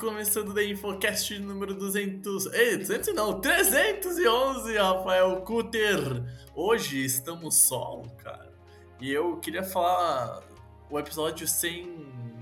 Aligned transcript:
Começando 0.00 0.54
o 0.54 0.60
Infocast 0.62 1.38
número 1.40 1.74
200... 1.74 2.46
Ei, 2.54 2.78
200 2.78 3.14
não, 3.14 3.38
311, 3.38 4.74
Rafael 4.78 5.42
Cutter! 5.42 6.24
Hoje 6.54 7.04
estamos 7.04 7.56
solo, 7.56 8.10
cara. 8.16 8.50
E 8.98 9.12
eu 9.12 9.36
queria 9.36 9.62
falar 9.62 10.42
o 10.88 10.98
episódio 10.98 11.46
sem 11.46 11.84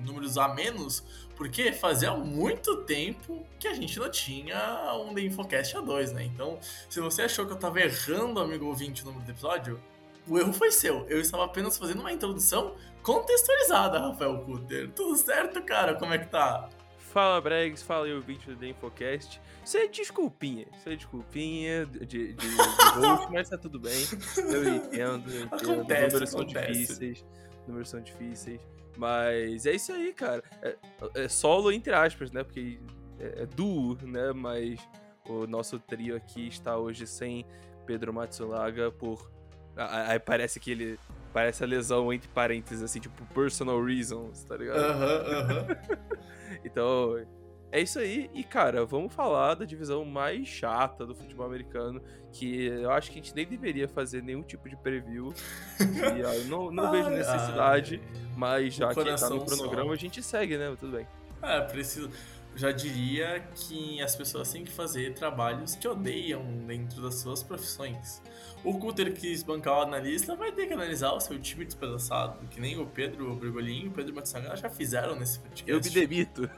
números 0.07 0.39
a 0.39 0.55
menos, 0.55 1.03
porque 1.35 1.73
fazia 1.73 2.15
muito 2.15 2.85
tempo 2.85 3.45
que 3.59 3.67
a 3.67 3.75
gente 3.75 3.99
não 3.99 4.09
tinha 4.09 4.95
um 4.95 5.13
The 5.13 5.23
Infocast 5.23 5.75
A2, 5.75 6.13
né? 6.13 6.23
Então, 6.27 6.61
se 6.89 7.01
você 7.01 7.23
achou 7.23 7.45
que 7.45 7.53
eu 7.55 7.59
tava 7.59 7.81
errando, 7.81 8.39
amigo 8.39 8.67
ouvinte, 8.67 9.03
o 9.03 9.07
número 9.07 9.25
do 9.25 9.33
episódio, 9.33 9.83
o 10.29 10.39
erro 10.39 10.53
foi 10.53 10.71
seu. 10.71 11.05
Eu 11.09 11.21
estava 11.21 11.45
apenas 11.45 11.77
fazendo 11.77 12.01
uma 12.01 12.13
introdução 12.13 12.77
contextualizada, 13.03 13.99
Rafael 13.99 14.39
Cutter. 14.45 14.93
Tudo 14.93 15.17
certo, 15.17 15.61
cara? 15.63 15.97
Como 15.97 16.15
é 16.15 16.19
que 16.19 16.29
tá? 16.29 16.69
Fala 17.13 17.41
Bregs, 17.41 17.83
fala 17.83 18.07
aí 18.07 18.13
o 18.13 18.21
vídeo 18.21 18.55
do 18.55 18.67
Infocast. 18.67 19.41
Isso 19.65 19.77
é 19.77 19.87
desculpinha, 19.87 20.67
isso 20.77 20.89
é 20.89 20.97
desculpinha 20.97 21.87
de, 21.87 22.07
de, 22.07 22.33
de 22.35 22.47
host, 22.95 23.29
mas 23.33 23.49
tá 23.49 23.57
tudo 23.57 23.81
bem. 23.81 24.07
Eu 24.37 24.75
entendo, 24.77 25.31
eu 25.31 25.45
entendo. 25.45 25.73
Acontece, 25.73 26.07
números 26.07 26.31
são 26.31 26.41
acontece. 26.41 26.73
difíceis, 26.73 27.27
números 27.67 27.89
são 27.89 28.01
difíceis. 28.01 28.61
Mas 28.97 29.65
é 29.65 29.73
isso 29.75 29.93
aí, 29.93 30.13
cara. 30.13 30.43
É, 30.61 30.77
é 31.15 31.29
solo 31.29 31.71
entre 31.71 31.95
aspas, 31.95 32.31
né? 32.31 32.43
Porque 32.43 32.79
é, 33.19 33.43
é 33.43 33.47
duo, 33.47 33.97
né? 34.03 34.33
Mas 34.33 34.81
o 35.29 35.47
nosso 35.47 35.79
trio 35.79 36.17
aqui 36.17 36.49
está 36.49 36.77
hoje 36.77 37.07
sem 37.07 37.47
Pedro 37.87 38.13
Matsulaga 38.13 38.91
por. 38.91 39.31
Aí 39.77 40.19
parece 40.19 40.61
que 40.61 40.73
ele. 40.73 40.99
Parece 41.33 41.63
a 41.63 41.67
lesão 41.67 42.13
entre 42.13 42.29
parênteses, 42.29 42.83
assim, 42.83 42.99
tipo, 42.99 43.25
personal 43.35 43.83
reasons, 43.85 44.45
tá 44.45 44.57
ligado? 44.57 44.79
Aham, 44.79 45.25
aham. 45.29 45.67
Então, 46.65 47.25
é 47.71 47.81
isso 47.81 47.99
aí. 47.99 48.31
E, 48.33 48.43
cara, 48.43 48.85
vamos 48.85 49.13
falar 49.13 49.55
da 49.55 49.65
divisão 49.65 50.05
mais 50.05 50.47
chata 50.49 51.05
do 51.05 51.15
futebol 51.15 51.47
americano, 51.47 52.03
que 52.33 52.67
eu 52.67 52.91
acho 52.91 53.11
que 53.11 53.19
a 53.19 53.23
gente 53.23 53.35
nem 53.35 53.47
deveria 53.47 53.89
fazer 53.89 54.23
nenhum 54.23 54.43
tipo 54.43 54.69
de 54.69 54.77
preview. 54.77 55.33
E, 55.81 56.49
não, 56.49 56.71
não 56.71 56.91
vejo 56.93 57.09
Ai, 57.09 57.17
necessidade, 57.17 58.01
ai. 58.03 58.23
mas 58.37 58.75
já 58.75 58.89
que 58.95 59.05
tá 59.05 59.31
no 59.31 59.45
cronograma, 59.45 59.89
só. 59.89 59.93
a 59.93 59.97
gente 59.97 60.23
segue, 60.23 60.57
né? 60.57 60.75
Tudo 60.79 60.93
bem. 60.93 61.07
É, 61.43 61.61
preciso. 61.61 62.11
Já 62.59 62.73
diria 62.73 63.41
que 63.55 64.03
as 64.03 64.17
pessoas 64.17 64.51
têm 64.51 64.65
que 64.65 64.73
fazer 64.73 65.15
trabalhos 65.15 65.77
que 65.77 65.87
odeiam 65.87 66.43
dentro 66.67 67.01
das 67.01 67.15
suas 67.15 67.41
profissões. 67.41 68.21
O 68.65 68.77
Cutter 68.77 69.15
que 69.15 69.21
quis 69.21 69.45
bancar 69.45 69.79
o 69.79 69.83
analista 69.83 70.35
vai 70.35 70.51
ter 70.51 70.67
que 70.67 70.73
analisar 70.73 71.13
o 71.13 71.21
seu 71.21 71.39
time 71.39 71.65
despedaçado, 71.65 72.37
que 72.51 72.61
nem 72.61 72.77
o 72.77 72.85
Pedro 72.85 73.33
Brigolinho 73.37 73.85
e 73.85 73.89
o 73.89 73.93
Pedro 73.93 74.13
Matsunaga 74.13 74.57
já 74.57 74.69
fizeram 74.69 75.15
nesse 75.15 75.39
podcast. 75.39 75.71
Eu 75.71 75.81
me 75.81 75.89
demito. 76.07 76.51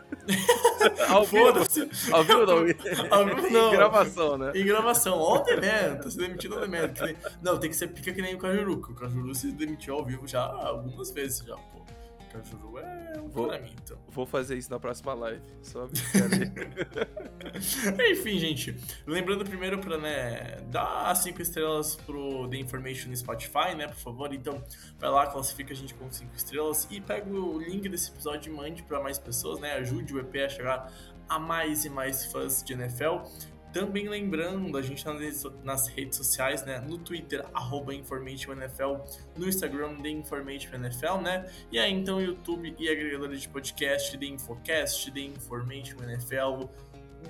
Ao 1.11 1.27
vivo, 1.27 1.49
ao 2.11 2.25
vivo 2.25 2.47
não. 2.47 2.57
Ao 3.11 3.27
vivo 3.27 3.51
não. 3.51 3.69
Em 3.69 3.77
gravação, 3.77 4.39
né? 4.39 4.53
Em 4.55 4.65
gravação, 4.65 5.19
ontem 5.21 5.61
mesmo, 5.61 6.03
tá 6.03 6.11
se 6.11 6.17
demitindo 6.17 6.67
mesmo. 6.67 6.95
que 6.95 7.03
nem- 7.03 7.17
Não, 7.43 7.59
tem 7.59 7.69
que 7.69 7.77
ser 7.77 7.89
pica 7.89 8.11
que 8.15 8.23
nem 8.23 8.35
o 8.35 8.39
Cajuru, 8.39 8.81
que 8.81 8.93
o 8.93 8.95
Cajuru 8.95 9.35
se 9.35 9.53
demitiu 9.53 9.95
ao 9.97 10.05
vivo 10.07 10.27
já 10.27 10.41
algumas 10.43 11.11
vezes 11.11 11.45
já, 11.45 11.55
pô. 11.55 11.80
O 12.31 12.33
Cajuru 12.33 12.79
é 12.79 13.21
um 13.21 13.29
Vou- 13.29 13.49
pra 13.49 13.59
mim, 13.59 13.75
então. 13.83 13.99
Vou 14.09 14.25
fazer 14.25 14.57
isso 14.57 14.71
na 14.71 14.79
próxima 14.79 15.13
live. 15.15 15.43
Só. 15.63 15.89
Enfim, 18.11 18.39
gente, 18.39 18.77
lembrando 19.07 19.45
primeiro 19.45 19.79
pra, 19.79 19.99
né, 19.99 20.59
dar 20.71 21.11
as 21.11 21.19
5 21.19 21.41
estrelas 21.43 21.97
pro 21.97 22.49
The 22.49 22.57
Information 22.57 23.11
no 23.11 23.17
Spotify, 23.17 23.75
né, 23.77 23.87
por 23.89 23.97
favor. 23.97 24.33
Então, 24.33 24.63
vai 24.99 25.11
lá, 25.11 25.27
classifica 25.27 25.73
a 25.73 25.77
gente 25.77 25.95
com 25.95 26.11
5 26.11 26.35
estrelas 26.37 26.87
e 26.91 27.01
pega 27.01 27.29
o 27.31 27.59
link 27.59 27.89
desse 27.89 28.11
episódio 28.11 28.53
e 28.53 28.57
mande 28.57 28.83
pra 28.83 29.03
mais 29.03 29.19
pessoas, 29.19 29.61
né, 29.61 29.73
ajude 29.75 30.15
o 30.15 30.21
EP 30.21 30.37
a 30.45 30.49
chegar 30.49 30.93
a 31.29 31.39
mais 31.39 31.85
e 31.85 31.91
mais 31.91 32.27
fãs 32.27 32.63
de 32.63 32.73
NFL. 32.75 33.19
Também 33.73 34.09
lembrando, 34.09 34.77
a 34.77 34.83
gente 34.83 35.05
tá 35.05 35.15
nas 35.63 35.87
redes, 35.87 36.17
sociais, 36.17 36.65
né? 36.65 36.81
No 36.81 36.99
Twitter, 36.99 37.47
arroba 37.55 37.95
InformationNFL, 37.95 38.97
no 39.37 39.49
Instagram, 39.49 39.97
The 39.97 40.09
Information 40.09 40.75
NFL, 40.75 41.19
né? 41.23 41.49
E 41.71 41.79
aí, 41.79 41.93
então, 41.93 42.21
YouTube 42.21 42.75
e 42.79 42.89
agregadores 42.89 43.43
de 43.43 43.49
podcast, 43.49 44.19
The 44.19 44.27
Infocast, 44.27 45.11
The 45.13 45.21
Information 45.21 45.99
NFL, 46.03 46.69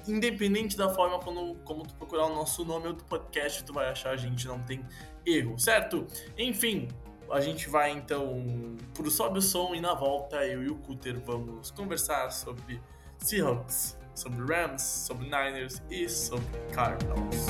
independente 0.09 0.77
da 0.77 0.89
forma 0.89 1.19
como, 1.19 1.56
como 1.56 1.87
tu 1.87 1.95
procurar 1.95 2.27
o 2.27 2.34
nosso 2.34 2.65
nome 2.65 2.89
ou 2.89 2.93
do 2.95 3.05
podcast, 3.05 3.62
tu 3.65 3.73
vai 3.73 3.89
achar 3.89 4.11
a 4.11 4.17
gente, 4.17 4.47
não 4.47 4.61
tem 4.61 4.84
erro, 5.27 5.59
certo? 5.59 6.06
Enfim, 6.39 6.89
a 7.31 7.41
gente 7.41 7.69
vai 7.69 7.91
então 7.91 8.77
pro 8.95 9.11
Sobe 9.11 9.39
o 9.39 9.43
Som 9.43 9.75
e 9.75 9.81
na 9.81 9.95
volta 9.95 10.45
eu 10.47 10.62
e 10.62 10.69
o 10.69 10.77
Cutter 10.77 11.21
vamos 11.21 11.71
conversar 11.71 12.31
sobre 12.31 12.81
Seahawks, 13.19 13.97
sobre 14.15 14.44
Rams, 14.44 14.82
sobre 14.82 15.25
Niners 15.25 15.82
e 15.91 16.09
sobre 16.09 16.47
Cardinals. 16.72 17.47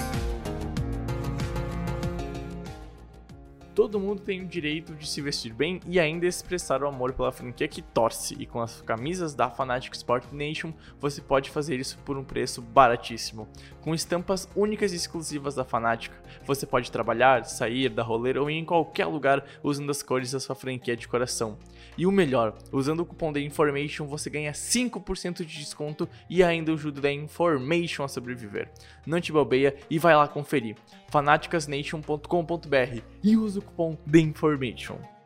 Todo 3.80 4.00
mundo 4.00 4.20
tem 4.20 4.42
o 4.42 4.46
direito 4.46 4.94
de 4.94 5.08
se 5.08 5.22
vestir 5.22 5.54
bem 5.54 5.80
e 5.86 5.98
ainda 5.98 6.26
expressar 6.26 6.82
o 6.82 6.86
amor 6.86 7.14
pela 7.14 7.32
franquia 7.32 7.68
que 7.68 7.80
torce, 7.80 8.34
e 8.38 8.44
com 8.44 8.60
as 8.60 8.82
camisas 8.82 9.32
da 9.32 9.48
Fanatic 9.48 9.94
Sport 9.94 10.24
Nation 10.32 10.72
você 11.00 11.22
pode 11.22 11.48
fazer 11.48 11.80
isso 11.80 11.96
por 12.04 12.18
um 12.18 12.22
preço 12.24 12.60
baratíssimo. 12.60 13.48
Com 13.80 13.94
estampas 13.94 14.46
únicas 14.56 14.92
e 14.92 14.96
exclusivas 14.96 15.54
da 15.54 15.64
Fanatic, 15.64 16.12
você 16.44 16.66
pode 16.66 16.90
trabalhar, 16.90 17.46
sair, 17.46 17.88
dar 17.88 18.02
rolê 18.02 18.36
ou 18.38 18.50
ir 18.50 18.58
em 18.58 18.64
qualquer 18.66 19.06
lugar 19.06 19.42
usando 19.62 19.88
as 19.88 20.02
cores 20.02 20.32
da 20.32 20.40
sua 20.40 20.54
franquia 20.54 20.96
de 20.96 21.08
coração. 21.08 21.56
E 22.00 22.06
o 22.06 22.10
melhor, 22.10 22.56
usando 22.72 23.00
o 23.00 23.04
cupom 23.04 23.30
da 23.30 23.38
Information 23.38 24.06
você 24.06 24.30
ganha 24.30 24.52
5% 24.52 25.44
de 25.44 25.58
desconto 25.58 26.08
e 26.30 26.42
ainda 26.42 26.72
ajuda 26.72 26.98
da 26.98 27.12
Information 27.12 28.02
a 28.02 28.08
sobreviver. 28.08 28.70
Não 29.06 29.20
te 29.20 29.30
bobeia 29.30 29.76
e 29.90 29.98
vai 29.98 30.16
lá 30.16 30.26
conferir. 30.26 30.76
fanaticasnation.com.br 31.10 33.02
e 33.22 33.36
usa 33.36 33.58
o 33.58 33.62
cupom 33.62 33.98
The 34.10 34.18
Information. 34.18 35.19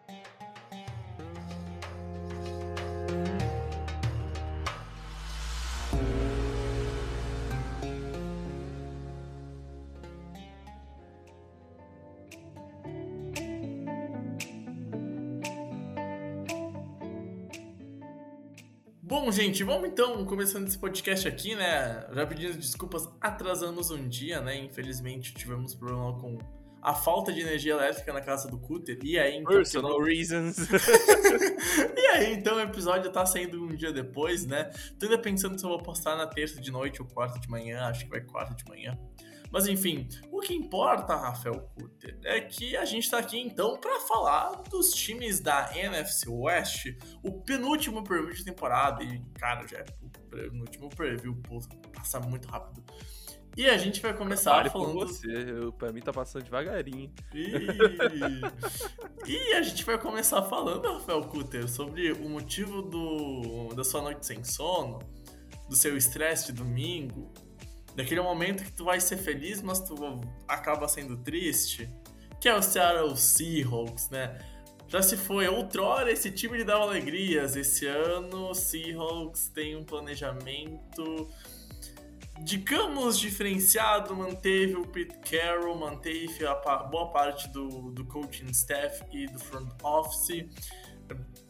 Gente, 19.55 19.63
vamos 19.63 19.89
então 19.89 20.25
começando 20.25 20.67
esse 20.67 20.77
podcast 20.77 21.29
aqui, 21.29 21.55
né? 21.55 22.05
Já 22.13 22.27
pedindo 22.27 22.59
desculpas, 22.59 23.09
atrasamos 23.21 23.89
um 23.89 24.09
dia, 24.09 24.41
né? 24.41 24.57
Infelizmente 24.57 25.33
tivemos 25.33 25.77
problema 25.77 26.19
com 26.19 26.39
a 26.83 26.93
falta 26.93 27.33
de 27.33 27.41
energia 27.41 27.75
elétrica 27.75 28.13
na 28.13 28.21
casa 28.21 28.49
do 28.51 28.59
Cutter. 28.59 28.99
E 29.05 29.17
aí, 29.17 29.37
então. 29.37 29.55
Personal 29.55 30.03
reasons. 30.03 30.57
e 31.97 32.07
aí, 32.09 32.35
então 32.35 32.57
o 32.57 32.61
episódio 32.61 33.13
tá 33.13 33.25
saindo 33.25 33.63
um 33.63 33.69
dia 33.69 33.93
depois, 33.93 34.45
né? 34.45 34.73
Tô 34.99 35.07
ainda 35.07 35.19
pensando 35.19 35.57
se 35.57 35.65
eu 35.65 35.71
vou 35.71 35.79
postar 35.79 36.17
na 36.17 36.27
terça 36.27 36.61
de 36.61 36.73
noite 36.73 37.01
ou 37.01 37.07
quarta 37.07 37.39
de 37.39 37.49
manhã, 37.49 37.85
acho 37.85 38.07
que 38.07 38.11
vai 38.11 38.23
quarta 38.23 38.55
de 38.57 38.65
manhã. 38.69 38.99
Mas 39.55 39.69
enfim, 39.69 40.09
o 40.33 40.41
que 40.41 40.53
importa, 40.53 41.15
Rafael 41.15 41.61
Cutter, 41.77 42.19
é 42.25 42.41
que 42.41 42.77
a 42.77 42.85
gente 42.85 43.09
tá 43.09 43.19
aqui 43.19 43.39
então 43.39 43.79
para 43.79 44.01
falar 44.01 44.51
dos 44.69 44.91
times 44.91 45.39
da 45.39 45.71
NFC 45.79 46.29
West, 46.29 46.87
o 47.23 47.31
penúltimo 47.41 48.03
preview 48.03 48.33
de 48.33 48.45
temporada. 48.45 49.05
E, 49.05 49.23
cara, 49.39 49.65
já 49.65 49.79
é 49.79 49.85
o 50.03 50.11
penúltimo 50.29 50.89
preview, 50.89 51.41
passa 51.95 52.19
muito 52.19 52.49
rápido. 52.49 52.83
E 53.57 53.71
a 53.71 53.79
gente 53.79 54.03
vai 54.03 54.13
começar 54.13 54.51
Pare 54.51 54.71
falando. 54.71 54.93
por 54.93 55.07
você, 55.07 55.29
eu, 55.29 55.73
pra 55.73 55.93
mim 55.93 56.01
tá 56.01 56.13
passando 56.13 56.43
devagarinho. 56.43 57.15
E... 57.33 57.47
e 59.25 59.53
a 59.53 59.63
gente 59.63 59.85
vai 59.85 59.97
começar 59.97 60.43
falando, 60.43 60.95
Rafael 60.95 61.23
Kutter, 61.29 61.69
sobre 61.69 62.11
o 62.11 62.29
motivo 62.29 62.83
do... 62.83 63.73
da 63.77 63.85
sua 63.85 64.03
noite 64.03 64.27
sem 64.27 64.43
sono, 64.43 64.99
do 65.69 65.77
seu 65.77 65.97
estresse 65.97 66.47
de 66.47 66.55
domingo, 66.55 67.33
daquele 67.95 68.21
momento 68.21 68.65
que 68.65 68.73
tu 68.73 68.85
vai 68.85 69.01
ser 69.01 69.17
feliz, 69.17 69.63
mas 69.63 69.81
tu 69.81 69.95
acaba 70.49 70.89
sendo 70.89 71.17
triste, 71.17 71.89
que 72.41 72.49
é 72.49 72.55
o 72.55 72.63
Seattle 72.63 73.17
Seahawks, 73.17 74.11
né? 74.11 74.39
Já 74.87 75.03
se 75.03 75.17
foi 75.17 75.49
outrora, 75.49 76.13
esse 76.13 76.31
time 76.31 76.59
lhe 76.59 76.65
dava 76.65 76.85
alegrias. 76.85 77.57
Esse 77.57 77.87
ano, 77.87 78.51
o 78.51 78.55
Seahawks 78.55 79.49
tem 79.49 79.75
um 79.77 79.83
planejamento 79.83 81.29
digamos, 82.41 83.19
diferenciado, 83.19 84.15
manteve 84.15 84.75
o 84.75 84.87
Pete 84.87 85.17
Carroll, 85.19 85.77
manteve 85.77 86.45
a 86.47 86.55
boa 86.55 87.11
parte 87.11 87.49
do, 87.49 87.93
do 87.93 88.05
coaching 88.07 88.51
staff 88.51 89.05
e 89.13 89.27
do 89.27 89.39
front 89.39 89.71
office, 89.83 90.45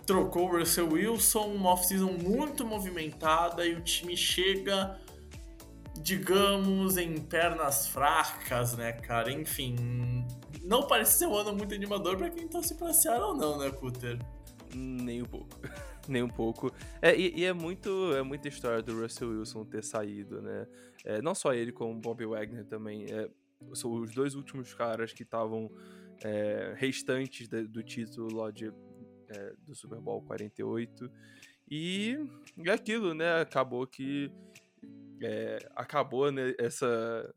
trocou 0.06 0.50
o 0.50 0.58
Russell 0.58 0.90
Wilson, 0.90 1.46
uma 1.46 1.70
off-season 1.70 2.12
muito 2.12 2.66
movimentada 2.66 3.66
e 3.66 3.74
o 3.74 3.80
time 3.80 4.16
chega, 4.16 4.98
digamos, 6.00 6.96
em 6.96 7.20
pernas 7.20 7.86
fracas, 7.86 8.76
né, 8.76 8.92
cara? 8.92 9.30
Enfim, 9.30 10.24
não 10.62 10.86
parece 10.86 11.18
ser 11.18 11.26
um 11.26 11.34
ano 11.34 11.52
muito 11.54 11.74
animador 11.74 12.16
para 12.16 12.30
quem 12.30 12.48
torce 12.48 12.74
pra 12.74 12.92
Seattle, 12.92 13.36
não, 13.36 13.58
né, 13.58 13.70
Cutter? 13.70 14.18
Nem 14.74 15.22
um 15.22 15.26
pouco. 15.26 15.60
Nem 16.06 16.22
um 16.22 16.28
pouco. 16.28 16.70
É, 17.00 17.16
e, 17.16 17.40
e, 17.40 17.44
é 17.46 17.52
muito 17.54 18.14
é 18.14 18.22
muita 18.22 18.46
história 18.46 18.82
do 18.82 19.00
Russell 19.00 19.30
Wilson 19.30 19.64
ter 19.64 19.82
saído, 19.82 20.42
né? 20.42 20.66
É, 21.02 21.22
não 21.22 21.34
só 21.34 21.54
ele, 21.54 21.72
como 21.72 21.92
o 21.92 22.00
Bobby 22.00 22.26
Wagner 22.26 22.66
também. 22.66 23.06
É, 23.10 23.30
são 23.72 23.92
os 23.92 24.14
dois 24.14 24.34
últimos 24.34 24.74
caras 24.74 25.14
que 25.14 25.22
estavam 25.22 25.70
é, 26.22 26.74
restantes 26.76 27.48
de, 27.48 27.62
do 27.66 27.82
título 27.82 28.36
lá 28.36 28.50
de, 28.50 28.70
é, 29.28 29.54
do 29.66 29.74
Super 29.74 29.98
Bowl 30.00 30.20
48. 30.22 31.10
E 31.70 32.18
é 32.66 32.70
aquilo, 32.70 33.14
né? 33.14 33.40
Acabou 33.40 33.86
que. 33.86 34.30
É, 35.26 35.58
acabou 35.74 36.30
né, 36.30 36.54
essa, 36.58 37.34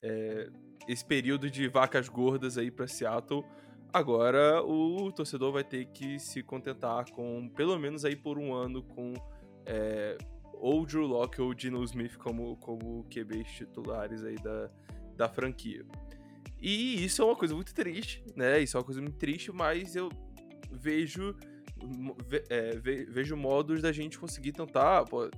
é, 0.00 0.48
esse 0.86 1.04
período 1.04 1.50
de 1.50 1.66
vacas 1.66 2.08
gordas 2.08 2.56
aí 2.56 2.70
para 2.70 2.86
Seattle 2.86 3.44
Agora 3.92 4.62
o 4.62 5.10
torcedor 5.10 5.52
vai 5.52 5.64
ter 5.64 5.86
que 5.86 6.18
se 6.18 6.42
contentar 6.42 7.10
com, 7.12 7.48
pelo 7.48 7.78
menos 7.78 8.04
aí 8.04 8.14
por 8.14 8.38
um 8.38 8.52
ano, 8.52 8.82
com 8.82 9.14
é, 9.64 10.18
ou 10.52 10.84
Drew 10.84 11.06
Locke 11.06 11.40
ou 11.40 11.54
Dino 11.54 11.82
Smith 11.84 12.16
como, 12.18 12.56
como 12.58 13.04
QBs 13.04 13.50
titulares 13.52 14.22
aí 14.22 14.34
da, 14.36 14.70
da 15.16 15.28
franquia. 15.28 15.82
E 16.60 17.04
isso 17.04 17.22
é 17.22 17.24
uma 17.24 17.36
coisa 17.36 17.54
muito 17.54 17.72
triste, 17.72 18.22
né? 18.34 18.60
Isso 18.60 18.76
é 18.76 18.80
uma 18.80 18.84
coisa 18.84 19.00
muito 19.00 19.16
triste, 19.16 19.50
mas 19.50 19.96
eu 19.96 20.10
vejo 20.70 21.34
é, 22.50 22.76
vejo 22.76 23.34
modos 23.34 23.80
da 23.80 23.92
gente 23.92 24.18
conseguir 24.18 24.52
tentar 24.52 25.04
pô, 25.04 25.30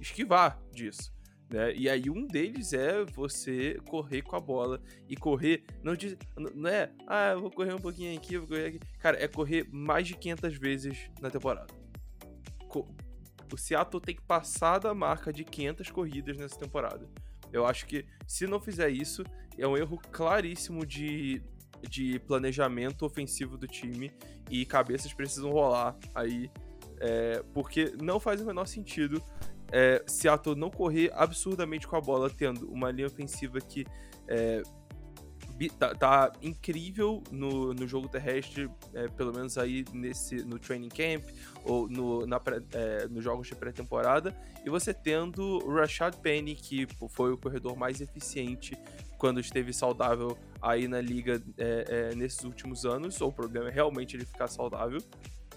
esquivar 0.00 0.60
disso. 0.70 1.12
Né? 1.48 1.74
E 1.74 1.88
aí 1.88 2.10
um 2.10 2.26
deles 2.26 2.72
é 2.72 3.04
você 3.04 3.78
correr 3.88 4.22
com 4.22 4.36
a 4.36 4.40
bola. 4.40 4.80
E 5.08 5.16
correr, 5.16 5.64
não, 5.82 5.94
diz, 5.94 6.16
não 6.54 6.68
é, 6.68 6.90
ah, 7.06 7.32
eu 7.32 7.40
vou 7.40 7.50
correr 7.50 7.74
um 7.74 7.78
pouquinho 7.78 8.16
aqui, 8.16 8.38
vou 8.38 8.48
correr 8.48 8.66
aqui. 8.66 8.80
Cara, 8.98 9.22
é 9.22 9.28
correr 9.28 9.66
mais 9.70 10.06
de 10.06 10.14
500 10.14 10.56
vezes 10.56 11.10
na 11.20 11.30
temporada. 11.30 11.72
O 13.52 13.56
Seattle 13.56 14.00
tem 14.00 14.14
que 14.14 14.22
passar 14.22 14.78
da 14.78 14.92
marca 14.92 15.32
de 15.32 15.44
500 15.44 15.90
corridas 15.90 16.36
nessa 16.36 16.58
temporada. 16.58 17.08
Eu 17.52 17.64
acho 17.64 17.86
que 17.86 18.04
se 18.26 18.46
não 18.46 18.60
fizer 18.60 18.90
isso, 18.90 19.22
é 19.56 19.66
um 19.66 19.76
erro 19.76 20.00
claríssimo 20.10 20.84
de, 20.84 21.40
de 21.88 22.18
planejamento 22.18 23.06
ofensivo 23.06 23.56
do 23.56 23.66
time 23.66 24.12
e 24.50 24.66
cabeças 24.66 25.12
precisam 25.12 25.50
rolar 25.50 25.96
aí, 26.14 26.50
é, 27.00 27.42
porque 27.54 27.94
não 28.02 28.18
faz 28.18 28.40
o 28.40 28.46
menor 28.46 28.66
sentido 28.66 29.22
é, 29.72 30.02
Seattle 30.06 30.54
não 30.54 30.70
correr 30.70 31.10
absurdamente 31.14 31.86
com 31.86 31.96
a 31.96 32.00
bola, 32.00 32.30
tendo 32.30 32.70
uma 32.70 32.90
linha 32.90 33.06
ofensiva 33.06 33.60
que 33.60 33.84
é, 34.28 34.62
tá, 35.78 35.94
tá, 35.94 36.32
incrível 36.42 37.22
no, 37.30 37.72
no 37.72 37.86
jogo 37.86 38.08
terrestre, 38.08 38.70
é, 38.94 39.08
pelo 39.08 39.32
menos 39.32 39.56
aí 39.56 39.84
nesse, 39.92 40.36
no 40.44 40.58
training 40.58 40.88
camp 40.88 41.24
ou 41.64 41.88
no, 41.88 42.26
na 42.26 42.38
pré, 42.38 42.60
é, 42.72 43.08
nos 43.08 43.24
jogos 43.24 43.48
de 43.48 43.54
pré-temporada, 43.54 44.36
e 44.64 44.70
você 44.70 44.92
tendo 44.92 45.64
o 45.64 45.74
Rashad 45.74 46.14
Penny, 46.16 46.54
que 46.54 46.86
foi 47.08 47.32
o 47.32 47.38
corredor 47.38 47.76
mais 47.76 48.00
eficiente 48.00 48.76
quando 49.16 49.40
esteve 49.40 49.72
saudável 49.72 50.36
aí 50.60 50.86
na 50.86 51.00
liga 51.00 51.42
é, 51.56 52.10
é, 52.12 52.14
nesses 52.14 52.44
últimos 52.44 52.84
anos, 52.84 53.20
ou 53.20 53.30
o 53.30 53.32
problema 53.32 53.68
é 53.68 53.72
realmente 53.72 54.16
ele 54.16 54.26
ficar 54.26 54.48
saudável. 54.48 55.00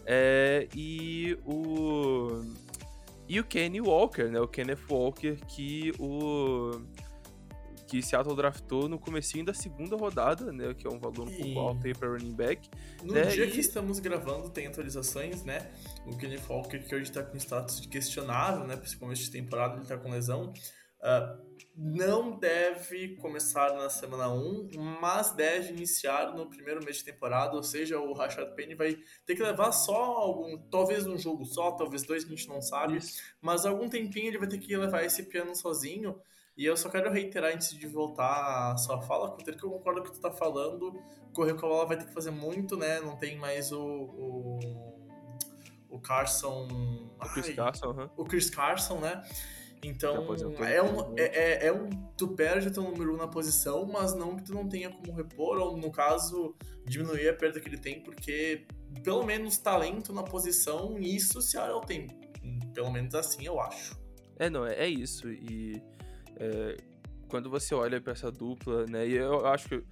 É, 0.06 0.68
e 0.74 1.38
o 1.46 2.42
e 3.30 3.40
o 3.40 3.44
Kenny 3.44 3.80
Walker, 3.80 4.24
né? 4.24 4.42
O 4.42 4.48
Kenneth 4.48 4.86
Walker 4.90 5.38
que 5.48 5.94
o 6.00 6.82
que 7.88 8.04
Seattle 8.04 8.36
draftou 8.36 8.88
no 8.88 9.00
comecinho 9.00 9.46
da 9.46 9.54
segunda 9.54 9.96
rodada, 9.96 10.52
né? 10.52 10.74
Que 10.76 10.86
é 10.86 10.90
um 10.90 11.00
valor 11.00 11.28
um 11.28 11.36
pouco 11.36 11.60
alto 11.60 11.88
aí 11.88 11.94
para 11.94 12.08
running 12.08 12.36
back. 12.36 12.70
No 13.04 13.14
né? 13.14 13.24
dia 13.24 13.46
e... 13.46 13.52
que 13.52 13.60
estamos 13.60 14.00
gravando 14.00 14.50
tem 14.50 14.68
atualizações, 14.68 15.44
né? 15.44 15.72
O 16.06 16.16
Kenneth 16.16 16.44
Walker 16.48 16.80
que 16.80 16.94
hoje 16.94 17.06
está 17.06 17.24
com 17.24 17.38
status 17.38 17.82
de 17.82 17.88
questionável, 17.88 18.66
né? 18.68 18.76
Principalmente 18.76 19.24
de 19.24 19.32
temporada, 19.32 19.76
ele 19.76 19.84
está 19.84 19.98
com 19.98 20.12
lesão. 20.12 20.54
Uh, 21.02 21.50
não 21.82 22.38
deve 22.38 23.16
começar 23.16 23.74
na 23.74 23.90
semana 23.90 24.30
1, 24.30 24.72
mas 25.00 25.32
deve 25.32 25.72
iniciar 25.72 26.36
no 26.36 26.50
primeiro 26.50 26.84
mês 26.84 26.98
de 26.98 27.06
temporada, 27.06 27.56
ou 27.56 27.64
seja, 27.64 27.98
o 27.98 28.12
Rashad 28.12 28.54
Penny 28.54 28.76
vai 28.76 28.98
ter 29.26 29.36
que 29.36 29.42
levar 29.42 29.72
só 29.72 29.96
algum, 29.96 30.58
talvez 30.70 31.08
um 31.08 31.18
jogo 31.18 31.46
só, 31.46 31.72
talvez 31.72 32.04
dois, 32.04 32.26
a 32.26 32.28
gente 32.28 32.50
não 32.50 32.62
sabe, 32.62 32.98
Isso. 32.98 33.22
mas 33.42 33.66
algum 33.66 33.88
tempinho 33.88 34.28
ele 34.28 34.38
vai 34.38 34.48
ter 34.48 34.58
que 34.58 34.76
levar 34.76 35.06
esse 35.06 35.24
piano 35.24 35.56
sozinho. 35.56 36.20
E 36.58 36.66
eu 36.66 36.76
só 36.76 36.90
quero 36.90 37.10
reiterar 37.10 37.54
antes 37.54 37.70
de 37.70 37.88
voltar 37.88 38.74
a 38.74 38.78
sua 38.78 39.02
fala, 39.02 39.32
Cutter, 39.32 39.58
que 39.58 39.64
eu 39.64 39.70
concordo 39.70 40.02
com 40.02 40.08
o 40.08 40.12
que 40.12 40.18
tu 40.18 40.22
tá 40.22 40.30
falando. 40.30 41.02
Correr 41.34 41.54
com 41.54 41.66
a 41.66 41.70
bola 41.70 41.86
vai 41.86 41.98
ter 41.98 42.06
que 42.08 42.14
fazer 42.14 42.32
muito, 42.32 42.76
né? 42.76 43.00
Não 43.00 43.16
tem 43.16 43.38
mais 43.38 43.72
o, 43.72 43.80
o, 43.82 44.60
o 45.90 46.02
Carson. 46.02 46.68
O 47.18 47.30
Chris 47.30 47.48
Ai, 47.48 47.54
Carson, 47.54 47.88
uhum. 47.88 48.10
O 48.18 48.26
Chris 48.26 48.50
Carson, 48.50 49.00
né? 49.00 49.24
Então, 49.84 50.28
é 50.66 50.82
um, 50.82 51.18
é, 51.18 51.24
é, 51.24 51.68
é, 51.68 51.74
um. 51.74 51.90
Tu 52.18 52.28
perde 52.30 52.70
teu 52.70 52.84
número 52.84 53.14
1 53.14 53.18
na 53.18 53.28
posição, 53.28 53.86
mas 53.86 54.14
não 54.14 54.36
que 54.36 54.44
tu 54.44 54.54
não 54.54 54.68
tenha 54.68 54.90
como 54.90 55.14
repor, 55.14 55.58
ou 55.58 55.78
no 55.78 55.90
caso, 55.90 56.54
diminuir 56.86 57.30
a 57.30 57.34
perda 57.34 57.62
que 57.62 57.70
ele 57.70 57.78
tem, 57.78 58.02
porque 58.02 58.66
pelo 59.04 59.24
menos 59.24 59.58
talento 59.58 60.12
na 60.12 60.24
posição, 60.24 60.98
isso 61.00 61.42
se 61.42 61.52
Seattle 61.52 61.82
tem. 61.86 62.08
Pelo 62.74 62.92
menos 62.92 63.16
assim 63.16 63.46
eu 63.46 63.60
acho. 63.60 63.98
É, 64.38 64.50
não, 64.50 64.66
é, 64.66 64.74
é 64.76 64.88
isso. 64.88 65.30
E 65.30 65.82
é, 66.38 66.78
quando 67.30 67.50
você 67.50 67.74
olha 67.74 68.02
para 68.02 68.14
essa 68.14 68.32
dupla, 68.32 68.86
né? 68.88 69.08
E 69.08 69.14
eu 69.14 69.46
acho 69.46 69.70
que 69.70 69.84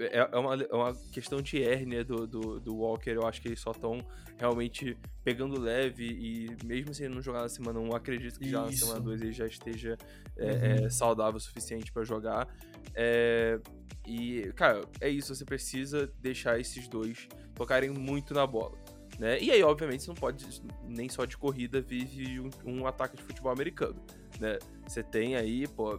é, 0.00 0.28
é 0.32 0.38
uma, 0.38 0.54
é 0.54 0.74
uma 0.74 0.94
questão 1.12 1.42
de 1.42 1.62
hérnia 1.62 2.04
do, 2.04 2.26
do, 2.26 2.60
do 2.60 2.76
Walker. 2.76 3.10
Eu 3.10 3.26
acho 3.26 3.42
que 3.42 3.48
eles 3.48 3.60
só 3.60 3.72
estão 3.72 3.98
realmente 4.38 4.96
pegando 5.22 5.60
leve 5.60 6.04
e 6.04 6.56
mesmo 6.64 6.94
se 6.94 7.04
ele 7.04 7.14
não 7.14 7.22
jogar 7.22 7.42
na 7.42 7.48
semana 7.48 7.80
1, 7.80 7.94
acredito 7.94 8.38
que 8.38 8.48
já 8.48 8.62
na 8.62 8.72
semana 8.72 9.00
2 9.00 9.22
ele 9.22 9.32
já 9.32 9.46
esteja 9.46 9.96
é, 10.36 10.44
uhum. 10.44 10.86
é, 10.86 10.90
saudável 10.90 11.36
o 11.36 11.40
suficiente 11.40 11.92
para 11.92 12.04
jogar. 12.04 12.48
É, 12.94 13.60
e, 14.06 14.52
cara, 14.54 14.82
é 15.00 15.08
isso. 15.08 15.34
Você 15.34 15.44
precisa 15.44 16.10
deixar 16.20 16.58
esses 16.60 16.88
dois 16.88 17.28
tocarem 17.54 17.90
muito 17.90 18.32
na 18.32 18.46
bola. 18.46 18.78
Né? 19.18 19.40
E 19.40 19.50
aí, 19.50 19.62
obviamente, 19.62 20.02
você 20.02 20.08
não 20.08 20.14
pode 20.14 20.44
nem 20.88 21.08
só 21.08 21.24
de 21.24 21.36
corrida 21.36 21.80
vive 21.80 22.40
um, 22.40 22.50
um 22.64 22.86
ataque 22.86 23.16
de 23.16 23.22
futebol 23.22 23.52
americano. 23.52 24.00
Né? 24.40 24.58
Você 24.86 25.02
tem 25.02 25.36
aí, 25.36 25.66
pô, 25.68 25.98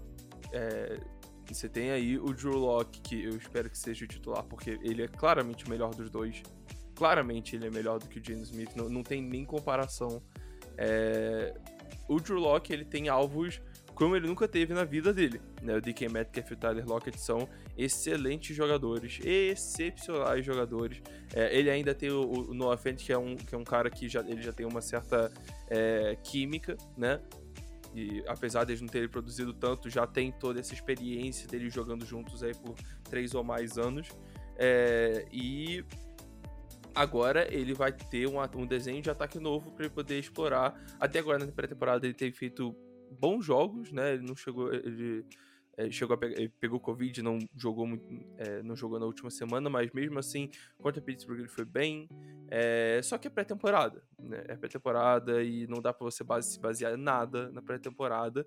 é, 0.52 1.00
você 1.48 1.70
tem 1.70 1.92
aí 1.92 2.18
o 2.18 2.34
Drew 2.34 2.58
Locke, 2.58 3.02
que 3.02 3.24
eu 3.24 3.38
espero 3.38 3.70
que 3.70 3.78
seja 3.78 4.06
o 4.06 4.08
titular, 4.08 4.44
porque 4.44 4.80
ele 4.84 5.04
é 5.04 5.08
claramente 5.08 5.66
o 5.66 5.70
melhor 5.70 5.94
dos 5.94 6.10
dois. 6.10 6.42
Claramente 6.96 7.56
ele 7.56 7.68
é 7.68 7.70
melhor 7.70 8.00
do 8.00 8.08
que 8.08 8.20
o 8.20 8.24
James 8.24 8.50
Smith, 8.50 8.76
não, 8.76 8.90
não 8.90 9.04
tem 9.04 9.22
nem 9.22 9.46
comparação. 9.46 10.22
É... 10.78 11.54
O 12.08 12.20
Drew 12.20 12.40
Locke, 12.40 12.72
ele 12.72 12.86
tem 12.86 13.10
alvos 13.10 13.62
como 13.96 14.16
ele 14.16 14.28
nunca 14.28 14.48
teve 14.48 14.74
na 14.74 14.84
vida 14.84 15.14
dele. 15.14 15.42
Né? 15.62 15.78
O 15.78 15.82
DK 15.82 16.10
Metcalf 16.10 16.52
e 16.52 16.54
o 16.54 16.58
Tyler 16.58 16.86
Lockett 16.86 17.20
são 17.20 17.48
excelentes 17.78 18.56
jogadores, 18.56 19.20
excepcionais 19.24 20.46
jogadores. 20.46 21.02
É, 21.34 21.58
ele 21.58 21.70
ainda 21.70 21.96
tem 21.96 22.12
o, 22.12 22.50
o 22.50 22.54
Noah 22.54 22.78
Fent, 22.78 23.04
que 23.04 23.14
é 23.14 23.18
um, 23.18 23.36
que 23.36 23.56
é 23.56 23.58
um 23.58 23.64
cara 23.64 23.90
que 23.90 24.10
já, 24.10 24.20
ele 24.20 24.42
já 24.42 24.52
tem 24.52 24.66
uma 24.66 24.82
certa 24.82 25.32
é, 25.70 26.18
química, 26.22 26.78
né? 26.98 27.22
E 27.96 28.22
apesar 28.28 28.66
de 28.66 28.80
não 28.82 28.90
terem 28.90 29.08
produzido 29.08 29.54
tanto, 29.54 29.90
já 29.90 30.06
tem 30.06 30.32
toda 30.32 30.60
essa 30.60 30.74
experiência 30.74 31.48
deles 31.48 31.74
jogando 31.74 32.06
juntos 32.06 32.44
aí 32.44 32.54
por 32.54 32.76
três 33.04 33.34
ou 33.34 33.44
mais 33.44 33.78
anos. 33.78 34.10
É, 34.58 35.26
e 35.32 35.84
agora 36.94 37.48
ele 37.54 37.74
vai 37.74 37.94
ter 37.94 38.28
um, 38.28 38.36
um 38.58 38.66
desenho 38.66 39.02
de 39.02 39.10
ataque 39.10 39.40
novo 39.40 39.72
para 39.72 39.86
ele 39.86 39.94
poder 39.94 40.20
explorar. 40.20 40.74
Até 41.00 41.20
agora 41.20 41.46
na 41.46 41.52
pré-temporada 41.52 42.06
ele 42.06 42.14
tem 42.14 42.34
feito 42.34 42.76
bons 43.18 43.46
jogos, 43.46 43.92
né? 43.94 44.16
Ele 44.16 44.28
não 44.28 44.36
chegou. 44.36 44.74
Ele, 44.74 45.26
é, 45.78 45.90
chegou 45.92 46.18
pegar, 46.18 46.36
pegou 46.60 46.80
Covid, 46.80 47.22
não 47.22 47.38
jogou 47.56 47.88
é, 48.38 48.64
não 48.64 48.76
jogou 48.76 49.00
na 49.00 49.06
última 49.06 49.30
semana, 49.30 49.70
mas 49.70 49.92
mesmo 49.92 50.18
assim, 50.18 50.50
contra 50.78 51.02
Pittsburgh 51.02 51.40
ele 51.40 51.50
foi 51.50 51.66
bem. 51.66 52.08
É, 52.50 53.00
só 53.04 53.18
que 53.18 53.28
é 53.28 53.32
pré-temporada, 53.32 54.04
né? 54.20 54.44
É 54.48 54.56
pré-temporada 54.56 55.44
e 55.44 55.68
não 55.68 55.82
dá 55.82 55.94
para 55.94 56.06
você 56.06 56.24
base, 56.24 56.54
se 56.54 56.60
basear 56.60 56.94
em 56.94 57.02
nada 57.02 57.52
na 57.52 57.62
pré-temporada. 57.62 58.46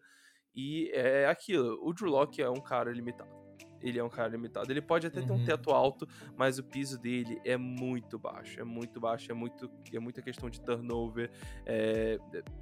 E 0.54 0.90
é 0.92 1.26
aquilo, 1.26 1.78
o 1.82 1.92
Drew 1.92 2.10
Locke 2.10 2.42
é 2.42 2.48
um 2.48 2.60
cara 2.60 2.90
limitado 2.90 3.38
ele 3.80 3.98
é 3.98 4.04
um 4.04 4.08
cara 4.08 4.28
limitado. 4.28 4.70
Ele 4.72 4.80
pode 4.80 5.06
até 5.06 5.20
uhum. 5.20 5.26
ter 5.26 5.32
um 5.32 5.36
uhum. 5.36 5.44
teto 5.44 5.70
alto, 5.70 6.08
mas 6.36 6.58
o 6.58 6.64
piso 6.64 6.98
dele 6.98 7.40
é 7.44 7.56
muito 7.56 8.18
baixo. 8.18 8.60
É 8.60 8.64
muito 8.64 9.00
baixo, 9.00 9.30
é 9.30 9.34
muito 9.34 9.70
é 9.92 9.98
muita 9.98 10.22
questão 10.22 10.50
de 10.50 10.60
turnover. 10.60 11.30
É, 11.66 12.18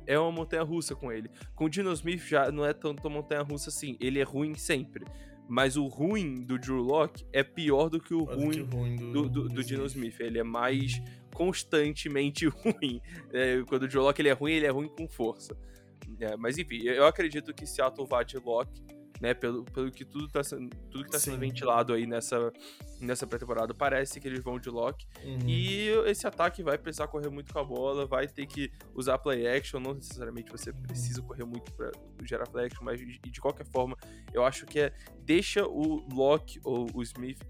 é 0.07 0.19
uma 0.19 0.33
montanha 0.33 0.62
russa 0.62 0.95
com 0.95 1.11
ele. 1.11 1.31
Com 1.55 1.64
o 1.64 1.69
Dino 1.69 1.93
Smith 1.93 2.26
já 2.26 2.50
não 2.50 2.64
é 2.64 2.73
tanto 2.73 3.09
montanha 3.09 3.43
russa 3.43 3.71
assim. 3.71 3.97
Ele 4.00 4.19
é 4.19 4.25
ruim 4.25 4.55
sempre. 4.55 5.05
Mas 5.49 5.76
o 5.76 5.87
ruim 5.87 6.45
do 6.45 6.59
Drew 6.59 6.83
Locke 6.83 7.25
é 7.33 7.43
pior 7.45 7.88
do 7.88 8.00
que 8.00 8.12
o 8.12 8.25
ruim, 8.25 8.50
que 8.50 8.61
o 8.62 8.66
ruim 8.66 8.97
do, 8.97 9.12
do, 9.12 9.28
do, 9.28 9.49
do 9.49 9.64
Dino 9.64 9.87
Smith. 9.87 10.19
Ele 10.19 10.40
é 10.40 10.43
mais 10.43 11.00
constantemente 11.37 12.47
ruim. 12.49 13.00
É, 13.33 13.62
quando 13.69 13.85
o 13.85 13.88
Drew 13.88 14.02
Locke 14.02 14.23
ele 14.23 14.28
é 14.28 14.33
ruim, 14.33 14.52
ele 14.52 14.66
é 14.66 14.71
ruim 14.71 14.88
com 14.88 15.09
força. 15.09 15.57
É, 16.19 16.37
mas 16.37 16.57
enfim, 16.57 16.83
eu 16.83 17.07
acredito 17.07 17.52
que 17.52 17.66
Seattle 17.66 18.07
vá 18.07 18.23
de 18.23 18.38
Locke 18.38 18.87
né? 19.21 19.35
Pelo, 19.35 19.64
pelo 19.64 19.90
que 19.90 20.05
tudo 20.05 20.28
tá, 20.28 20.40
tudo 20.90 21.05
que 21.05 21.11
tá 21.11 21.19
sendo 21.19 21.38
ventilado 21.38 21.93
aí 21.93 22.07
nessa, 22.07 22.52
nessa 23.00 23.26
pré-temporada, 23.26 23.75
parece 23.75 24.21
que 24.21 24.28
eles 24.28 24.40
vão 24.43 24.59
de 24.59 24.69
lock. 24.69 25.07
Uhum. 25.25 25.49
E 25.49 25.88
esse 26.07 26.26
ataque 26.26 26.62
vai 26.62 26.78
precisar 26.78 27.09
correr 27.09 27.28
muito 27.28 27.52
com 27.52 27.59
a 27.59 27.64
bola, 27.64 28.07
vai 28.07 28.26
ter 28.26 28.47
que 28.47 28.71
usar 28.95 29.19
play 29.19 29.47
action. 29.47 29.81
Não 29.81 29.95
necessariamente 29.95 30.50
você 30.50 30.73
precisa 30.73 31.23
correr 31.23 31.45
muito 31.45 31.73
para 31.73 31.90
gerar 32.25 32.47
play 32.47 32.66
action, 32.66 32.85
mas 32.85 32.99
de, 32.99 33.19
de 33.19 33.40
qualquer 33.40 33.66
forma, 33.66 33.97
eu 34.33 34.45
acho 34.45 34.66
que 34.66 34.81
é 34.81 34.93
deixa 35.25 35.66
o 35.66 36.07
Lock 36.12 36.61
ou 36.64 36.88
o 36.95 37.02
Smith 37.02 37.40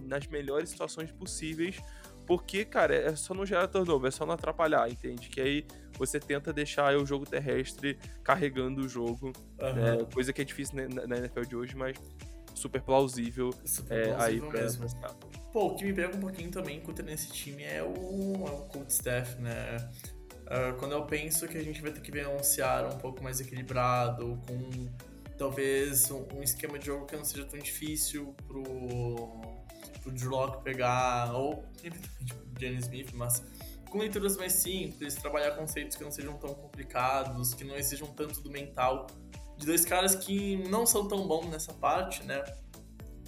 nas 0.00 0.26
melhores 0.26 0.70
situações 0.70 1.12
possíveis 1.12 1.80
porque, 2.26 2.64
cara, 2.64 2.94
é 2.94 3.14
só 3.16 3.34
não 3.34 3.44
gerar 3.44 3.68
turnover, 3.68 4.08
é 4.08 4.10
só 4.10 4.24
não 4.24 4.34
atrapalhar, 4.34 4.88
entende? 4.90 5.28
Que 5.28 5.40
aí 5.40 5.66
você 5.98 6.18
tenta 6.18 6.52
deixar 6.52 6.96
o 6.96 7.04
jogo 7.04 7.26
terrestre 7.26 7.98
carregando 8.22 8.82
o 8.82 8.88
jogo, 8.88 9.32
uhum. 9.60 9.72
né? 9.74 10.06
coisa 10.12 10.32
que 10.32 10.42
é 10.42 10.44
difícil 10.44 10.88
na, 10.88 11.06
na, 11.06 11.16
NFL 11.18 11.42
de 11.42 11.56
hoje, 11.56 11.76
mas 11.76 11.96
super 12.54 12.80
plausível, 12.80 13.52
super 13.64 13.98
é, 13.98 14.14
plausível 14.14 14.44
aí 14.44 14.50
pra... 14.50 14.60
mesmo. 14.62 14.86
Pô, 15.52 15.66
o 15.66 15.76
que 15.76 15.84
me 15.84 15.92
pega 15.92 16.16
um 16.16 16.20
pouquinho 16.20 16.50
também 16.50 16.80
contra 16.80 17.04
nesse 17.04 17.30
time 17.30 17.62
é 17.62 17.82
o, 17.82 18.46
é 18.46 18.50
o 18.50 18.64
coach 18.68 18.90
staff, 18.90 19.40
né? 19.40 19.76
Uh, 20.46 20.76
quando 20.78 20.92
eu 20.92 21.04
penso 21.04 21.46
que 21.46 21.56
a 21.56 21.62
gente 21.62 21.80
vai 21.80 21.92
ter 21.92 22.00
que 22.00 22.10
ver 22.10 22.26
um 22.28 22.42
Seattle 22.42 22.94
um 22.94 22.98
pouco 22.98 23.22
mais 23.22 23.40
equilibrado, 23.40 24.38
com 24.46 24.88
talvez 25.38 26.10
um, 26.10 26.26
um 26.34 26.42
esquema 26.42 26.78
de 26.78 26.86
jogo 26.86 27.06
que 27.06 27.16
não 27.16 27.24
seja 27.24 27.44
tão 27.44 27.58
difícil 27.58 28.34
pro 28.46 29.51
pro 30.02 30.12
Drew 30.12 30.30
Locke 30.30 30.62
pegar, 30.62 31.32
ou 31.34 31.64
tipo 31.80 31.96
Jenny 32.58 32.78
Smith, 32.78 33.12
mas 33.14 33.42
com 33.90 33.98
leituras 33.98 34.36
mais 34.36 34.54
simples, 34.54 35.14
trabalhar 35.14 35.52
conceitos 35.52 35.96
que 35.96 36.02
não 36.02 36.10
sejam 36.10 36.36
tão 36.38 36.54
complicados, 36.54 37.54
que 37.54 37.62
não 37.62 37.76
exijam 37.76 38.08
tanto 38.08 38.40
do 38.40 38.50
mental, 38.50 39.06
de 39.56 39.66
dois 39.66 39.84
caras 39.84 40.14
que 40.14 40.56
não 40.68 40.86
são 40.86 41.06
tão 41.06 41.26
bons 41.26 41.46
nessa 41.50 41.72
parte, 41.74 42.22
né? 42.24 42.42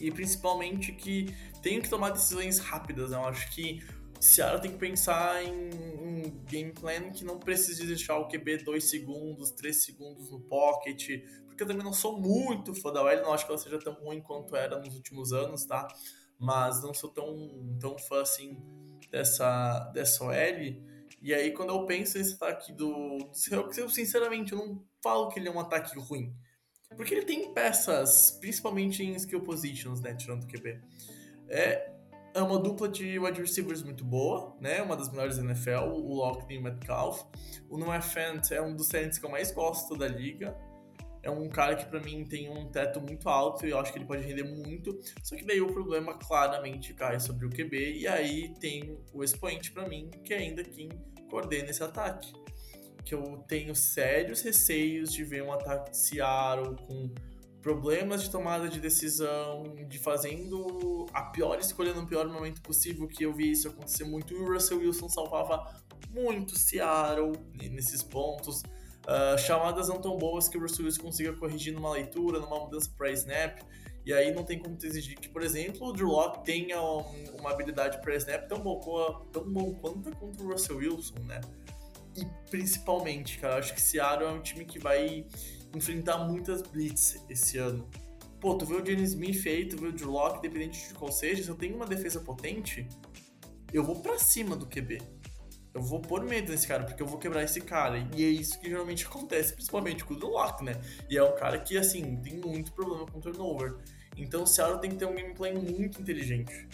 E 0.01 0.11
principalmente 0.11 0.93
que 0.93 1.35
tem 1.63 1.81
que 1.81 1.89
tomar 1.89 2.11
decisões 2.11 2.59
rápidas, 2.59 3.11
né? 3.11 3.17
Eu 3.17 3.25
acho 3.27 3.55
que 3.55 3.83
Seattle 4.19 4.63
tem 4.63 4.71
que 4.71 4.79
pensar 4.79 5.45
em 5.45 5.71
um 6.01 6.31
game 6.47 6.73
plan 6.73 7.11
que 7.11 7.25
não 7.25 7.39
precise 7.39 7.87
deixar 7.87 8.17
o 8.17 8.27
QB 8.27 8.65
2 8.65 8.83
segundos, 8.83 9.51
3 9.51 9.85
segundos 9.85 10.31
no 10.31 10.41
pocket, 10.41 11.23
porque 11.47 11.63
eu 11.63 11.67
também 11.67 11.85
não 11.85 11.93
sou 11.93 12.19
muito 12.19 12.75
fã 12.75 12.91
da 12.91 13.03
OL, 13.03 13.23
não 13.23 13.35
acho 13.35 13.45
que 13.45 13.53
ela 13.53 13.61
seja 13.61 13.79
tão 13.79 13.93
ruim 13.93 14.23
quanto 14.23 14.57
era 14.57 14.79
nos 14.79 14.95
últimos 14.95 15.33
anos, 15.33 15.67
tá? 15.67 15.87
Mas 16.45 16.83
não 16.83 16.93
sou 16.93 17.11
tão, 17.11 17.79
tão 17.81 17.99
fã 17.99 18.21
assim 18.23 18.59
dessa, 19.11 19.91
dessa 19.95 20.25
OL. 20.25 20.35
E 21.23 21.33
aí, 21.33 21.53
quando 21.53 21.71
eu 21.71 21.87
penso 21.87 22.19
nesse 22.19 22.35
ataque 22.35 22.73
do. 22.73 23.19
Eu, 23.51 23.89
sinceramente, 23.89 24.53
eu 24.53 24.59
não 24.59 24.85
falo 25.03 25.29
que 25.31 25.41
ele 25.41 25.49
é 25.49 25.51
um 25.51 25.59
ataque 25.59 25.99
ruim. 25.99 26.35
Porque 26.95 27.15
ele 27.15 27.25
tem 27.25 27.53
peças, 27.53 28.37
principalmente 28.41 29.03
em 29.03 29.15
skill 29.17 29.41
positions, 29.41 30.01
né? 30.01 30.15
Tirando 30.15 30.45
o 30.45 30.47
QB. 30.47 30.81
É, 31.49 31.91
é 32.35 32.43
uma 32.43 32.59
dupla 32.59 32.89
de 32.89 33.19
wide 33.19 33.41
receivers 33.41 33.83
muito 33.83 34.05
boa, 34.05 34.55
né? 34.61 34.83
Uma 34.83 34.97
das 34.97 35.11
melhores 35.11 35.39
da 35.39 35.45
NFL, 35.45 35.89
o 35.89 36.15
Lockney 36.15 36.57
e 36.57 36.59
o 36.59 36.63
Metcalf. 36.63 37.25
O 37.71 37.79
Noah 37.79 38.03
Fant 38.03 38.51
é 38.51 38.61
um 38.61 38.77
dos 38.77 38.89
talents 38.89 39.19
que 39.19 39.25
eu 39.25 39.31
mais 39.31 39.51
gosto 39.51 39.97
da 39.97 40.07
liga 40.07 40.57
é 41.25 41.31
um 41.31 41.49
cara 41.49 41.75
que 41.75 41.87
para 41.87 42.01
mim 42.01 42.23
tem 42.25 42.51
um 42.51 42.69
teto 42.71 43.01
muito 43.01 43.29
alto 43.29 43.67
e 43.67 43.71
eu 43.71 43.79
acho 43.79 43.91
que 43.91 43.99
ele 43.99 44.05
pode 44.05 44.23
render 44.23 44.45
muito. 44.45 45.01
Só 45.23 45.35
que 45.35 45.45
daí 45.45 45.61
o 45.61 45.73
problema 45.73 46.19
claramente 46.19 46.93
cai 46.93 47.19
sobre 47.19 47.47
o 47.47 47.51
QB 47.51 47.99
e 47.99 48.07
aí 48.07 48.55
tem 48.61 48.99
o 49.13 49.25
expoente 49.25 49.73
para 49.73 49.89
mim, 49.89 50.11
que 50.23 50.35
é 50.35 50.39
ainda 50.39 50.63
quem 50.63 50.91
coordena 51.31 51.71
esse 51.71 51.83
ataque. 51.83 52.31
Que 53.03 53.15
eu 53.15 53.43
tenho 53.49 53.75
sérios 53.75 54.43
receios 54.43 55.13
de 55.13 55.25
ver 55.25 55.43
um 55.43 55.53
ataque 55.53 55.91
de 55.93 55.97
Seattle 55.97 56.77
com 56.77 57.11
problemas 57.63 58.23
de 58.23 58.31
tomada 58.31 58.69
de 58.69 58.79
decisão, 58.79 59.75
de 59.89 59.99
fazendo 59.99 61.07
a 61.15 61.23
pior 61.23 61.59
escolha 61.59 61.95
no 61.95 62.07
pior 62.07 62.29
momento 62.29 62.61
possível, 62.61 63.09
que 63.09 63.25
eu 63.25 63.33
vi 63.33 63.51
isso 63.51 63.69
acontecer 63.69 64.05
muito. 64.05 64.35
E 64.35 64.37
o 64.37 64.53
Russell 64.53 64.79
Wilson 64.79 65.09
salvava 65.09 65.83
muito 66.11 66.59
Seattle 66.59 67.33
nesses 67.55 68.03
pontos. 68.03 68.63
Uh, 69.05 69.37
chamadas 69.37 69.89
não 69.89 70.01
tão 70.01 70.17
boas 70.17 70.49
que 70.49 70.57
o 70.57 70.61
Bruce 70.61 70.81
Willis 70.81 70.97
consiga 70.97 71.35
corrigir 71.35 71.75
numa 71.75 71.91
leitura, 71.91 72.39
numa 72.39 72.59
mudança 72.59 72.91
para 72.97 73.11
snap. 73.13 73.61
E 74.05 74.13
aí 74.13 74.35
não 74.35 74.45
tem 74.45 74.59
como 74.59 74.77
exigir 74.83 75.19
que, 75.19 75.29
por 75.29 75.43
exemplo, 75.43 75.89
o 75.89 75.93
Drew 75.93 76.09
Locke 76.09 76.45
tenha 76.45 76.81
um, 76.81 77.05
uma 77.39 77.51
habilidade 77.51 78.01
para 78.01 78.15
snap 78.17 78.49
tão 78.49 78.61
bom, 78.61 78.81
tão 79.33 79.51
bom 79.51 79.75
quanto 79.75 80.11
contra 80.17 80.43
o 80.43 80.51
Russell 80.51 80.77
Wilson, 80.77 81.19
né? 81.21 81.41
E 82.17 82.27
principalmente, 82.51 83.39
cara, 83.39 83.59
acho 83.59 83.75
que 83.75 83.81
Seattle 83.81 84.29
é 84.29 84.33
um 84.33 84.41
time 84.41 84.65
que 84.65 84.79
vai 84.79 85.27
enfrentar 85.75 86.19
muitas 86.19 86.63
blitz 86.63 87.23
esse 87.29 87.59
ano. 87.59 87.89
Pô, 88.41 88.57
tu 88.57 88.67
vê 88.67 88.75
o 88.75 88.85
Jenny 88.85 89.03
Smith 89.05 89.47
aí, 89.47 89.67
tu 89.67 89.79
vê 89.79 89.89
o 89.89 89.93
Drew 89.93 90.11
Locke, 90.11 90.39
independente 90.39 90.89
de 90.89 90.95
qual 90.95 91.11
seja, 91.11 91.43
se 91.43 91.49
eu 91.49 91.57
tenho 91.57 91.75
uma 91.75 91.87
defesa 91.87 92.21
potente, 92.21 92.87
eu 93.73 93.83
vou 93.83 93.97
para 93.97 94.19
cima 94.19 94.55
do 94.55 94.67
QB 94.67 95.14
eu 95.75 95.83
vou 95.83 96.01
pôr 96.01 96.23
medo 96.23 96.53
nesse 96.53 96.69
cara, 96.69 96.85
porque 96.85 97.03
eu 97.03 97.07
vou 97.07 97.19
quebrar 97.19 97.43
esse 97.43 97.61
cara. 97.61 97.99
E 98.15 98.25
é 98.25 98.29
isso 98.29 98.59
que 98.61 98.71
geralmente 98.71 99.05
acontece, 99.05 99.53
principalmente 99.53 100.05
com 100.05 100.15
o 100.15 100.17
Drew 100.17 100.33
né? 100.63 100.81
E 101.11 101.19
é 101.19 101.23
um 101.23 101.35
cara 101.35 101.59
que, 101.59 101.77
assim, 101.77 102.17
tem 102.23 102.35
muito 102.35 102.73
problema 102.73 103.05
com 103.07 103.21
turnover. 103.21 103.77
Então 104.17 104.45
o 104.45 104.47
Seattle 104.47 104.81
tem 104.81 104.91
que 104.91 104.97
ter 104.97 105.07
um 105.07 105.15
gameplay 105.15 105.53
muito 105.53 106.01
inteligente. 106.01 106.69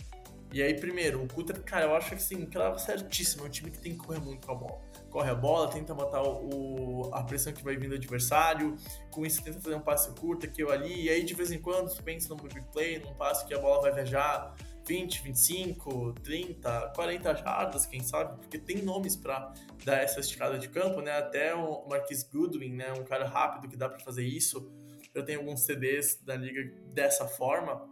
E 0.52 0.62
aí, 0.62 0.75
primeiro, 0.75 1.23
o 1.23 1.28
Cutter, 1.28 1.62
cara, 1.62 1.87
eu 1.87 1.95
acho 1.95 2.11
que 2.11 2.16
assim, 2.16 2.45
crava 2.45 2.76
certíssimo. 2.76 3.45
É 3.45 3.47
um 3.47 3.50
time 3.50 3.71
que 3.71 3.78
tem 3.78 3.92
que 3.92 3.99
correr 3.99 4.19
muito 4.19 4.47
com 4.47 4.52
a 4.52 4.54
bola. 4.57 4.80
Corre 5.09 5.30
a 5.30 5.35
bola, 5.35 5.71
tenta 5.71 5.95
matar 5.95 6.23
o, 6.23 7.09
a 7.12 7.23
pressão 7.23 7.52
que 7.52 7.62
vai 7.62 7.76
vindo 7.76 7.90
do 7.90 7.95
adversário. 7.95 8.76
Com 9.11 9.25
isso, 9.25 9.42
tenta 9.42 9.61
fazer 9.61 9.76
um 9.76 9.80
passe 9.80 10.11
curto 10.11 10.45
aqui 10.45 10.62
ou 10.62 10.71
ali. 10.71 11.04
E 11.04 11.09
aí, 11.09 11.25
de 11.25 11.35
vez 11.35 11.52
em 11.52 11.59
quando, 11.59 11.90
pensa 12.02 12.28
num 12.28 12.37
big 12.37 12.61
play, 12.73 12.99
num 12.99 13.14
passe 13.14 13.47
que 13.47 13.54
a 13.54 13.59
bola 13.59 13.80
vai 13.80 13.92
viajar 13.92 14.54
20, 14.87 15.23
25, 15.23 16.15
30, 16.23 16.93
40 16.95 17.35
jardas, 17.37 17.87
quem 17.87 18.03
sabe, 18.03 18.39
porque 18.39 18.59
tem 18.59 18.83
nomes 18.83 19.17
para 19.17 19.53
dar 19.85 20.03
essa 20.03 20.21
esticada 20.21 20.59
de 20.59 20.69
campo, 20.69 21.01
né? 21.01 21.13
Até 21.13 21.55
o 21.55 21.87
Marquis 21.89 22.23
Goodwin, 22.23 22.75
né? 22.75 22.93
Um 22.93 23.05
cara 23.05 23.27
rápido 23.27 23.69
que 23.69 23.77
dá 23.77 23.89
para 23.89 24.01
fazer 24.01 24.25
isso. 24.25 24.73
Eu 25.15 25.25
tenho 25.25 25.41
alguns 25.41 25.63
CDs 25.63 26.21
da 26.23 26.37
liga 26.37 26.73
dessa 26.93 27.27
forma, 27.27 27.89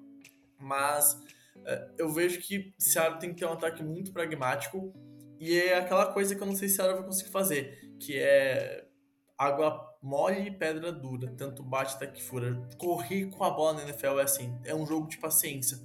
mas 0.59 1.21
é, 1.65 1.89
eu 1.99 2.11
vejo 2.11 2.41
que 2.41 2.75
Seattle 2.79 3.19
tem 3.19 3.31
que 3.31 3.41
ter 3.41 3.47
um 3.47 3.53
ataque 3.53 3.83
muito 3.83 4.13
pragmático 4.13 4.93
e 5.39 5.57
é 5.57 5.79
aquela 5.79 6.07
coisa 6.13 6.35
que 6.35 6.43
eu 6.43 6.47
não 6.47 6.57
sei 6.57 6.69
se 6.69 6.77
Seattle 6.77 6.99
vai 6.99 7.07
conseguir 7.07 7.31
fazer, 7.31 7.95
que 8.01 8.19
é 8.19 8.87
água 9.37 9.89
mole 10.03 10.49
e 10.49 10.51
pedra 10.51 10.93
dura, 10.93 11.33
tanto 11.37 11.63
bate 11.63 11.95
até 11.95 12.07
que 12.07 12.23
fura. 12.23 12.61
Correr 12.77 13.27
com 13.27 13.45
a 13.45 13.51
bola 13.51 13.75
na 13.75 13.83
NFL 13.85 14.19
é 14.19 14.23
assim, 14.23 14.59
é 14.65 14.75
um 14.75 14.87
jogo 14.87 15.09
de 15.09 15.19
paciência. 15.19 15.79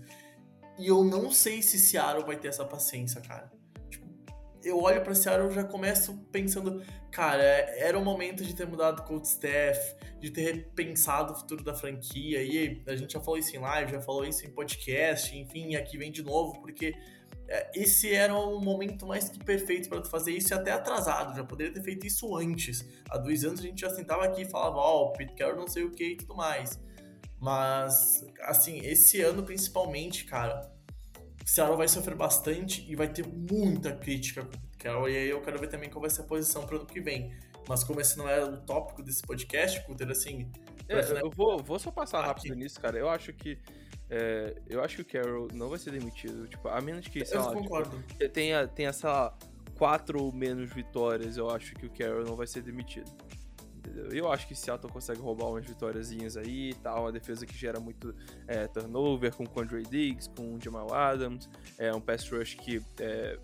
E 0.78 0.88
eu 0.88 1.04
não 1.04 1.32
sei 1.32 1.62
se 1.62 1.78
Seattle 1.78 2.26
vai 2.26 2.38
ter 2.38 2.48
essa 2.48 2.66
paciência, 2.66 3.22
cara. 3.22 3.52
Tipo, 3.90 4.08
eu 4.64 4.80
olho 4.80 5.04
pra 5.04 5.14
Seattle 5.14 5.52
e 5.52 5.54
já 5.54 5.64
começo 5.64 6.18
pensando, 6.32 6.84
cara, 7.12 7.44
era 7.44 7.98
o 7.98 8.04
momento 8.04 8.44
de 8.44 8.56
ter 8.56 8.66
mudado 8.66 9.00
o 9.00 9.04
coach 9.04 9.26
staff, 9.26 9.96
de 10.20 10.32
ter 10.32 10.42
repensado 10.42 11.34
o 11.34 11.36
futuro 11.36 11.64
da 11.64 11.76
franquia. 11.76 12.42
E 12.42 12.84
a 12.88 12.96
gente 12.96 13.14
já 13.14 13.20
falou 13.20 13.38
isso 13.38 13.56
em 13.56 13.60
live, 13.60 13.92
já 13.92 14.02
falou 14.02 14.26
isso 14.26 14.46
em 14.46 14.50
podcast, 14.50 15.38
enfim, 15.38 15.76
aqui 15.76 15.98
vem 15.98 16.12
de 16.12 16.24
novo, 16.24 16.60
porque 16.62 16.96
é, 17.48 17.70
esse 17.76 18.12
era 18.14 18.34
o 18.34 18.60
momento 18.60 19.06
mais 19.06 19.30
que 19.30 19.38
perfeito 19.38 19.90
para 19.90 20.04
fazer 20.06 20.32
isso 20.32 20.54
e 20.54 20.56
até 20.56 20.72
atrasado. 20.72 21.36
Já 21.36 21.44
poderia 21.44 21.74
ter 21.74 21.84
feito 21.84 22.08
isso 22.08 22.36
antes. 22.36 22.84
Há 23.10 23.18
dois 23.18 23.44
anos 23.44 23.60
a 23.60 23.64
gente 23.64 23.82
já 23.82 23.90
sentava 23.90 24.24
aqui 24.24 24.42
e 24.42 24.46
falava, 24.46 24.78
ó, 24.78 25.04
oh, 25.04 25.14
Pete 25.14 25.36
Carroll 25.36 25.58
não 25.58 25.68
sei 25.68 25.84
o 25.84 25.92
que 25.92 26.04
e 26.04 26.18
tudo 26.18 26.36
mais. 26.36 26.80
Mas, 27.44 28.26
assim, 28.44 28.80
esse 28.86 29.20
ano 29.20 29.44
principalmente, 29.44 30.24
cara, 30.24 30.72
o 31.44 31.46
Seattle 31.46 31.76
vai 31.76 31.90
sofrer 31.90 32.16
bastante 32.16 32.90
e 32.90 32.96
vai 32.96 33.12
ter 33.12 33.28
muita 33.28 33.94
crítica 33.94 34.44
o 34.44 34.78
Carroll. 34.78 35.10
E 35.10 35.18
aí 35.18 35.30
eu 35.30 35.42
quero 35.42 35.60
ver 35.60 35.68
também 35.68 35.90
qual 35.90 36.00
vai 36.00 36.10
ser 36.10 36.22
a 36.22 36.24
posição 36.24 36.66
para 36.66 36.76
o 36.76 36.80
ano 36.80 36.88
que 36.88 37.02
vem. 37.02 37.36
Mas 37.68 37.84
como 37.84 38.00
esse 38.00 38.18
não 38.18 38.30
é 38.30 38.42
o 38.42 38.56
tópico 38.62 39.04
desse 39.04 39.22
podcast, 39.24 39.86
Cutter, 39.86 40.10
assim, 40.10 40.50
É, 40.88 41.22
eu 41.22 41.30
vou, 41.30 41.62
vou 41.62 41.78
só 41.78 41.92
passar 41.92 42.22
rápido 42.26 42.56
nisso, 42.56 42.80
cara. 42.80 42.98
Eu 42.98 43.10
acho 43.10 43.34
que. 43.34 43.60
É, 44.10 44.56
eu 44.70 44.82
acho 44.82 44.96
que 44.96 45.02
o 45.02 45.06
Carroll 45.06 45.50
não 45.54 45.68
vai 45.68 45.80
ser 45.80 45.92
demitido. 45.92 46.48
Tipo, 46.48 46.70
a 46.70 46.80
menos 46.80 47.10
que. 47.10 47.26
Sei 47.26 47.38
eu 47.38 47.42
lá, 47.42 47.52
concordo. 47.52 48.02
Tipo, 48.08 48.30
tenha, 48.30 48.70
tenha, 48.70 48.94
sei 48.94 49.10
lá, 49.10 49.38
quatro 49.78 50.24
ou 50.24 50.32
menos 50.32 50.72
vitórias, 50.72 51.36
eu 51.36 51.50
acho 51.50 51.76
que 51.76 51.86
o 51.86 51.90
Carroll 51.90 52.24
não 52.24 52.38
vai 52.38 52.48
ser 52.48 52.62
demitido. 52.62 53.12
Eu 54.12 54.32
acho 54.32 54.48
que 54.48 54.56
Seattle 54.56 54.92
consegue 54.92 55.20
roubar 55.20 55.48
umas 55.50 55.66
vitóriazinhas 55.66 56.38
aí 56.38 56.72
e 56.72 56.74
tal. 56.76 57.04
Uma 57.04 57.12
defesa 57.12 57.46
que 57.46 57.58
gera 57.58 57.80
muito 57.80 58.16
é, 58.48 58.68
turnover 58.68 59.36
com 59.36 59.44
o 59.44 59.50
Condre 59.50 59.84
Diggs, 59.84 60.30
com 60.30 60.56
o 60.56 60.62
Jamal 60.62 60.94
Adams. 60.94 61.50
É 61.78 61.94
um 61.94 62.02
pass 62.02 62.30
rush 62.30 62.56
que 62.56 62.82
é 63.00 63.38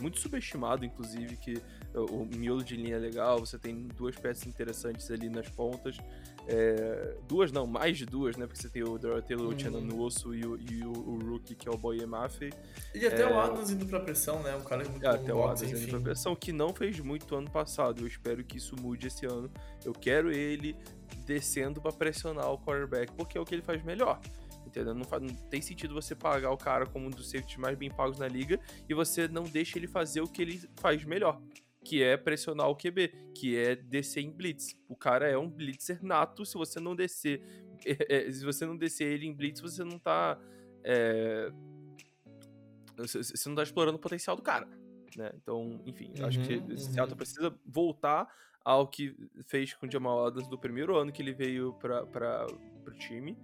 muito 0.00 0.18
subestimado, 0.18 0.84
inclusive, 0.84 1.36
que 1.36 1.60
o 1.94 2.24
miolo 2.24 2.62
de 2.62 2.76
linha 2.76 2.96
é 2.96 2.98
legal, 2.98 3.40
você 3.40 3.58
tem 3.58 3.88
duas 3.88 4.16
peças 4.16 4.46
interessantes 4.46 5.10
ali 5.10 5.28
nas 5.28 5.48
pontas. 5.48 5.96
É, 6.50 7.14
duas 7.28 7.52
não, 7.52 7.66
mais 7.66 7.98
de 7.98 8.06
duas, 8.06 8.34
né? 8.38 8.46
Porque 8.46 8.62
você 8.62 8.70
tem 8.70 8.82
o 8.82 8.96
Luciano 9.42 9.78
hum. 9.78 9.82
no 9.82 10.00
osso 10.00 10.34
e, 10.34 10.46
o, 10.46 10.58
e 10.58 10.82
o, 10.82 10.90
o, 10.90 11.18
Rookie, 11.18 11.54
que 11.54 11.68
é 11.68 11.70
o 11.70 11.76
Boye 11.76 12.06
Maffei. 12.06 12.50
E 12.94 13.06
até 13.06 13.20
é... 13.20 13.26
o 13.26 13.38
Adams 13.38 13.70
indo 13.70 13.84
pra 13.84 14.00
pressão, 14.00 14.42
né? 14.42 14.56
Um 14.56 14.64
cara 14.64 14.82
muito 14.88 15.04
é, 15.04 15.08
Até 15.10 15.34
o 15.34 15.44
Adams 15.44 15.70
enfim. 15.70 15.82
indo 15.82 15.90
pra 15.90 16.00
pressão, 16.00 16.34
que 16.34 16.50
não 16.50 16.72
fez 16.72 16.98
muito 17.00 17.36
ano 17.36 17.50
passado. 17.50 18.00
Eu 18.00 18.06
espero 18.06 18.42
que 18.42 18.56
isso 18.56 18.74
mude 18.80 19.08
esse 19.08 19.26
ano. 19.26 19.50
Eu 19.84 19.92
quero 19.92 20.32
ele 20.32 20.74
descendo 21.26 21.82
para 21.82 21.92
pressionar 21.92 22.50
o 22.50 22.58
quarterback, 22.58 23.12
porque 23.12 23.36
é 23.36 23.40
o 23.40 23.44
que 23.44 23.54
ele 23.54 23.62
faz 23.62 23.84
melhor. 23.84 24.18
Entendeu? 24.66 24.94
Não, 24.94 25.04
faz, 25.04 25.22
não, 25.22 25.34
tem 25.50 25.60
sentido 25.60 25.92
você 25.92 26.14
pagar 26.14 26.50
o 26.50 26.56
cara 26.56 26.86
como 26.86 27.06
um 27.06 27.10
dos 27.10 27.30
safeties 27.30 27.58
mais 27.58 27.76
bem 27.76 27.90
pagos 27.90 28.18
na 28.18 28.26
liga 28.26 28.58
e 28.88 28.94
você 28.94 29.28
não 29.28 29.42
deixa 29.42 29.78
ele 29.78 29.86
fazer 29.86 30.22
o 30.22 30.26
que 30.26 30.40
ele 30.40 30.62
faz 30.76 31.04
melhor 31.04 31.38
que 31.88 32.02
é 32.02 32.18
pressionar 32.18 32.68
o 32.68 32.76
QB, 32.76 33.32
que 33.34 33.56
é 33.56 33.74
descer 33.74 34.20
em 34.20 34.30
blitz. 34.30 34.76
O 34.86 34.94
cara 34.94 35.26
é 35.26 35.38
um 35.38 35.48
blitzer 35.48 36.04
nato, 36.04 36.44
se 36.44 36.54
você 36.54 36.78
não 36.78 36.94
descer, 36.94 37.40
é, 37.86 38.26
é, 38.28 38.30
se 38.30 38.44
você 38.44 38.66
não 38.66 38.76
descer 38.76 39.10
ele 39.10 39.26
em 39.26 39.32
blitz, 39.32 39.62
você 39.62 39.82
não 39.82 39.98
tá 39.98 40.38
é, 40.84 41.50
você 42.94 43.48
não 43.48 43.56
tá 43.56 43.62
explorando 43.62 43.96
o 43.96 44.00
potencial 44.00 44.36
do 44.36 44.42
cara, 44.42 44.68
né? 45.16 45.30
Então, 45.36 45.80
enfim, 45.86 46.12
uhum, 46.18 46.26
acho 46.26 46.40
que 46.40 46.56
uhum. 46.56 46.76
Seattle 46.76 47.16
precisa 47.16 47.54
voltar 47.64 48.28
ao 48.62 48.86
que 48.86 49.16
fez 49.46 49.72
com 49.72 49.86
o 49.86 49.90
Jamal 49.90 50.26
Adams 50.26 50.46
do 50.46 50.58
primeiro 50.58 50.94
ano 50.94 51.10
que 51.10 51.22
ele 51.22 51.32
veio 51.32 51.72
para 51.72 52.46
o 52.86 52.90
time 52.98 53.34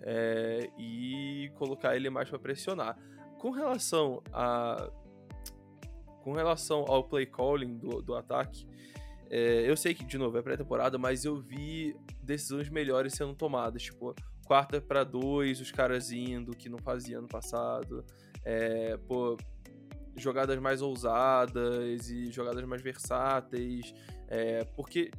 é, 0.00 0.70
e 0.78 1.52
colocar 1.56 1.94
ele 1.94 2.08
mais 2.08 2.30
para 2.30 2.38
pressionar. 2.38 2.96
Com 3.38 3.50
relação 3.50 4.22
a 4.32 4.90
com 6.22 6.32
relação 6.32 6.84
ao 6.88 7.04
play 7.04 7.26
calling 7.26 7.76
do, 7.76 8.00
do 8.02 8.14
ataque, 8.14 8.66
é, 9.30 9.68
eu 9.68 9.76
sei 9.76 9.94
que, 9.94 10.04
de 10.04 10.18
novo, 10.18 10.36
é 10.36 10.42
pré-temporada, 10.42 10.98
mas 10.98 11.24
eu 11.24 11.36
vi 11.36 11.96
decisões 12.22 12.68
melhores 12.68 13.14
sendo 13.14 13.34
tomadas. 13.34 13.82
Tipo, 13.82 14.14
quarta 14.44 14.80
para 14.80 15.04
dois, 15.04 15.58
os 15.58 15.70
caras 15.70 16.12
indo, 16.12 16.52
que 16.52 16.68
não 16.68 16.78
fazia 16.78 17.18
ano 17.18 17.28
passado. 17.28 18.04
É, 18.44 18.98
pô, 19.08 19.38
jogadas 20.16 20.58
mais 20.60 20.82
ousadas 20.82 22.10
e 22.10 22.30
jogadas 22.30 22.62
mais 22.64 22.82
versáteis. 22.82 23.94
É, 24.28 24.64
porque 24.76 25.10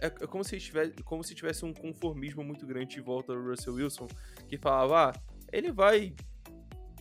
é, 0.00 0.06
é, 0.06 0.10
como, 0.10 0.42
se 0.42 0.58
tivesse, 0.58 0.92
como 1.04 1.22
se 1.22 1.34
tivesse 1.34 1.64
um 1.64 1.74
conformismo 1.74 2.42
muito 2.42 2.66
grande 2.66 2.98
em 2.98 3.02
volta 3.02 3.34
do 3.34 3.42
Russell 3.42 3.74
Wilson, 3.74 4.08
que 4.48 4.56
falava, 4.56 5.10
ah, 5.10 5.20
ele 5.52 5.70
vai. 5.70 6.14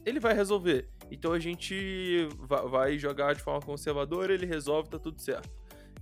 Ele 0.06 0.20
vai 0.20 0.34
resolver. 0.34 0.90
Então 1.12 1.34
a 1.34 1.40
gente 1.40 2.28
vai 2.70 2.98
jogar 2.98 3.34
de 3.34 3.42
forma 3.42 3.62
conservadora, 3.62 4.34
ele 4.34 4.46
resolve, 4.46 4.90
tá 4.90 5.00
tudo 5.00 5.20
certo. 5.22 5.50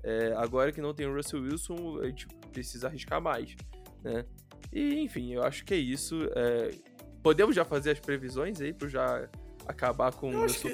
É, 0.03 0.33
agora 0.37 0.71
que 0.71 0.81
não 0.81 0.93
tem 0.93 1.07
o 1.07 1.15
Russell 1.15 1.41
Wilson, 1.41 1.99
a 2.01 2.05
gente 2.05 2.27
precisa 2.51 2.87
arriscar 2.87 3.21
mais, 3.21 3.55
né? 4.03 4.25
E 4.71 4.99
enfim, 4.99 5.33
eu 5.33 5.43
acho 5.43 5.65
que 5.65 5.73
é 5.73 5.77
isso. 5.77 6.29
É, 6.35 6.71
podemos 7.23 7.55
já 7.55 7.65
fazer 7.65 7.91
as 7.91 7.99
previsões 7.99 8.61
aí 8.61 8.73
para 8.73 8.87
já 8.87 9.29
acabar 9.67 10.13
com 10.13 10.31
eu 10.31 10.39
o 10.39 10.43
acho 10.45 10.59
que, 10.61 10.67
eu, 10.67 10.73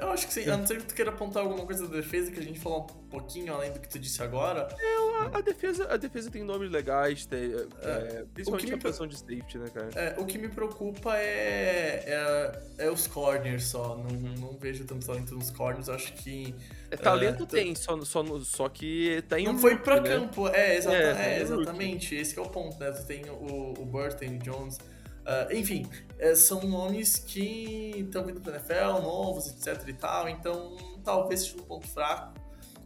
eu, 0.00 0.10
acho 0.10 0.26
que 0.26 0.32
sim. 0.34 0.50
A 0.50 0.56
não 0.56 0.66
ser 0.66 0.78
que 0.78 0.84
tu 0.84 0.94
queira 0.94 1.10
apontar 1.10 1.42
alguma 1.42 1.64
coisa 1.64 1.86
da 1.86 1.96
defesa 1.96 2.30
que 2.30 2.40
a 2.40 2.42
gente 2.42 2.58
falou 2.58 2.82
um 2.82 3.08
pouquinho 3.08 3.54
além 3.54 3.72
do 3.72 3.78
que 3.78 3.88
tu 3.88 3.98
disse 3.98 4.20
agora. 4.22 4.68
É, 4.78 4.96
a, 5.22 5.38
a 5.38 5.40
defesa, 5.40 5.86
a 5.88 5.96
defesa 5.96 6.30
tem 6.30 6.42
nomes 6.42 6.70
legais, 6.70 7.24
tem, 7.24 7.52
é, 7.54 7.66
é, 7.82 8.24
principalmente 8.34 8.74
a 8.74 8.78
posição 8.78 9.06
de 9.06 9.16
safety, 9.16 9.58
né, 9.58 9.66
cara? 9.72 9.90
É, 9.94 10.20
o 10.20 10.26
que 10.26 10.38
me 10.38 10.48
preocupa 10.48 11.16
é, 11.16 12.04
é, 12.06 12.62
é 12.86 12.90
os 12.90 13.06
corners 13.06 13.64
só. 13.66 13.96
Não, 13.96 14.10
não 14.10 14.58
vejo 14.58 14.84
tanto 14.84 15.06
talento 15.06 15.34
nos 15.34 15.50
corners. 15.50 15.88
Acho 15.88 16.12
que. 16.14 16.52
É, 16.90 16.96
talento 16.96 17.44
é, 17.44 17.46
tem, 17.46 17.74
só, 17.74 18.00
só, 18.02 18.24
só 18.40 18.68
que 18.68 19.22
tá 19.28 19.38
em 19.38 19.44
Não 19.44 19.54
um 19.54 19.58
foi 19.58 19.76
pra 19.76 20.00
né? 20.00 20.08
campo, 20.08 20.48
é, 20.48 20.76
exata, 20.76 20.96
é, 20.96 21.40
exatamente. 21.40 22.14
Esse 22.14 22.36
é 22.38 22.42
o 22.42 22.48
ponto, 22.48 22.78
né? 22.78 22.90
Tu 22.90 23.06
tem 23.06 23.24
o, 23.30 23.74
o 23.78 23.84
Burton, 23.84 24.26
o 24.26 24.38
Jones. 24.38 24.78
Uh, 25.26 25.52
enfim, 25.56 25.90
é, 26.20 26.36
são 26.36 26.62
nomes 26.62 27.18
que 27.18 27.94
estão 27.96 28.24
vindo 28.24 28.40
para 28.40 28.54
NFL, 28.54 29.02
novos, 29.02 29.48
etc 29.48 29.88
e 29.88 29.92
tal, 29.92 30.28
então 30.28 30.76
talvez 31.04 31.40
seja 31.40 31.56
um 31.56 31.64
ponto 31.64 31.88
fraco. 31.88 32.32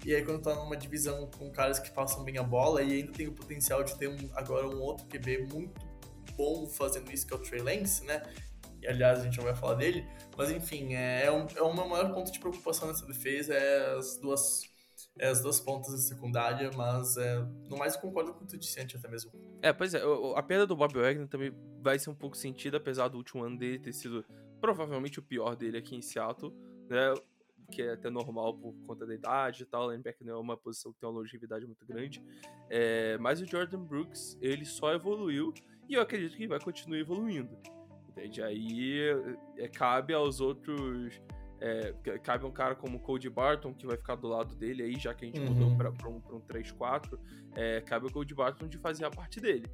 E 0.06 0.14
aí 0.14 0.24
quando 0.24 0.40
tá 0.40 0.54
numa 0.54 0.74
divisão 0.74 1.28
com 1.38 1.50
caras 1.50 1.78
que 1.78 1.90
passam 1.90 2.24
bem 2.24 2.38
a 2.38 2.42
bola 2.42 2.82
e 2.82 2.94
ainda 2.94 3.12
tem 3.12 3.28
o 3.28 3.32
potencial 3.32 3.84
de 3.84 3.94
ter 3.98 4.08
um, 4.08 4.16
agora 4.34 4.66
um 4.66 4.80
outro 4.80 5.06
QB 5.06 5.48
muito 5.52 5.78
bom 6.34 6.66
fazendo 6.66 7.12
isso, 7.12 7.26
que 7.26 7.34
é 7.34 7.36
o 7.36 7.40
Trey 7.40 7.60
Lance, 7.60 8.02
né? 8.06 8.22
E 8.80 8.86
aliás, 8.86 9.20
a 9.20 9.24
gente 9.24 9.36
não 9.36 9.44
vai 9.44 9.54
falar 9.54 9.74
dele, 9.74 10.06
mas 10.34 10.50
enfim, 10.50 10.94
é, 10.94 11.26
é, 11.26 11.30
um, 11.30 11.46
é 11.54 11.60
o 11.60 11.74
meu 11.74 11.86
maior 11.86 12.14
ponto 12.14 12.32
de 12.32 12.38
preocupação 12.38 12.88
nessa 12.88 13.04
defesa, 13.04 13.52
é 13.52 13.98
as 13.98 14.16
duas 14.16 14.69
é, 15.18 15.28
as 15.28 15.42
duas 15.42 15.60
pontas 15.60 15.92
da 15.92 15.98
secundária, 15.98 16.70
mas 16.76 17.16
é, 17.16 17.38
no 17.68 17.76
mais 17.76 17.96
concordo 17.96 18.32
com 18.32 18.38
o 18.38 18.46
que 18.46 18.48
tu 18.48 18.58
disse 18.58 18.80
antes 18.80 18.96
até 18.96 19.08
mesmo. 19.08 19.32
É, 19.62 19.72
pois 19.72 19.94
é, 19.94 20.00
a 20.34 20.42
perda 20.42 20.66
do 20.66 20.76
Bob 20.76 20.94
Wagner 20.94 21.28
também 21.28 21.52
vai 21.82 21.98
ser 21.98 22.10
um 22.10 22.14
pouco 22.14 22.36
sentida, 22.36 22.76
apesar 22.76 23.08
do 23.08 23.18
último 23.18 23.44
ano 23.44 23.58
dele 23.58 23.78
ter 23.78 23.92
sido 23.92 24.24
provavelmente 24.60 25.18
o 25.18 25.22
pior 25.22 25.56
dele 25.56 25.78
aqui 25.78 25.96
em 25.96 26.02
Seattle, 26.02 26.54
né? 26.88 27.14
Que 27.70 27.82
é 27.82 27.92
até 27.92 28.10
normal 28.10 28.56
por 28.56 28.74
conta 28.86 29.06
da 29.06 29.14
idade 29.14 29.62
e 29.62 29.66
tal. 29.66 29.90
Linebacker 29.90 30.26
não 30.26 30.34
é 30.34 30.38
uma 30.38 30.56
posição 30.56 30.92
que 30.92 30.98
tem 30.98 31.08
uma 31.08 31.18
longevidade 31.18 31.64
muito 31.66 31.86
grande. 31.86 32.22
É, 32.68 33.16
mas 33.18 33.40
o 33.40 33.46
Jordan 33.46 33.84
Brooks, 33.84 34.36
ele 34.40 34.64
só 34.64 34.92
evoluiu 34.92 35.54
e 35.88 35.94
eu 35.94 36.02
acredito 36.02 36.36
que 36.36 36.48
vai 36.48 36.60
continuar 36.60 36.98
evoluindo. 36.98 37.56
Entende? 38.08 38.42
Aí 38.42 39.00
é, 39.56 39.68
cabe 39.68 40.12
aos 40.12 40.40
outros 40.40 41.20
é, 41.60 41.92
cabe 42.22 42.46
um 42.46 42.50
cara 42.50 42.74
como 42.74 42.96
o 42.96 43.00
Cody 43.00 43.28
Barton, 43.28 43.74
que 43.74 43.86
vai 43.86 43.96
ficar 43.96 44.14
do 44.14 44.28
lado 44.28 44.54
dele 44.56 44.82
aí, 44.82 44.98
já 44.98 45.12
que 45.12 45.24
a 45.24 45.28
gente 45.28 45.40
uhum. 45.40 45.52
mudou 45.52 45.76
para 45.76 46.08
um, 46.08 46.20
pra 46.20 46.34
um 46.34 46.40
3-4. 46.40 47.18
É, 47.54 47.80
cabe 47.82 48.06
ao 48.06 48.12
Cody 48.12 48.34
Barton 48.34 48.66
de 48.66 48.78
fazer 48.78 49.04
a 49.04 49.10
parte 49.10 49.40
dele. 49.40 49.66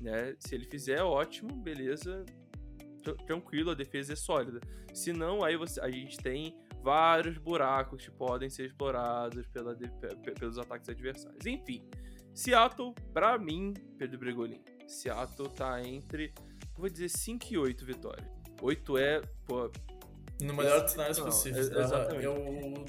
Né? 0.00 0.34
Se 0.38 0.54
ele 0.54 0.64
fizer, 0.64 1.02
ótimo, 1.02 1.54
beleza, 1.56 2.24
tranquilo, 3.26 3.70
a 3.70 3.74
defesa 3.74 4.14
é 4.14 4.16
sólida. 4.16 4.60
Se 4.94 5.12
não, 5.12 5.44
aí 5.44 5.56
você, 5.56 5.80
a 5.80 5.90
gente 5.90 6.16
tem 6.16 6.56
vários 6.82 7.36
buracos 7.36 8.04
que 8.04 8.10
podem 8.10 8.48
ser 8.48 8.66
explorados 8.66 9.46
pela, 9.48 9.76
pelos 10.38 10.58
ataques 10.58 10.88
adversários. 10.88 11.44
Enfim, 11.44 11.86
Seattle, 12.34 12.94
para 13.12 13.36
mim, 13.38 13.74
Pedro 13.98 14.18
Bregolin, 14.18 14.62
Seattle 14.86 15.48
tá 15.50 15.82
entre, 15.82 16.32
vou 16.76 16.88
dizer, 16.88 17.08
5 17.08 17.46
e 17.50 17.58
8 17.58 17.84
vitórias. 17.84 18.26
8 18.62 18.98
é, 18.98 19.20
pô, 19.46 19.70
no 20.40 20.54
melhor 20.54 20.82
dos 20.82 20.92
cenários 20.92 21.18
possíveis. 21.18 21.70
Exatamente. 21.70 22.24
Eu, 22.24 22.84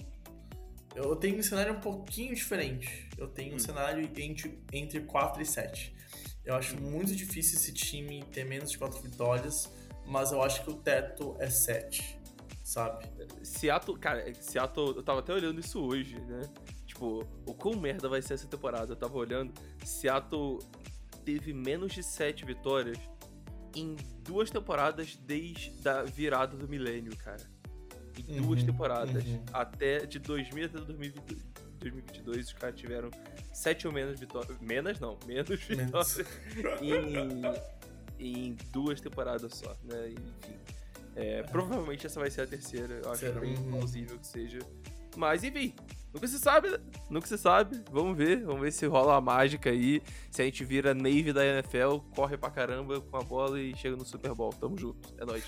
eu 0.95 1.15
tenho 1.15 1.39
um 1.39 1.43
cenário 1.43 1.73
um 1.73 1.79
pouquinho 1.79 2.33
diferente. 2.33 3.09
Eu 3.17 3.27
tenho 3.27 3.53
um 3.53 3.55
hum. 3.55 3.59
cenário 3.59 4.09
entre, 4.17 4.59
entre 4.73 5.01
4 5.01 5.41
e 5.41 5.45
7. 5.45 5.95
Eu 6.43 6.55
acho 6.55 6.75
hum. 6.75 6.81
muito 6.81 7.15
difícil 7.15 7.57
esse 7.57 7.73
time 7.73 8.23
ter 8.31 8.43
menos 8.45 8.71
de 8.71 8.77
4 8.77 9.01
vitórias, 9.01 9.71
mas 10.05 10.31
eu 10.31 10.41
acho 10.41 10.63
que 10.63 10.69
o 10.69 10.75
teto 10.75 11.35
é 11.39 11.49
7, 11.49 12.19
sabe? 12.63 13.05
Seattle, 13.43 13.97
cara, 13.97 14.33
Seattle, 14.33 14.95
eu 14.95 15.03
tava 15.03 15.19
até 15.19 15.33
olhando 15.33 15.59
isso 15.59 15.79
hoje, 15.79 16.19
né? 16.21 16.41
Tipo, 16.85 17.27
o 17.45 17.53
quão 17.53 17.75
merda 17.75 18.09
vai 18.09 18.21
ser 18.21 18.33
essa 18.33 18.47
temporada? 18.47 18.93
Eu 18.93 18.95
tava 18.95 19.17
olhando, 19.17 19.53
Seattle 19.85 20.59
teve 21.23 21.53
menos 21.53 21.93
de 21.93 22.01
7 22.01 22.45
vitórias 22.45 22.97
em 23.79 23.95
duas 24.23 24.49
temporadas 24.49 25.15
desde 25.15 25.87
a 25.87 26.03
virada 26.03 26.57
do 26.57 26.67
milênio, 26.67 27.15
cara. 27.17 27.43
Em 28.17 28.41
duas 28.41 28.61
uhum, 28.61 28.65
temporadas. 28.65 29.23
Uhum. 29.23 29.43
Até 29.53 30.05
de 30.05 30.19
2000 30.19 30.65
até 30.65 30.79
2022, 30.79 31.43
2022 31.79 32.47
os 32.47 32.53
caras 32.53 32.79
tiveram 32.79 33.11
sete 33.53 33.87
ou 33.87 33.93
menos 33.93 34.19
vitórias. 34.19 34.59
Menos 34.59 34.99
não, 34.99 35.17
menos 35.25 35.59
vitórias. 35.63 36.17
em, 36.81 38.49
em 38.49 38.57
duas 38.71 38.99
temporadas 38.99 39.53
só, 39.53 39.75
né? 39.83 40.09
Enfim. 40.09 40.57
É, 41.15 41.41
provavelmente 41.43 42.05
essa 42.05 42.19
vai 42.19 42.29
ser 42.29 42.41
a 42.41 42.47
terceira. 42.47 43.01
Eu 43.03 43.11
acho 43.11 43.21
Será? 43.21 43.39
bem 43.39 43.55
plausível 43.55 44.17
que 44.19 44.27
seja. 44.27 44.59
Mas 45.15 45.43
enfim, 45.43 45.73
Nunca 46.13 46.27
se 46.27 46.39
sabe, 46.39 46.69
né? 46.69 46.77
Nunca 47.09 47.27
se 47.27 47.37
sabe. 47.37 47.81
Vamos 47.91 48.17
ver. 48.17 48.43
Vamos 48.43 48.61
ver 48.61 48.71
se 48.71 48.85
rola 48.85 49.15
a 49.15 49.21
mágica 49.21 49.69
aí. 49.69 50.01
Se 50.31 50.41
a 50.41 50.45
gente 50.45 50.63
vira 50.63 50.93
Navy 50.93 51.33
da 51.33 51.45
NFL, 51.45 51.97
corre 52.15 52.37
pra 52.37 52.49
caramba 52.49 53.01
com 53.01 53.17
a 53.17 53.21
bola 53.21 53.59
e 53.59 53.75
chega 53.75 53.95
no 53.95 54.05
Super 54.05 54.33
Bowl. 54.33 54.51
Tamo 54.51 54.77
junto. 54.77 55.13
É 55.17 55.25
nóis. 55.25 55.43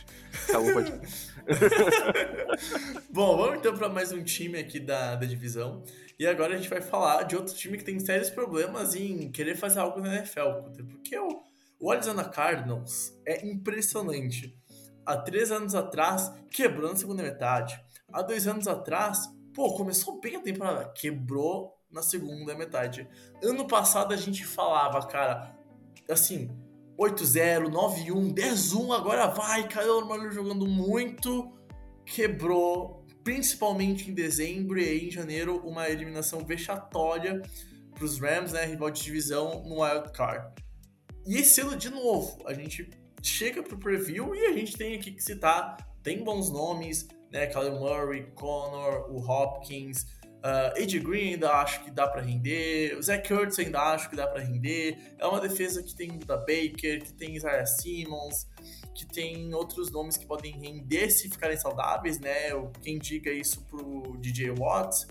Acabou 0.47 0.69
o. 0.69 0.83
Bom, 3.11 3.37
vamos 3.37 3.59
então 3.59 3.75
para 3.75 3.89
mais 3.89 4.11
um 4.11 4.23
time 4.23 4.59
aqui 4.59 4.79
da, 4.79 5.15
da 5.15 5.25
divisão. 5.25 5.83
E 6.19 6.27
agora 6.27 6.53
a 6.53 6.57
gente 6.57 6.69
vai 6.69 6.81
falar 6.81 7.23
de 7.23 7.35
outro 7.35 7.55
time 7.55 7.77
que 7.77 7.83
tem 7.83 7.99
sérios 7.99 8.29
problemas 8.29 8.93
em 8.93 9.31
querer 9.31 9.55
fazer 9.55 9.79
algo 9.79 9.99
na 10.01 10.15
NFL. 10.15 10.49
Porque 10.89 11.17
o, 11.17 11.41
o 11.79 11.91
Arizona 11.91 12.25
Cardinals 12.25 13.13
é 13.25 13.47
impressionante. 13.47 14.55
Há 15.05 15.17
três 15.17 15.51
anos 15.51 15.73
atrás, 15.73 16.31
quebrou 16.51 16.89
na 16.89 16.95
segunda 16.95 17.23
metade. 17.23 17.79
Há 18.11 18.21
dois 18.21 18.47
anos 18.47 18.67
atrás, 18.67 19.27
pô, 19.59 19.73
começou 19.73 20.21
bem 20.21 20.37
a 20.37 20.39
temporada, 20.39 20.89
quebrou 20.95 21.77
na 21.91 22.01
segunda 22.01 22.55
metade. 22.55 23.05
Ano 23.43 23.67
passado 23.67 24.13
a 24.13 24.15
gente 24.15 24.45
falava, 24.45 25.05
cara, 25.05 25.53
assim, 26.09 26.49
8-0, 26.97 27.65
9-1, 27.69 28.33
10-1, 28.33 28.95
agora 28.95 29.27
vai, 29.27 29.67
Kyle 29.67 30.05
Murray 30.05 30.31
jogando 30.31 30.65
muito, 30.65 31.51
quebrou, 32.05 33.05
principalmente 33.21 34.09
em 34.09 34.13
dezembro 34.13 34.79
e 34.79 35.09
em 35.09 35.11
janeiro, 35.11 35.57
uma 35.67 35.89
eliminação 35.89 36.45
vexatória 36.45 37.41
para 37.93 38.05
os 38.05 38.17
Rams, 38.17 38.53
né, 38.53 38.63
rival 38.63 38.89
de 38.89 39.03
divisão 39.03 39.61
no 39.65 39.81
Wild 39.81 40.13
Card. 40.13 40.53
E 41.27 41.35
esse 41.35 41.59
ano, 41.59 41.75
de 41.75 41.89
novo, 41.89 42.41
a 42.47 42.53
gente 42.53 42.89
chega 43.21 43.61
pro 43.61 43.77
preview 43.77 44.33
e 44.33 44.45
a 44.45 44.53
gente 44.53 44.77
tem 44.77 44.95
aqui 44.95 45.11
que 45.11 45.21
citar, 45.21 45.75
tem 46.01 46.23
bons 46.23 46.49
nomes, 46.49 47.09
né, 47.31 47.47
Kyle 47.47 47.71
Murray, 47.71 48.23
Connor, 48.35 49.11
o 49.11 49.19
Hopkins, 49.19 50.05
Uh, 50.39 50.71
Ed 50.79 50.97
Green 50.99 51.33
ainda 51.33 51.51
acho 51.51 51.83
que 51.83 51.91
dá 51.91 52.07
para 52.07 52.21
render. 52.21 52.97
O 52.97 53.03
Zach 53.03 53.27
Kurtz 53.27 53.59
ainda 53.59 53.79
acho 53.93 54.09
que 54.09 54.15
dá 54.15 54.25
para 54.25 54.41
render. 54.41 54.97
É 55.17 55.27
uma 55.27 55.41
defesa 55.41 55.83
que 55.83 55.93
tem 55.93 56.17
da 56.19 56.37
Baker, 56.37 57.03
que 57.03 57.13
tem 57.13 57.35
Isaiah 57.35 57.65
Simmons, 57.65 58.47
que 58.95 59.05
tem 59.05 59.53
outros 59.53 59.91
nomes 59.91 60.15
que 60.15 60.25
podem 60.25 60.53
render 60.53 61.09
se 61.09 61.29
ficarem 61.29 61.57
saudáveis, 61.57 62.19
né? 62.19 62.51
Quem 62.81 62.97
diga 62.97 63.31
isso 63.31 63.61
pro 63.65 64.15
DJ 64.17 64.51
Watts. 64.51 65.07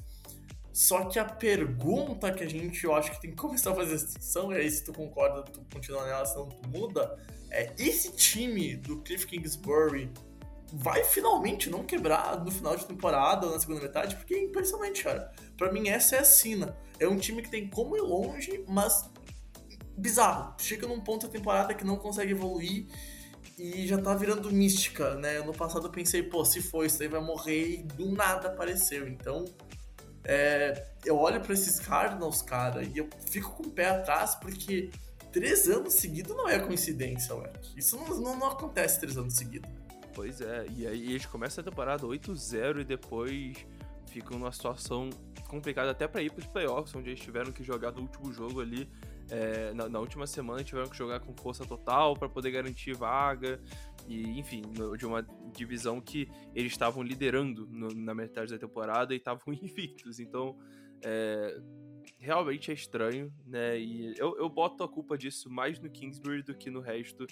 Só 0.72 1.04
que 1.04 1.18
a 1.18 1.24
pergunta 1.24 2.32
que 2.32 2.44
a 2.44 2.48
gente, 2.48 2.84
eu 2.84 2.94
acho 2.94 3.10
que 3.10 3.20
tem 3.20 3.30
que 3.30 3.36
começar 3.36 3.72
a 3.72 3.74
fazer 3.74 3.96
essa 3.96 4.06
discussão, 4.06 4.52
e 4.52 4.56
aí 4.56 4.70
se 4.70 4.84
tu 4.84 4.92
concorda, 4.92 5.42
tu 5.42 5.60
continua 5.72 6.06
nela, 6.06 6.24
senão 6.24 6.48
tu 6.48 6.68
muda, 6.68 7.18
é 7.50 7.72
esse 7.76 8.14
time 8.14 8.76
do 8.76 9.02
Cliff 9.02 9.26
Kingsbury 9.26 10.08
vai 10.72 11.02
finalmente 11.04 11.70
não 11.70 11.84
quebrar 11.84 12.44
no 12.44 12.50
final 12.50 12.76
de 12.76 12.84
temporada 12.84 13.46
ou 13.46 13.52
na 13.52 13.60
segunda 13.60 13.80
metade, 13.80 14.16
porque 14.16 14.34
é 14.34 14.44
impressionante, 14.44 15.02
cara. 15.02 15.32
Para 15.56 15.72
mim, 15.72 15.88
essa 15.88 16.16
é 16.16 16.20
a 16.20 16.24
sina. 16.24 16.76
É 16.98 17.08
um 17.08 17.16
time 17.16 17.42
que 17.42 17.50
tem 17.50 17.68
como 17.68 17.96
ir 17.96 18.00
longe, 18.00 18.64
mas 18.68 19.08
bizarro. 19.96 20.54
Chega 20.58 20.86
num 20.86 21.00
ponto 21.00 21.26
da 21.26 21.32
temporada 21.32 21.74
que 21.74 21.84
não 21.84 21.96
consegue 21.96 22.32
evoluir 22.32 22.86
e 23.58 23.86
já 23.86 23.98
tá 23.98 24.14
virando 24.14 24.50
mística, 24.52 25.14
né? 25.16 25.40
No 25.40 25.52
passado 25.52 25.86
eu 25.86 25.90
pensei, 25.90 26.22
pô, 26.22 26.44
se 26.44 26.62
for 26.62 26.84
isso 26.84 27.02
aí 27.02 27.08
vai 27.08 27.20
morrer 27.20 27.80
e 27.80 27.82
do 27.82 28.12
nada 28.12 28.48
apareceu. 28.48 29.08
Então, 29.08 29.44
é, 30.24 30.86
eu 31.04 31.16
olho 31.16 31.40
para 31.40 31.54
esses 31.54 31.80
Cardinals, 31.80 32.42
cara, 32.42 32.84
e 32.84 32.98
eu 32.98 33.08
fico 33.26 33.50
com 33.52 33.64
o 33.64 33.70
pé 33.70 33.88
atrás 33.88 34.34
porque 34.36 34.90
três 35.32 35.68
anos 35.68 35.94
seguidos 35.94 36.36
não 36.36 36.48
é 36.48 36.58
coincidência, 36.58 37.34
ué. 37.34 37.52
Isso 37.76 37.96
não, 37.96 38.20
não, 38.20 38.38
não 38.38 38.48
acontece 38.48 39.00
três 39.00 39.16
anos 39.16 39.34
seguidos. 39.34 39.70
Pois 40.18 40.40
é, 40.40 40.66
e 40.76 40.84
aí 40.84 41.10
eles 41.12 41.26
começam 41.26 41.62
a 41.62 41.64
temporada 41.64 42.04
8-0 42.04 42.80
e 42.80 42.84
depois 42.84 43.64
ficam 44.08 44.36
numa 44.36 44.50
situação 44.50 45.10
complicada 45.46 45.92
até 45.92 46.08
para 46.08 46.20
ir 46.20 46.32
para 46.32 46.40
os 46.40 46.46
playoffs, 46.48 46.92
onde 46.96 47.10
eles 47.10 47.20
tiveram 47.20 47.52
que 47.52 47.62
jogar 47.62 47.92
no 47.92 48.00
último 48.00 48.32
jogo 48.32 48.60
ali, 48.60 48.90
é, 49.30 49.72
na, 49.74 49.88
na, 49.88 50.00
última 50.00 50.26
semana 50.26 50.64
tiveram 50.64 50.88
que 50.88 50.96
jogar 50.96 51.20
com 51.20 51.32
força 51.36 51.64
total 51.64 52.16
para 52.16 52.28
poder 52.28 52.50
garantir 52.50 52.94
vaga, 52.94 53.62
e 54.08 54.36
enfim, 54.40 54.62
no, 54.76 54.96
de 54.96 55.06
uma 55.06 55.24
divisão 55.54 56.00
que 56.00 56.28
eles 56.52 56.72
estavam 56.72 57.00
liderando 57.00 57.68
no, 57.68 57.86
na 57.94 58.12
metade 58.12 58.50
da 58.50 58.58
temporada 58.58 59.14
e 59.14 59.18
estavam 59.18 59.54
invictos, 59.54 60.18
então 60.18 60.58
é, 61.04 61.60
realmente 62.18 62.72
é 62.72 62.74
estranho, 62.74 63.32
né? 63.46 63.78
E 63.78 64.14
eu, 64.18 64.36
eu 64.36 64.48
boto 64.48 64.82
a 64.82 64.88
culpa 64.88 65.16
disso 65.16 65.48
mais 65.48 65.78
no 65.78 65.88
Kingsbury 65.88 66.42
do 66.42 66.56
que 66.56 66.70
no 66.70 66.80
resto 66.80 67.24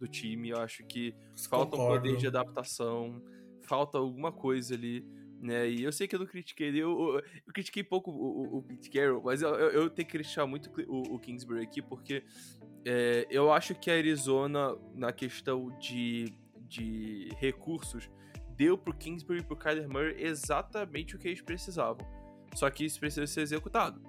do 0.00 0.08
time. 0.08 0.48
Eu 0.48 0.58
acho 0.58 0.82
que 0.84 1.14
falta 1.48 1.76
um 1.76 1.86
poder 1.86 2.16
de 2.16 2.26
adaptação, 2.26 3.22
falta 3.62 3.98
alguma 3.98 4.32
coisa 4.32 4.74
ali. 4.74 5.06
Né? 5.40 5.70
E 5.70 5.82
eu 5.84 5.92
sei 5.92 6.08
que 6.08 6.14
eu 6.14 6.18
não 6.18 6.26
critiquei 6.26 6.68
eu, 6.68 6.90
eu, 6.90 7.22
eu 7.46 7.52
critiquei 7.52 7.82
pouco 7.82 8.10
o, 8.10 8.56
o, 8.56 8.58
o 8.58 8.62
Pete 8.62 8.90
Carroll, 8.90 9.22
mas 9.24 9.40
eu, 9.40 9.54
eu, 9.54 9.70
eu, 9.70 9.90
tenho 9.90 10.06
que 10.06 10.12
criticar 10.12 10.46
muito 10.46 10.70
o, 10.86 11.14
o 11.14 11.18
Kingsbury 11.18 11.62
aqui, 11.62 11.80
porque 11.80 12.22
é, 12.84 13.26
eu 13.30 13.50
acho 13.50 13.74
que 13.74 13.90
a 13.90 13.94
Arizona, 13.94 14.76
na 14.94 15.12
questão 15.12 15.70
de, 15.78 16.34
de 16.68 17.30
recursos, 17.38 18.10
deu 18.54 18.76
pro 18.76 18.92
Kingsbury 18.92 19.40
e 19.40 19.42
pro 19.42 19.56
Kyler 19.56 19.88
Murray 19.88 20.22
exatamente 20.22 21.16
o 21.16 21.18
que 21.18 21.28
eles 21.28 21.40
precisavam. 21.40 22.06
Só 22.54 22.68
que 22.68 22.84
isso 22.84 23.00
precisa 23.00 23.26
ser 23.26 23.40
executado. 23.40 24.02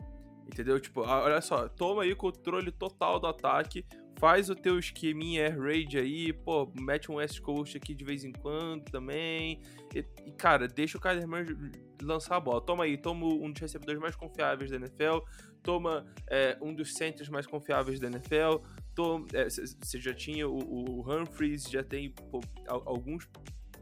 Entendeu? 0.45 0.79
Tipo, 0.81 1.01
olha 1.01 1.39
só, 1.39 1.69
toma 1.69 2.03
aí 2.03 2.11
o 2.11 2.17
controle 2.17 2.71
total 2.71 3.21
do 3.21 3.27
ataque, 3.27 3.85
faz 4.21 4.51
o 4.51 4.55
teu 4.55 4.77
esqueminha 4.77 5.47
air 5.47 5.59
raid 5.59 5.97
aí, 5.97 6.31
pô, 6.31 6.71
mete 6.79 7.11
um 7.11 7.15
West 7.15 7.41
Coast 7.41 7.75
aqui 7.75 7.95
de 7.95 8.05
vez 8.05 8.23
em 8.23 8.31
quando 8.31 8.83
também. 8.83 9.59
E, 9.95 10.05
e 10.27 10.31
cara, 10.33 10.67
deixa 10.67 10.95
o 10.95 11.01
Kyler 11.01 11.27
Murray 11.27 11.57
lançar 12.03 12.35
a 12.35 12.39
bola. 12.39 12.61
Toma 12.61 12.83
aí, 12.83 12.97
toma 12.97 13.25
um 13.25 13.51
dos 13.51 13.59
recebedores 13.59 13.99
mais 13.99 14.15
confiáveis 14.15 14.69
da 14.69 14.77
NFL, 14.77 15.25
toma 15.63 16.05
é, 16.29 16.55
um 16.61 16.71
dos 16.71 16.93
centers 16.93 17.29
mais 17.29 17.47
confiáveis 17.47 17.99
da 17.99 18.07
NFL, 18.07 18.61
você 18.95 19.97
é, 19.97 19.99
já 19.99 20.13
tinha 20.13 20.47
o, 20.47 20.59
o 20.59 21.01
Humphreys, 21.01 21.63
já 21.63 21.83
tem 21.83 22.11
pô, 22.11 22.41
alguns 22.67 23.27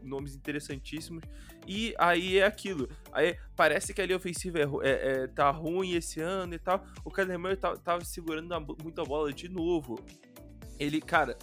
nomes 0.02 0.34
interessantíssimos. 0.34 1.22
E 1.66 1.94
aí 1.98 2.38
é 2.38 2.46
aquilo. 2.46 2.88
Aí 3.12 3.36
parece 3.54 3.92
que 3.92 4.00
a 4.00 4.06
linha 4.06 4.16
ofensiva 4.16 4.58
é, 4.58 4.62
é, 4.62 4.90
é, 4.90 5.26
tá 5.26 5.50
ruim 5.50 5.92
esse 5.92 6.18
ano 6.18 6.54
e 6.54 6.58
tal. 6.58 6.82
O 7.04 7.10
Kyler 7.10 7.38
Murray 7.38 7.56
tá, 7.56 7.76
tava 7.76 8.02
segurando 8.04 8.54
a, 8.54 8.60
muita 8.60 9.04
bola 9.04 9.30
de 9.32 9.48
novo. 9.48 10.02
Ele, 10.80 11.00
cara, 11.00 11.36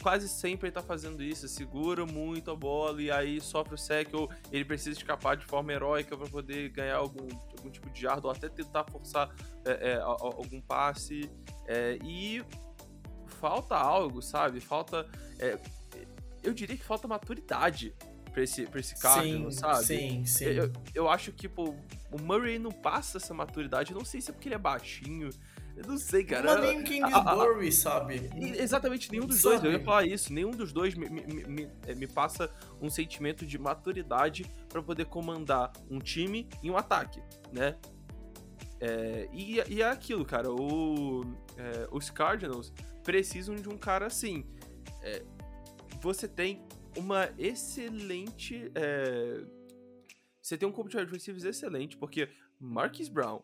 quase 0.00 0.28
sempre 0.28 0.68
ele 0.68 0.72
tá 0.72 0.82
fazendo 0.82 1.22
isso, 1.22 1.46
segura 1.48 2.06
muito 2.06 2.50
a 2.50 2.56
bola 2.56 3.02
e 3.02 3.10
aí 3.10 3.40
sofre 3.40 3.74
o 3.74 3.78
sec 3.78 4.14
ou 4.14 4.30
ele 4.50 4.64
precisa 4.64 4.98
escapar 4.98 5.36
de 5.36 5.44
forma 5.44 5.72
heróica 5.72 6.16
para 6.16 6.28
poder 6.28 6.70
ganhar 6.70 6.96
algum, 6.96 7.28
algum 7.56 7.70
tipo 7.70 7.90
de 7.90 8.00
jardo 8.00 8.26
ou 8.26 8.30
até 8.30 8.48
tentar 8.48 8.84
forçar 8.84 9.28
é, 9.64 9.92
é, 9.92 10.00
algum 10.00 10.60
passe. 10.60 11.30
É, 11.66 11.98
e 12.04 12.42
falta 13.26 13.74
algo, 13.76 14.22
sabe? 14.22 14.60
Falta. 14.60 15.08
É, 15.38 15.58
eu 16.42 16.52
diria 16.52 16.76
que 16.76 16.84
falta 16.84 17.06
maturidade 17.06 17.94
pra 18.32 18.42
esse, 18.42 18.66
pra 18.66 18.80
esse 18.80 18.98
Cardinals, 19.00 19.56
sabe? 19.56 19.84
Sim, 19.84 20.24
sim. 20.24 20.44
Eu, 20.44 20.72
eu 20.94 21.08
acho 21.08 21.32
que, 21.32 21.48
pô, 21.48 21.74
o 22.10 22.20
Murray 22.20 22.58
não 22.58 22.72
passa 22.72 23.18
essa 23.18 23.32
maturidade. 23.34 23.92
Eu 23.92 23.98
não 23.98 24.04
sei 24.04 24.20
se 24.20 24.30
é 24.30 24.32
porque 24.32 24.48
ele 24.48 24.54
é 24.54 24.58
baixinho. 24.58 25.30
Eu 25.76 25.86
não 25.86 25.96
sei, 25.96 26.24
cara. 26.24 26.50
É 26.50 26.60
nem 26.60 26.84
Kingsbury, 26.84 27.72
sabe? 27.72 28.30
Exatamente, 28.58 29.10
nenhum 29.10 29.26
dos 29.26 29.40
sabe? 29.40 29.60
dois. 29.60 29.64
Eu 29.64 29.72
ia 29.72 29.84
falar 29.84 30.06
isso. 30.06 30.32
Nenhum 30.32 30.50
dos 30.50 30.72
dois 30.72 30.94
me, 30.94 31.08
me, 31.08 31.22
me, 31.46 31.70
me 31.96 32.06
passa 32.06 32.50
um 32.80 32.90
sentimento 32.90 33.46
de 33.46 33.58
maturidade 33.58 34.44
para 34.68 34.82
poder 34.82 35.06
comandar 35.06 35.72
um 35.90 35.98
time 35.98 36.48
em 36.62 36.70
um 36.70 36.76
ataque, 36.76 37.22
né? 37.52 37.76
É, 38.80 39.28
e, 39.32 39.62
e 39.68 39.80
é 39.80 39.88
aquilo, 39.88 40.24
cara. 40.24 40.50
O, 40.52 41.24
é, 41.56 41.88
os 41.90 42.10
Cardinals 42.10 42.72
precisam 43.02 43.54
de 43.54 43.68
um 43.68 43.78
cara 43.78 44.06
assim. 44.06 44.44
É, 45.00 45.22
você 46.00 46.28
tem 46.28 46.62
uma 46.96 47.30
excelente. 47.38 48.70
Você 50.40 50.58
tem 50.58 50.68
um 50.68 50.72
corpo 50.72 50.90
de 50.90 50.96
wide 50.96 51.12
receivers 51.12 51.44
excelente, 51.44 51.96
porque 51.96 52.28
Marquis 52.58 53.08
Brown, 53.08 53.40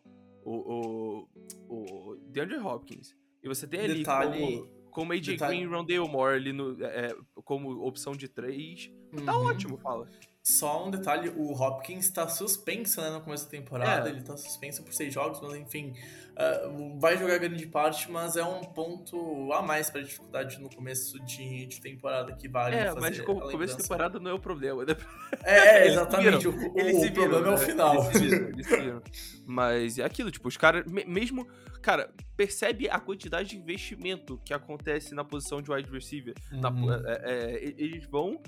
o, 0.49 1.29
o, 1.69 2.13
o 2.13 2.17
DeAndre 2.29 2.59
Hopkins, 2.59 3.15
e 3.43 3.49
você 3.49 3.67
tem 3.67 3.81
ali 3.81 3.99
Detalhe... 3.99 4.41
como, 4.41 4.91
como 4.91 5.13
AJ 5.13 5.27
Detalhe... 5.27 5.57
Green 5.57 5.69
e 5.69 5.75
Rondale 5.75 6.09
Moore 6.09 6.37
ali 6.37 6.53
no, 6.53 6.83
é, 6.85 7.15
como 7.45 7.71
opção 7.87 8.13
de 8.13 8.29
três. 8.29 8.91
Tá 9.11 9.18
uhum. 9.18 9.25
Tá 9.25 9.37
ótimo, 9.38 9.79
fala. 9.79 10.09
Só 10.42 10.87
um 10.87 10.90
detalhe, 10.90 11.29
o 11.37 11.53
Hopkins 11.53 12.07
está 12.07 12.27
suspenso 12.27 13.03
né, 13.03 13.11
no 13.11 13.21
começo 13.21 13.44
da 13.44 13.51
temporada, 13.51 14.09
é. 14.09 14.12
ele 14.12 14.21
está 14.21 14.35
suspenso 14.35 14.83
por 14.83 14.94
seis 14.94 15.12
jogos, 15.12 15.42
mas 15.42 15.55
enfim, 15.55 15.92
uh, 16.38 16.99
vai 16.99 17.18
jogar 17.18 17.37
grande 17.37 17.66
parte, 17.66 18.11
mas 18.11 18.35
é 18.35 18.42
um 18.42 18.62
ponto 18.62 19.53
a 19.53 19.61
mais 19.61 19.90
para 19.90 20.01
dificuldade 20.01 20.59
no 20.59 20.71
começo 20.75 21.21
de, 21.21 21.66
de 21.66 21.83
temporada 21.83 22.33
que 22.33 22.49
vale 22.49 22.77
É, 22.77 22.94
mas 22.94 23.18
o 23.18 23.25
começo 23.25 23.77
da 23.77 23.83
temporada 23.83 24.18
não 24.18 24.31
é 24.31 24.35
o 24.35 24.38
problema, 24.38 24.87
né? 24.87 24.97
É, 25.44 25.87
exatamente, 25.87 26.49
o, 26.49 26.53
o, 26.53 27.07
o 27.07 27.12
problema 27.12 27.40
né? 27.42 27.49
é 27.49 27.55
o 27.55 27.59
né? 27.59 27.66
final. 27.66 28.11
Eles 28.11 28.21
viram, 28.21 28.49
eles 28.49 28.66
viram. 28.71 29.03
mas 29.44 29.99
é 29.99 30.05
aquilo, 30.05 30.31
tipo, 30.31 30.49
os 30.49 30.57
caras, 30.57 30.83
mesmo, 30.87 31.47
cara, 31.83 32.11
percebe 32.38 32.88
a 32.88 32.99
quantidade 32.99 33.51
de 33.51 33.59
investimento 33.59 34.40
que 34.47 34.55
acontece 34.55 35.14
na 35.14 35.25
posição 35.25 35.61
de 35.61 35.71
wide 35.71 35.90
receiver, 35.90 36.35
uhum. 36.51 36.61
na, 36.61 37.03
é, 37.07 37.23
é, 37.27 37.75
eles 37.77 38.07
vão 38.07 38.40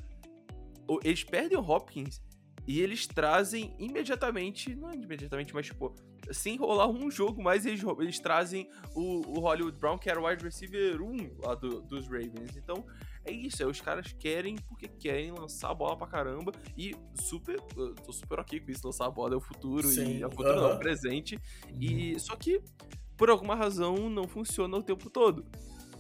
eles 1.04 1.22
perdem 1.22 1.58
o 1.58 1.62
Hopkins 1.62 2.20
E 2.66 2.80
eles 2.80 3.06
trazem 3.06 3.74
imediatamente, 3.78 4.74
não 4.74 4.92
imediatamente, 4.92 5.54
mas 5.54 5.66
tipo, 5.66 5.94
sem 6.30 6.56
rolar 6.56 6.88
um 6.88 7.10
jogo 7.10 7.42
mais, 7.42 7.66
eles, 7.66 7.82
eles 7.98 8.18
trazem 8.20 8.68
o, 8.94 9.38
o 9.38 9.40
Hollywood 9.40 9.76
Brown, 9.78 9.98
que 9.98 10.10
era 10.10 10.20
o 10.20 10.26
wide 10.26 10.44
receiver 10.44 11.02
1 11.02 11.38
lá 11.44 11.54
do, 11.54 11.80
dos 11.82 12.06
Ravens. 12.06 12.56
Então, 12.56 12.84
é 13.24 13.32
isso, 13.32 13.62
é, 13.62 13.66
os 13.66 13.80
caras 13.80 14.12
querem 14.12 14.56
porque 14.68 14.88
querem 14.88 15.30
lançar 15.32 15.70
a 15.70 15.74
bola 15.74 15.96
pra 15.96 16.06
caramba 16.06 16.52
e 16.76 16.94
super, 17.14 17.56
eu 17.76 17.94
tô 17.94 18.12
super 18.12 18.38
ok 18.40 18.60
com 18.60 18.70
isso, 18.70 18.86
lançar 18.86 19.06
a 19.06 19.10
bola 19.10 19.34
é 19.34 19.36
o 19.36 19.40
futuro 19.40 19.88
Sim, 19.88 20.18
e 20.18 20.24
a 20.24 20.30
futuro 20.30 20.56
não, 20.56 20.64
aham. 20.64 20.72
é 20.72 20.74
o 20.76 20.78
presente. 20.78 21.38
Uhum. 21.70 21.78
E 21.80 22.20
só 22.20 22.36
que 22.36 22.62
por 23.16 23.28
alguma 23.30 23.54
razão 23.54 24.08
não 24.08 24.26
funciona 24.28 24.76
o 24.76 24.82
tempo 24.82 25.10
todo. 25.10 25.44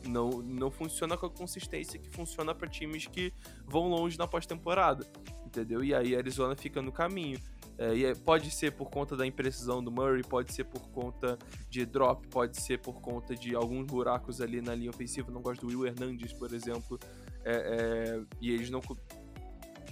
Não, 0.06 0.30
não 0.42 0.70
funciona 0.70 1.16
com 1.16 1.26
a 1.26 1.30
consistência 1.30 1.98
que 1.98 2.08
funciona 2.10 2.54
pra 2.54 2.68
times 2.68 3.06
que 3.06 3.32
vão 3.66 3.88
longe 3.88 4.16
na 4.18 4.26
pós-temporada, 4.26 5.06
entendeu? 5.44 5.84
E 5.84 5.94
aí 5.94 6.14
a 6.14 6.18
Arizona 6.18 6.56
fica 6.56 6.80
no 6.80 6.90
caminho. 6.92 7.38
É, 7.78 7.94
e 7.94 8.04
é- 8.04 8.14
pode 8.14 8.50
ser 8.50 8.72
por 8.72 8.90
conta 8.90 9.16
da 9.16 9.26
imprecisão 9.26 9.82
do 9.82 9.90
Murray, 9.90 10.22
pode 10.22 10.52
ser 10.52 10.64
por 10.64 10.82
conta 10.90 11.38
de 11.70 11.86
drop, 11.86 12.26
pode 12.28 12.60
ser 12.60 12.78
por 12.78 13.00
conta 13.00 13.34
de 13.34 13.54
alguns 13.54 13.86
buracos 13.86 14.40
ali 14.40 14.60
na 14.60 14.74
linha 14.74 14.90
ofensiva. 14.90 15.30
Não 15.30 15.40
gosto 15.40 15.62
do 15.62 15.68
Will 15.68 15.86
Hernandez, 15.86 16.32
por 16.32 16.52
exemplo. 16.52 16.98
É, 17.42 17.52
é, 17.54 18.20
e 18.40 18.50
eles 18.52 18.68
não. 18.68 18.80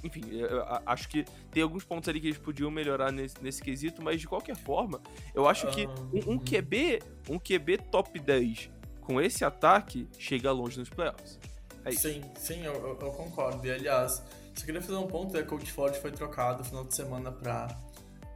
Enfim, 0.04 0.22
a- 0.66 0.82
acho 0.86 1.08
que 1.08 1.24
tem 1.50 1.62
alguns 1.62 1.82
pontos 1.84 2.08
ali 2.08 2.20
que 2.20 2.28
eles 2.28 2.38
podiam 2.38 2.70
melhorar 2.70 3.10
nesse, 3.10 3.42
nesse 3.42 3.60
quesito, 3.62 4.00
mas 4.02 4.20
de 4.20 4.28
qualquer 4.28 4.54
forma, 4.56 5.00
eu 5.34 5.48
acho 5.48 5.66
que 5.68 5.86
um, 5.86 6.34
um 6.34 6.38
QB, 6.38 7.00
um 7.28 7.38
QB 7.38 7.78
top 7.90 8.18
10 8.18 8.70
com 9.08 9.18
esse 9.22 9.42
ataque 9.42 10.06
chega 10.18 10.52
longe 10.52 10.78
nos 10.78 10.90
playoffs. 10.90 11.38
É 11.84 11.90
isso. 11.90 12.02
Sim, 12.06 12.22
sim, 12.36 12.62
eu, 12.64 12.74
eu- 12.74 12.98
eu 13.00 13.10
concordo. 13.12 13.66
E 13.66 13.70
aliás, 13.72 14.22
só 14.54 14.66
queria 14.66 14.82
fazer 14.82 14.98
um 14.98 15.06
ponto, 15.06 15.34
é 15.34 15.40
que 15.40 15.46
o 15.46 15.50
Coach 15.58 15.72
Ford 15.72 15.94
foi 15.96 16.12
trocado 16.12 16.58
no 16.58 16.64
final 16.64 16.84
de 16.84 16.94
semana 16.94 17.32
pra, 17.32 17.68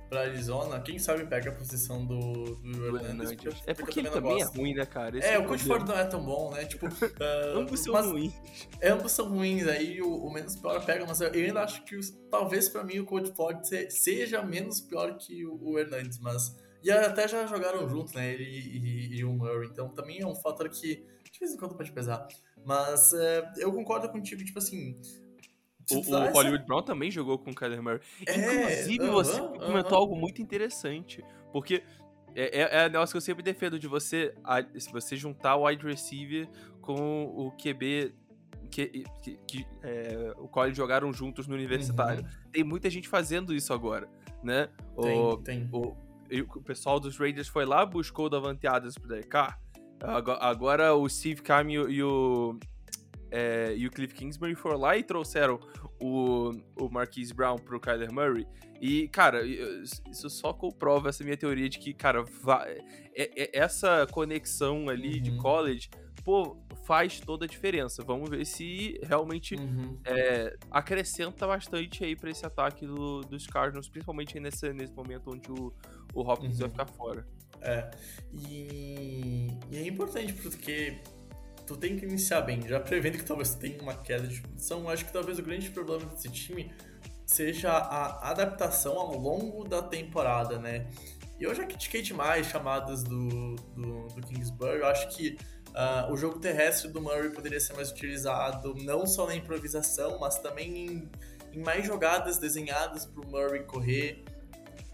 pra 0.08 0.22
Arizona. 0.22 0.80
Quem 0.80 0.98
sabe 0.98 1.26
pega 1.26 1.50
a 1.50 1.52
posição 1.52 2.06
do, 2.06 2.54
do. 2.56 2.96
Hernandes. 2.96 3.32
É 3.66 3.74
porque 3.74 3.98
eu 4.00 4.04
ele 4.04 4.10
também 4.10 4.40
é 4.40 4.44
ruim, 4.44 4.72
né, 4.74 4.86
cara? 4.86 5.18
Esse 5.18 5.28
É, 5.28 5.38
o 5.38 5.42
o 5.42 5.46
Coach. 5.48 5.64
Ford 5.64 5.86
não 5.86 5.98
é 5.98 6.04
tão 6.04 6.24
bom, 6.24 6.50
né? 6.52 6.64
Tipo, 6.64 6.86
ah, 7.20 7.58
Ambos 7.58 7.80
são 7.80 7.92
mas- 7.92 8.06
ruins. 8.06 8.32
Ambos 8.82 9.12
são 9.12 9.28
ruins, 9.28 9.66
aí 9.68 10.00
o, 10.00 10.08
o 10.24 10.32
menos 10.32 10.56
pior 10.56 10.82
pega, 10.86 11.04
mas 11.06 11.20
eu 11.20 11.30
ainda 11.30 11.62
acho 11.62 11.84
que 11.84 11.96
os- 11.96 12.10
talvez 12.30 12.70
pra 12.70 12.82
mim 12.82 13.00
o 13.00 13.04
Coach 13.04 13.30
Ford 13.36 13.62
se- 13.62 13.90
seja 13.90 14.40
menos 14.42 14.80
pior 14.80 15.18
que 15.18 15.44
o, 15.44 15.58
o 15.62 15.78
Hernandes, 15.78 16.18
mas. 16.18 16.56
E 16.82 16.90
até 16.90 17.28
já 17.28 17.46
jogaram 17.46 17.88
junto, 17.88 18.14
né? 18.14 18.32
Ele 18.32 18.44
e, 18.44 19.16
e 19.18 19.24
o 19.24 19.32
Murray, 19.32 19.68
então 19.70 19.88
também 19.90 20.20
é 20.20 20.26
um 20.26 20.34
fator 20.34 20.68
que 20.68 21.06
de 21.32 21.38
vez 21.38 21.52
em 21.52 21.56
quando 21.56 21.74
pode 21.76 21.92
pesar. 21.92 22.26
Mas 22.64 23.12
é, 23.12 23.52
eu 23.56 23.72
concordo 23.72 24.08
contigo, 24.08 24.44
tipo 24.44 24.58
assim. 24.58 25.00
O, 25.90 26.00
dá 26.10 26.20
o 26.20 26.22
essa- 26.24 26.32
Hollywood 26.32 26.64
Brown 26.64 26.82
também 26.82 27.10
jogou 27.10 27.38
com 27.38 27.50
o 27.50 27.54
Kyler 27.54 27.82
Murray. 27.82 28.00
É, 28.26 28.36
Inclusive, 28.36 29.04
aham, 29.04 29.12
você 29.12 29.40
aham. 29.40 29.58
comentou 29.58 29.98
algo 29.98 30.14
muito 30.16 30.40
interessante. 30.40 31.24
Porque 31.52 31.82
é, 32.34 32.60
é, 32.62 32.84
é 32.84 32.88
negócio 32.88 33.12
que 33.12 33.16
eu 33.16 33.20
sempre 33.22 33.42
defendo 33.42 33.78
de 33.78 33.86
você, 33.88 34.34
se 34.78 34.90
você 34.92 35.16
juntar 35.16 35.56
o 35.56 35.66
wide 35.66 35.84
receiver 35.84 36.48
com 36.80 37.24
o 37.24 37.50
QB 37.52 38.14
que, 38.70 39.04
que, 39.20 39.36
que, 39.46 39.66
é, 39.82 40.32
o 40.38 40.48
qual 40.48 40.66
eles 40.66 40.76
jogaram 40.76 41.12
juntos 41.12 41.46
no 41.46 41.54
universitário. 41.54 42.24
Tem 42.50 42.64
muita 42.64 42.88
gente 42.88 43.08
fazendo 43.08 43.52
isso 43.54 43.72
agora, 43.72 44.08
né? 44.42 44.68
O, 44.96 45.02
Uhum. 45.06 45.42
Tem, 45.42 45.58
tem. 45.60 45.68
o, 45.72 45.94
o 46.40 46.62
pessoal 46.62 46.98
dos 46.98 47.18
Raiders 47.18 47.48
foi 47.48 47.64
lá, 47.66 47.84
buscou 47.84 48.26
o 48.26 48.28
Davante 48.30 48.66
Adams 48.66 48.96
pro 48.96 49.08
Derek 49.08 49.28
Carr. 49.28 49.58
Ago- 50.00 50.38
Agora 50.40 50.94
o 50.94 51.08
Steve 51.08 51.42
Cam 51.42 51.70
e 51.70 51.78
o, 51.78 51.88
e 51.90 52.02
o, 52.02 52.58
é, 53.30 53.74
e 53.76 53.86
o 53.86 53.90
Cliff 53.90 54.14
Kingsbury 54.14 54.54
foram 54.54 54.78
lá 54.78 54.96
e 54.96 55.02
trouxeram 55.04 55.60
o, 56.00 56.50
o 56.76 56.88
Marquise 56.90 57.32
Brown 57.32 57.56
pro 57.56 57.78
Kyler 57.80 58.12
Murray. 58.12 58.46
E, 58.80 59.06
cara, 59.08 59.42
isso 59.46 60.28
só 60.28 60.52
comprova 60.52 61.08
essa 61.08 61.22
minha 61.22 61.36
teoria 61.36 61.68
de 61.68 61.78
que, 61.78 61.94
cara, 61.94 62.24
va- 62.42 62.64
é- 62.66 62.80
é- 63.14 63.50
essa 63.56 64.08
conexão 64.10 64.88
ali 64.88 65.20
de 65.20 65.30
Uhum. 65.30 65.38
college, 65.38 65.88
pô, 66.24 66.56
faz 66.84 67.20
toda 67.20 67.44
a 67.44 67.48
diferença. 67.48 68.02
Vamos 68.04 68.28
ver 68.30 68.44
se 68.44 68.98
realmente 69.02 69.54
Uhum. 69.54 69.98
é, 70.04 70.56
acrescenta 70.70 71.46
bastante 71.46 72.04
aí 72.04 72.14
pra 72.16 72.30
esse 72.30 72.44
ataque 72.46 72.86
do- 72.86 73.20
dos 73.22 73.46
Cardinals, 73.46 73.88
principalmente 73.88 74.38
nesse, 74.40 74.72
nesse 74.72 74.92
momento 74.94 75.30
onde 75.30 75.50
o, 75.50 75.72
o 76.14 76.20
Hopkins 76.20 76.58
vai 76.58 76.66
Uhum. 76.68 76.70
ficar 76.72 76.86
fora. 76.86 77.26
É. 77.60 77.90
E, 78.32 79.48
e 79.70 79.76
é 79.78 79.86
importante 79.86 80.32
porque 80.32 81.00
tu 81.66 81.76
tem 81.76 81.96
que 81.96 82.04
iniciar 82.04 82.40
bem, 82.42 82.60
já 82.66 82.80
prevendo 82.80 83.18
que 83.18 83.24
talvez 83.24 83.54
tenha 83.54 83.80
uma 83.80 83.94
queda 83.94 84.26
de 84.26 84.40
produção. 84.40 84.88
Acho 84.88 85.04
que 85.06 85.12
talvez 85.12 85.38
o 85.38 85.42
grande 85.42 85.70
problema 85.70 86.04
desse 86.06 86.28
time 86.28 86.72
seja 87.24 87.70
a 87.72 88.30
adaptação 88.30 88.98
ao 88.98 89.16
longo 89.16 89.64
da 89.64 89.80
temporada, 89.82 90.58
né? 90.58 90.88
E 91.38 91.44
eu 91.44 91.54
já 91.54 91.64
critiquei 91.64 92.02
demais 92.02 92.46
chamadas 92.48 93.02
do, 93.02 93.54
do, 93.74 94.06
do 94.08 94.20
Kingsbury. 94.26 94.78
Eu 94.80 94.86
acho 94.86 95.08
que 95.16 95.36
ah, 95.74 96.08
o 96.10 96.16
jogo 96.16 96.38
terrestre 96.38 96.90
do 96.90 97.00
Murray 97.00 97.30
poderia 97.30 97.60
ser 97.60 97.74
mais 97.74 97.90
utilizado, 97.90 98.74
não 98.74 99.06
só 99.06 99.26
na 99.26 99.34
improvisação, 99.34 100.18
mas 100.18 100.38
também 100.38 100.86
em, 100.86 101.10
em 101.52 101.60
mais 101.60 101.86
jogadas 101.86 102.38
desenhadas 102.38 103.06
para 103.06 103.22
o 103.22 103.26
Murray 103.26 103.64
correr. 103.64 104.24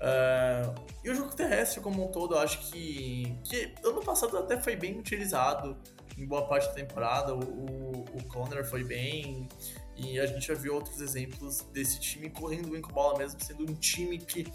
Ah, 0.01 0.75
e 1.03 1.11
o 1.11 1.14
jogo 1.14 1.35
terrestre 1.35 1.81
como 1.81 2.05
um 2.05 2.12
todo, 2.12 2.35
eu 2.35 2.38
acho 2.38 2.71
que, 2.71 3.37
que 3.45 3.75
ano 3.85 4.03
passado 4.03 4.37
até 4.38 4.61
foi 4.61 4.77
bem 4.77 4.99
utilizado 4.99 5.77
em 6.17 6.27
boa 6.27 6.47
parte 6.47 6.69
da 6.69 6.75
temporada. 6.75 7.35
O, 7.35 7.38
o, 7.38 8.05
o 8.14 8.25
Conner 8.29 8.64
foi 8.64 8.85
bem, 8.85 9.49
e 9.97 10.21
a 10.21 10.27
gente 10.27 10.47
já 10.47 10.55
viu 10.55 10.75
outros 10.75 11.01
exemplos 11.01 11.62
desse 11.73 11.99
time 11.99 12.31
correndo 12.31 12.71
bem 12.71 12.81
com 12.81 12.93
bola 12.93 13.19
mesmo, 13.19 13.41
sendo 13.43 13.64
um 13.64 13.75
time 13.75 14.19
que 14.19 14.47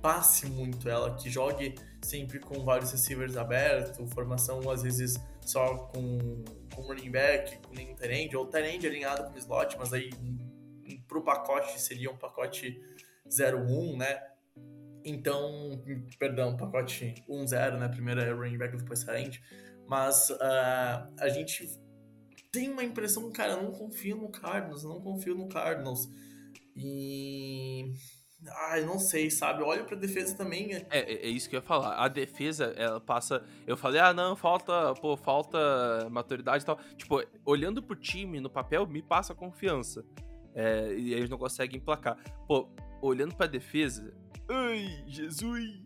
passe 0.00 0.46
muito 0.46 0.88
ela, 0.88 1.14
que 1.16 1.30
jogue 1.30 1.74
sempre 2.02 2.38
com 2.38 2.62
vários 2.64 2.92
receivers 2.92 3.36
abertos, 3.36 4.12
formação 4.12 4.70
às 4.70 4.82
vezes 4.82 5.18
só 5.44 5.76
com, 5.88 6.44
com 6.74 6.82
running 6.82 7.10
back, 7.10 7.58
com 7.58 7.74
nenhum 7.74 7.94
terend, 7.94 8.36
ou 8.36 8.46
terend 8.46 8.86
alinhado 8.86 9.30
com 9.30 9.38
slot, 9.38 9.76
mas 9.78 9.92
aí 9.92 10.10
um, 10.20 11.00
pro 11.06 11.22
pacote 11.22 11.80
seria 11.80 12.10
um 12.10 12.16
pacote 12.16 12.80
0-1, 13.28 13.96
né? 13.96 14.22
Então, 15.04 15.82
perdão, 16.18 16.56
pacote 16.56 17.14
1-0, 17.28 17.78
né? 17.78 17.88
Primeiro 17.88 18.20
é 18.20 18.32
running 18.32 18.58
back, 18.58 18.76
depois 18.76 19.04
terend. 19.04 19.42
Mas 19.86 20.30
ah, 20.40 21.10
a 21.18 21.28
gente 21.28 21.68
tem 22.50 22.70
uma 22.70 22.84
impressão, 22.84 23.30
cara, 23.32 23.52
eu 23.54 23.62
não 23.62 23.72
confio 23.72 24.16
no 24.16 24.30
Cardinals, 24.30 24.84
não 24.84 25.00
confio 25.00 25.34
no 25.34 25.48
Cardinals. 25.48 26.08
E. 26.76 27.92
Ai, 28.68 28.84
não 28.84 28.98
sei, 28.98 29.30
sabe? 29.30 29.62
Olha 29.62 29.84
pra 29.84 29.96
defesa 29.96 30.36
também. 30.36 30.74
É, 30.74 30.84
é, 30.90 31.26
é 31.26 31.28
isso 31.28 31.48
que 31.48 31.56
eu 31.56 31.60
ia 31.60 31.66
falar. 31.66 31.96
A 31.96 32.08
defesa, 32.08 32.74
ela 32.76 33.00
passa. 33.00 33.42
Eu 33.66 33.76
falei, 33.76 34.00
ah, 34.00 34.12
não, 34.12 34.36
falta, 34.36 34.94
pô, 34.94 35.16
falta 35.16 35.58
maturidade 36.10 36.62
e 36.62 36.66
tal. 36.66 36.78
Tipo, 36.96 37.22
olhando 37.44 37.82
pro 37.82 37.96
time 37.96 38.40
no 38.40 38.50
papel, 38.50 38.86
me 38.86 39.02
passa 39.02 39.34
confiança. 39.34 40.04
É, 40.54 40.94
e 40.94 41.12
eles 41.14 41.30
não 41.30 41.38
conseguem 41.38 41.78
emplacar. 41.78 42.16
Pô, 42.46 42.68
olhando 43.02 43.34
pra 43.34 43.46
defesa. 43.46 44.14
Ai, 44.48 45.04
Jesus! 45.06 45.82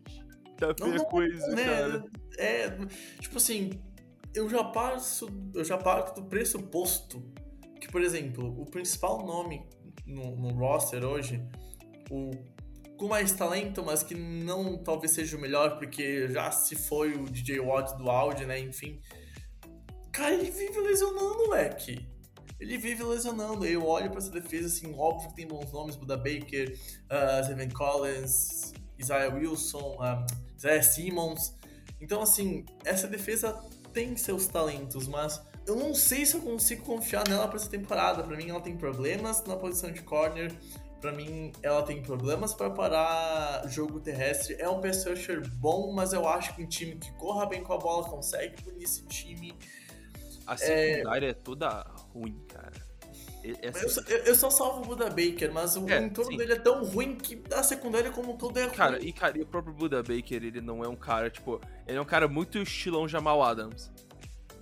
Tá 0.57 0.75
feia 0.77 0.95
não, 0.95 1.05
coisa, 1.05 1.47
né? 1.55 1.63
cara. 1.63 2.05
É, 2.37 2.69
tipo 3.19 3.37
assim, 3.37 3.81
eu 4.35 4.49
já 4.49 4.63
passo, 4.63 5.29
eu 5.53 5.63
já 5.63 5.77
parto 5.77 6.21
do 6.21 6.27
pressuposto 6.27 7.23
que, 7.79 7.87
por 7.87 8.01
exemplo, 8.01 8.61
o 8.61 8.65
principal 8.65 9.25
nome 9.25 9.65
no, 10.05 10.35
no 10.35 10.49
roster 10.49 11.03
hoje, 11.05 11.41
o 12.09 12.31
com 12.99 13.07
mais 13.07 13.31
talento, 13.31 13.81
mas 13.83 14.03
que 14.03 14.13
não 14.13 14.77
talvez 14.77 15.13
seja 15.13 15.37
o 15.37 15.39
melhor, 15.39 15.77
porque 15.77 16.27
já 16.27 16.51
se 16.51 16.75
foi 16.75 17.13
o 17.13 17.23
DJ 17.23 17.61
Watt 17.61 17.97
do 17.97 18.09
áudio, 18.09 18.45
né? 18.45 18.59
Enfim. 18.59 18.99
Cara, 20.11 20.33
ele 20.33 20.51
vive 20.51 20.77
lesionando, 20.79 21.37
moleque. 21.37 22.05
Ele 22.59 22.77
vive 22.77 23.01
lesionando. 23.03 23.65
Eu 23.65 23.85
olho 23.85 24.09
pra 24.09 24.19
essa 24.19 24.29
defesa, 24.29 24.67
assim, 24.67 24.93
óbvio 24.97 25.29
que 25.29 25.35
tem 25.35 25.47
bons 25.47 25.71
nomes, 25.71 25.95
Buda 25.95 26.17
Baker, 26.17 26.77
uh, 27.05 27.47
Zevin 27.47 27.69
Collins, 27.69 28.73
Isaiah 28.99 29.33
Wilson, 29.33 29.97
um, 29.97 30.57
Isaiah 30.57 30.83
Simmons. 30.83 31.55
Então, 32.01 32.21
assim, 32.21 32.65
essa 32.83 33.07
defesa 33.07 33.53
tem 33.93 34.17
seus 34.17 34.47
talentos, 34.47 35.07
mas 35.07 35.41
eu 35.65 35.77
não 35.77 35.95
sei 35.95 36.25
se 36.25 36.35
eu 36.35 36.41
consigo 36.41 36.83
confiar 36.83 37.25
nela 37.29 37.47
pra 37.47 37.55
essa 37.55 37.69
temporada. 37.69 38.23
Pra 38.23 38.35
mim, 38.35 38.49
ela 38.49 38.59
tem 38.59 38.75
problemas 38.75 39.41
na 39.45 39.55
posição 39.55 39.89
de 39.89 40.01
corner. 40.01 40.51
Pra 41.01 41.11
mim, 41.13 41.51
ela 41.63 41.81
tem 41.83 42.01
problemas 42.01 42.53
para 42.53 42.69
parar 42.69 43.65
jogo 43.69 43.99
terrestre. 44.01 44.55
É 44.59 44.67
um 44.67 44.81
pass 44.81 45.05
rusher 45.05 45.47
bom, 45.55 45.93
mas 45.93 46.11
eu 46.11 46.27
acho 46.27 46.53
que 46.55 46.61
um 46.63 46.67
time 46.67 46.95
que 46.97 47.11
corra 47.13 47.45
bem 47.45 47.63
com 47.63 47.71
a 47.73 47.77
bola 47.77 48.03
consegue 48.07 48.61
punir 48.61 48.83
esse 48.83 49.03
time. 49.07 49.53
A 50.45 50.57
secundária 50.57 51.27
é, 51.29 51.33
toda 51.33 51.85
ruim, 52.13 52.37
cara. 52.49 52.73
Essa- 53.61 53.79
Eu, 53.83 53.89
só- 53.89 54.01
eu- 54.01 54.35
só 54.35 54.49
salvo 54.49 54.81
o 54.81 54.85
Buda 54.85 55.05
Baker, 55.09 55.49
mas 55.53 55.77
o 55.77 55.89
É, 55.89 55.99
entorno 55.99 56.31
sim. 56.31 56.37
dele 56.37 56.53
é 56.53 56.59
tão 56.59 56.83
ruim 56.83 57.15
que 57.15 57.41
a 57.53 57.63
secundária 57.63 58.11
como 58.11 58.33
um 58.33 58.37
todo 58.37 58.57
é 58.59 58.65
ruim. 58.65 58.75
Cara, 58.75 59.01
e, 59.01 59.13
cara, 59.13 59.37
e 59.37 59.41
o 59.41 59.45
próprio 59.45 59.73
Buda 59.73 60.03
Baker, 60.03 60.43
ele 60.43 60.59
não 60.59 60.83
é 60.83 60.87
um 60.89 60.95
cara, 60.97 61.29
tipo, 61.29 61.61
ele 61.87 61.97
é 61.97 62.01
um 62.01 62.05
cara 62.05 62.27
muito 62.27 62.57
estilão 62.57 63.07
Jamal 63.07 63.41
Adams. 63.41 63.89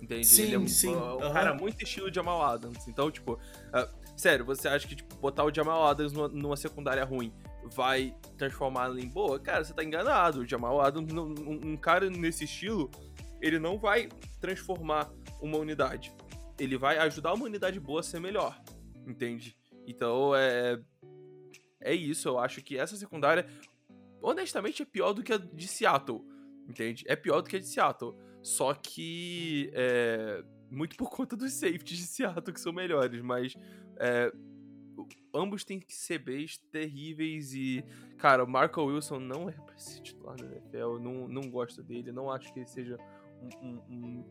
Entende? 0.00 0.24
Sim, 0.28 0.42
ele 0.42 0.54
é 0.54 0.58
um, 0.60 0.68
sim, 0.68 0.94
um 0.94 1.20
aham. 1.20 1.32
cara 1.32 1.54
muito 1.54 1.82
estilo 1.82 2.12
Jamal 2.14 2.40
Adams. 2.40 2.86
Então, 2.86 3.10
tipo, 3.10 3.36
ah, 3.72 3.88
sério, 4.18 4.44
você 4.44 4.68
acha 4.68 4.86
que, 4.86 4.96
tipo, 4.96 5.14
botar 5.16 5.44
o 5.44 5.54
Jamal 5.54 5.86
Adams 5.86 6.12
numa, 6.12 6.28
numa 6.28 6.56
secundária 6.56 7.04
ruim 7.04 7.32
vai 7.64 8.14
transformar 8.36 8.86
ela 8.86 9.00
em 9.00 9.08
boa, 9.08 9.38
cara, 9.38 9.64
você 9.64 9.72
tá 9.72 9.84
enganado. 9.84 10.40
O 10.40 10.46
Jamal 10.46 10.80
Adams, 10.80 11.12
um, 11.12 11.70
um 11.72 11.76
cara 11.76 12.10
nesse 12.10 12.44
estilo, 12.44 12.90
ele 13.40 13.58
não 13.58 13.78
vai 13.78 14.08
transformar 14.40 15.10
uma 15.40 15.58
unidade. 15.58 16.12
Ele 16.58 16.76
vai 16.76 16.98
ajudar 16.98 17.34
uma 17.34 17.44
unidade 17.44 17.78
boa 17.78 18.00
a 18.00 18.02
ser 18.02 18.20
melhor, 18.20 18.60
entende? 19.06 19.56
Então 19.86 20.34
é. 20.34 20.80
É 21.80 21.94
isso, 21.94 22.28
eu 22.28 22.40
acho 22.40 22.60
que 22.60 22.76
essa 22.76 22.96
secundária, 22.96 23.46
honestamente, 24.20 24.82
é 24.82 24.84
pior 24.84 25.12
do 25.12 25.22
que 25.22 25.32
a 25.32 25.36
de 25.36 25.68
Seattle, 25.68 26.20
entende? 26.68 27.04
É 27.06 27.14
pior 27.14 27.40
do 27.40 27.48
que 27.48 27.54
a 27.54 27.60
de 27.60 27.66
Seattle. 27.66 28.16
Só 28.42 28.74
que. 28.74 29.70
É, 29.72 30.42
muito 30.70 30.96
por 30.96 31.10
conta 31.10 31.36
dos 31.36 31.52
safeties 31.52 31.98
de 31.98 32.06
Seattle, 32.06 32.52
que 32.52 32.60
são 32.60 32.72
melhores, 32.72 33.20
mas. 33.22 33.54
É, 33.96 34.32
ambos 35.34 35.64
têm 35.64 35.78
que 35.78 35.94
ser 35.94 36.18
Bs 36.18 36.58
terríveis 36.72 37.54
e, 37.54 37.84
cara, 38.16 38.44
o 38.44 38.48
Marco 38.48 38.82
Wilson 38.82 39.20
não 39.20 39.48
é 39.48 39.52
pra 39.52 39.76
ser 39.76 40.00
titular 40.00 40.36
na 40.40 40.46
NFL, 40.46 40.98
não, 41.00 41.28
não 41.28 41.50
gosto 41.50 41.82
dele, 41.82 42.10
não 42.10 42.30
acho 42.30 42.52
que 42.52 42.60
ele 42.60 42.66
seja 42.66 42.98
um, 43.40 43.66
um, 43.66 43.82
um, 43.88 44.24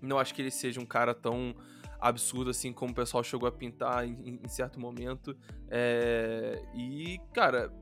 não 0.00 0.18
acho 0.18 0.34
que 0.34 0.42
ele 0.42 0.50
seja 0.50 0.80
um 0.80 0.86
cara 0.86 1.14
tão 1.14 1.54
absurdo 2.00 2.50
assim 2.50 2.72
como 2.72 2.92
o 2.92 2.94
pessoal 2.94 3.24
chegou 3.24 3.48
a 3.48 3.52
pintar 3.52 4.06
em, 4.06 4.40
em 4.42 4.48
certo 4.48 4.78
momento. 4.78 5.36
É, 5.68 6.62
e, 6.74 7.20
cara, 7.34 7.72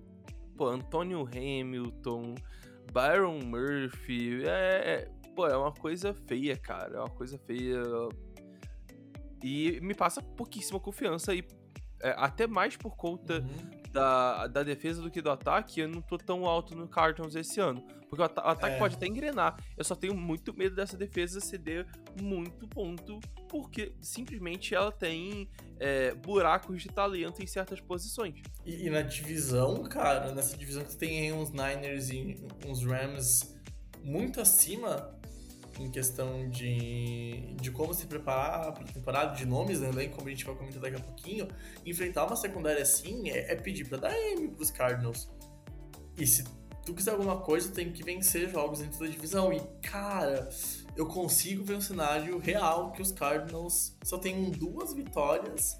pô, 0.56 0.68
Antônio 0.68 1.26
Hamilton, 1.26 2.34
Byron 2.92 3.40
Murphy, 3.44 4.42
é, 4.46 5.10
pô, 5.36 5.46
é 5.46 5.56
uma 5.56 5.72
coisa 5.72 6.14
feia, 6.14 6.56
cara, 6.56 6.96
é 6.96 7.00
uma 7.00 7.10
coisa 7.10 7.38
feia. 7.38 7.82
E 9.44 9.78
me 9.82 9.94
passa 9.94 10.22
pouquíssima 10.22 10.80
confiança 10.80 11.34
e 11.34 11.46
é, 12.00 12.14
até 12.16 12.46
mais 12.46 12.76
por 12.76 12.96
conta 12.96 13.40
uhum. 13.40 13.92
da, 13.92 14.46
da 14.46 14.62
defesa 14.62 15.00
do 15.02 15.10
que 15.10 15.20
do 15.20 15.30
ataque, 15.30 15.80
eu 15.80 15.88
não 15.88 16.00
tô 16.00 16.16
tão 16.16 16.46
alto 16.46 16.74
no 16.74 16.88
Cardinals 16.88 17.36
esse 17.36 17.60
ano. 17.60 17.86
Porque 18.08 18.22
o, 18.22 18.24
ataque 18.24 18.76
é. 18.76 18.78
pode 18.78 18.96
até 18.96 19.06
engrenar. 19.06 19.56
Eu 19.76 19.84
só 19.84 19.94
tenho 19.94 20.14
muito 20.14 20.56
medo 20.56 20.74
dessa 20.74 20.96
defesa 20.96 21.40
ceder 21.40 21.86
muito 22.20 22.66
ponto, 22.68 23.18
porque 23.48 23.92
simplesmente 24.00 24.74
ela 24.74 24.92
tem 24.92 25.48
é, 25.78 26.14
buracos 26.14 26.82
de 26.82 26.88
talento 26.88 27.42
em 27.42 27.46
certas 27.46 27.80
posições. 27.80 28.40
E, 28.64 28.86
e, 28.86 28.90
na 28.90 29.02
divisão, 29.02 29.82
cara, 29.84 30.32
nessa 30.32 30.56
divisão 30.56 30.84
que 30.84 30.96
tem 30.96 31.32
uns 31.32 31.50
Niners 31.50 32.10
e 32.10 32.36
uns 32.64 32.84
Rams 32.84 33.56
muito 34.06 34.40
acima, 34.40 35.18
em 35.78 35.90
questão 35.90 36.48
de, 36.48 37.54
de 37.60 37.70
como 37.70 37.92
se 37.92 38.06
preparar 38.06 38.72
para 38.72 38.84
a 38.84 38.92
temporada, 38.92 39.34
de 39.34 39.44
nomes 39.44 39.80
né, 39.80 39.88
também, 39.88 40.08
como 40.08 40.26
a 40.26 40.30
gente 40.30 40.44
vai 40.44 40.54
comentar 40.54 40.80
daqui 40.80 40.96
a 40.96 41.00
pouquinho, 41.00 41.48
enfrentar 41.84 42.26
uma 42.26 42.36
secundária 42.36 42.82
assim 42.82 43.28
é, 43.30 43.52
é 43.52 43.56
pedir 43.56 43.86
para 43.88 43.98
dar 43.98 44.16
M 44.16 44.48
para 44.48 44.62
os 44.62 44.70
Cardinals. 44.70 45.28
E 46.16 46.26
se 46.26 46.44
tu 46.84 46.94
quiser 46.94 47.10
alguma 47.10 47.40
coisa, 47.40 47.70
tem 47.70 47.92
que 47.92 48.02
vencer 48.02 48.48
jogos 48.48 48.78
dentro 48.78 49.00
da 49.00 49.06
divisão. 49.06 49.52
E, 49.52 49.60
cara, 49.82 50.48
eu 50.96 51.06
consigo 51.06 51.64
ver 51.64 51.74
um 51.74 51.80
cenário 51.80 52.38
real 52.38 52.92
que 52.92 53.02
os 53.02 53.12
Cardinals 53.12 53.96
só 54.02 54.16
tenham 54.16 54.50
duas 54.50 54.94
vitórias, 54.94 55.78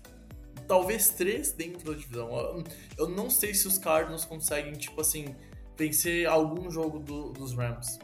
talvez 0.69 1.09
três 1.11 1.53
dentro 1.53 1.91
da 1.91 1.99
divisão. 1.99 2.65
Eu 2.99 3.09
não 3.09 3.31
sei 3.31 3.55
se 3.55 3.67
os 3.67 3.79
Cardinals 3.79 4.25
conseguem, 4.25 4.73
tipo 4.73 5.01
assim, 5.01 5.35
vencer 5.77 6.27
algum 6.27 6.71
jogo 6.71 6.99
do, 6.99 7.33
dos 7.33 7.55
Rams, 7.55 7.99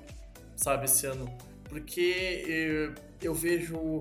sabe, 0.56 0.84
esse 0.84 1.04
ano 1.06 1.28
porque 1.72 2.44
eu, 2.46 2.94
eu 3.22 3.34
vejo 3.34 3.78
um, 3.78 3.98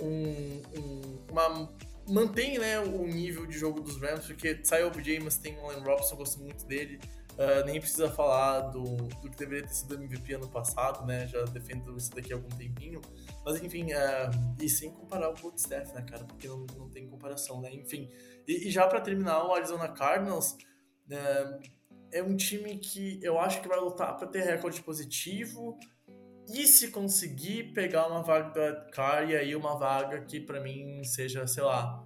um, 0.00 1.18
uma 1.28 1.68
mantém 2.08 2.58
né, 2.58 2.78
o 2.78 3.04
nível 3.04 3.44
de 3.44 3.58
jogo 3.58 3.80
dos 3.80 4.00
Rams, 4.00 4.24
porque 4.24 4.60
saiu 4.62 4.88
o 4.88 5.02
James, 5.02 5.36
tem 5.36 5.58
o 5.58 5.64
Allen 5.64 5.82
Robson, 5.82 6.14
gosto 6.14 6.40
muito 6.40 6.64
dele. 6.64 7.00
Uh, 7.32 7.64
nem 7.66 7.80
precisa 7.80 8.08
falar 8.10 8.60
do, 8.70 8.82
do 8.82 9.30
que 9.30 9.36
deveria 9.36 9.66
ter 9.66 9.74
sido 9.74 9.94
MVP 9.94 10.34
ano 10.34 10.48
passado, 10.48 11.04
né? 11.06 11.26
Já 11.26 11.44
defendo 11.44 11.96
isso 11.96 12.10
daqui 12.12 12.32
há 12.32 12.36
algum 12.36 12.48
tempinho. 12.48 13.00
Mas 13.44 13.62
enfim, 13.62 13.92
uh, 13.92 14.56
e 14.60 14.68
sem 14.68 14.90
comparar 14.90 15.30
o 15.30 15.34
Cold 15.34 15.58
Staff, 15.58 15.92
né, 15.94 16.02
cara? 16.02 16.24
Porque 16.24 16.46
não, 16.48 16.66
não 16.76 16.88
tem 16.88 17.08
comparação, 17.08 17.60
né? 17.60 17.72
Enfim. 17.72 18.10
E, 18.46 18.68
e 18.68 18.70
já 18.70 18.86
para 18.86 19.00
terminar, 19.00 19.44
o 19.44 19.54
Arizona 19.54 19.88
Cardinals 19.88 20.52
uh, 20.52 21.60
é 22.12 22.22
um 22.22 22.36
time 22.36 22.76
que 22.78 23.20
eu 23.22 23.38
acho 23.38 23.60
que 23.60 23.68
vai 23.68 23.78
lutar 23.78 24.16
para 24.16 24.26
ter 24.26 24.42
recorde 24.42 24.82
positivo. 24.82 25.78
E 26.48 26.66
se 26.66 26.88
conseguir 26.90 27.72
pegar 27.74 28.06
uma 28.06 28.22
vaga 28.22 28.72
do 28.72 28.90
Car 28.90 29.28
e 29.28 29.36
aí 29.36 29.54
uma 29.54 29.76
vaga 29.76 30.22
que 30.22 30.40
para 30.40 30.60
mim 30.60 31.04
seja, 31.04 31.46
sei 31.46 31.62
lá, 31.62 32.04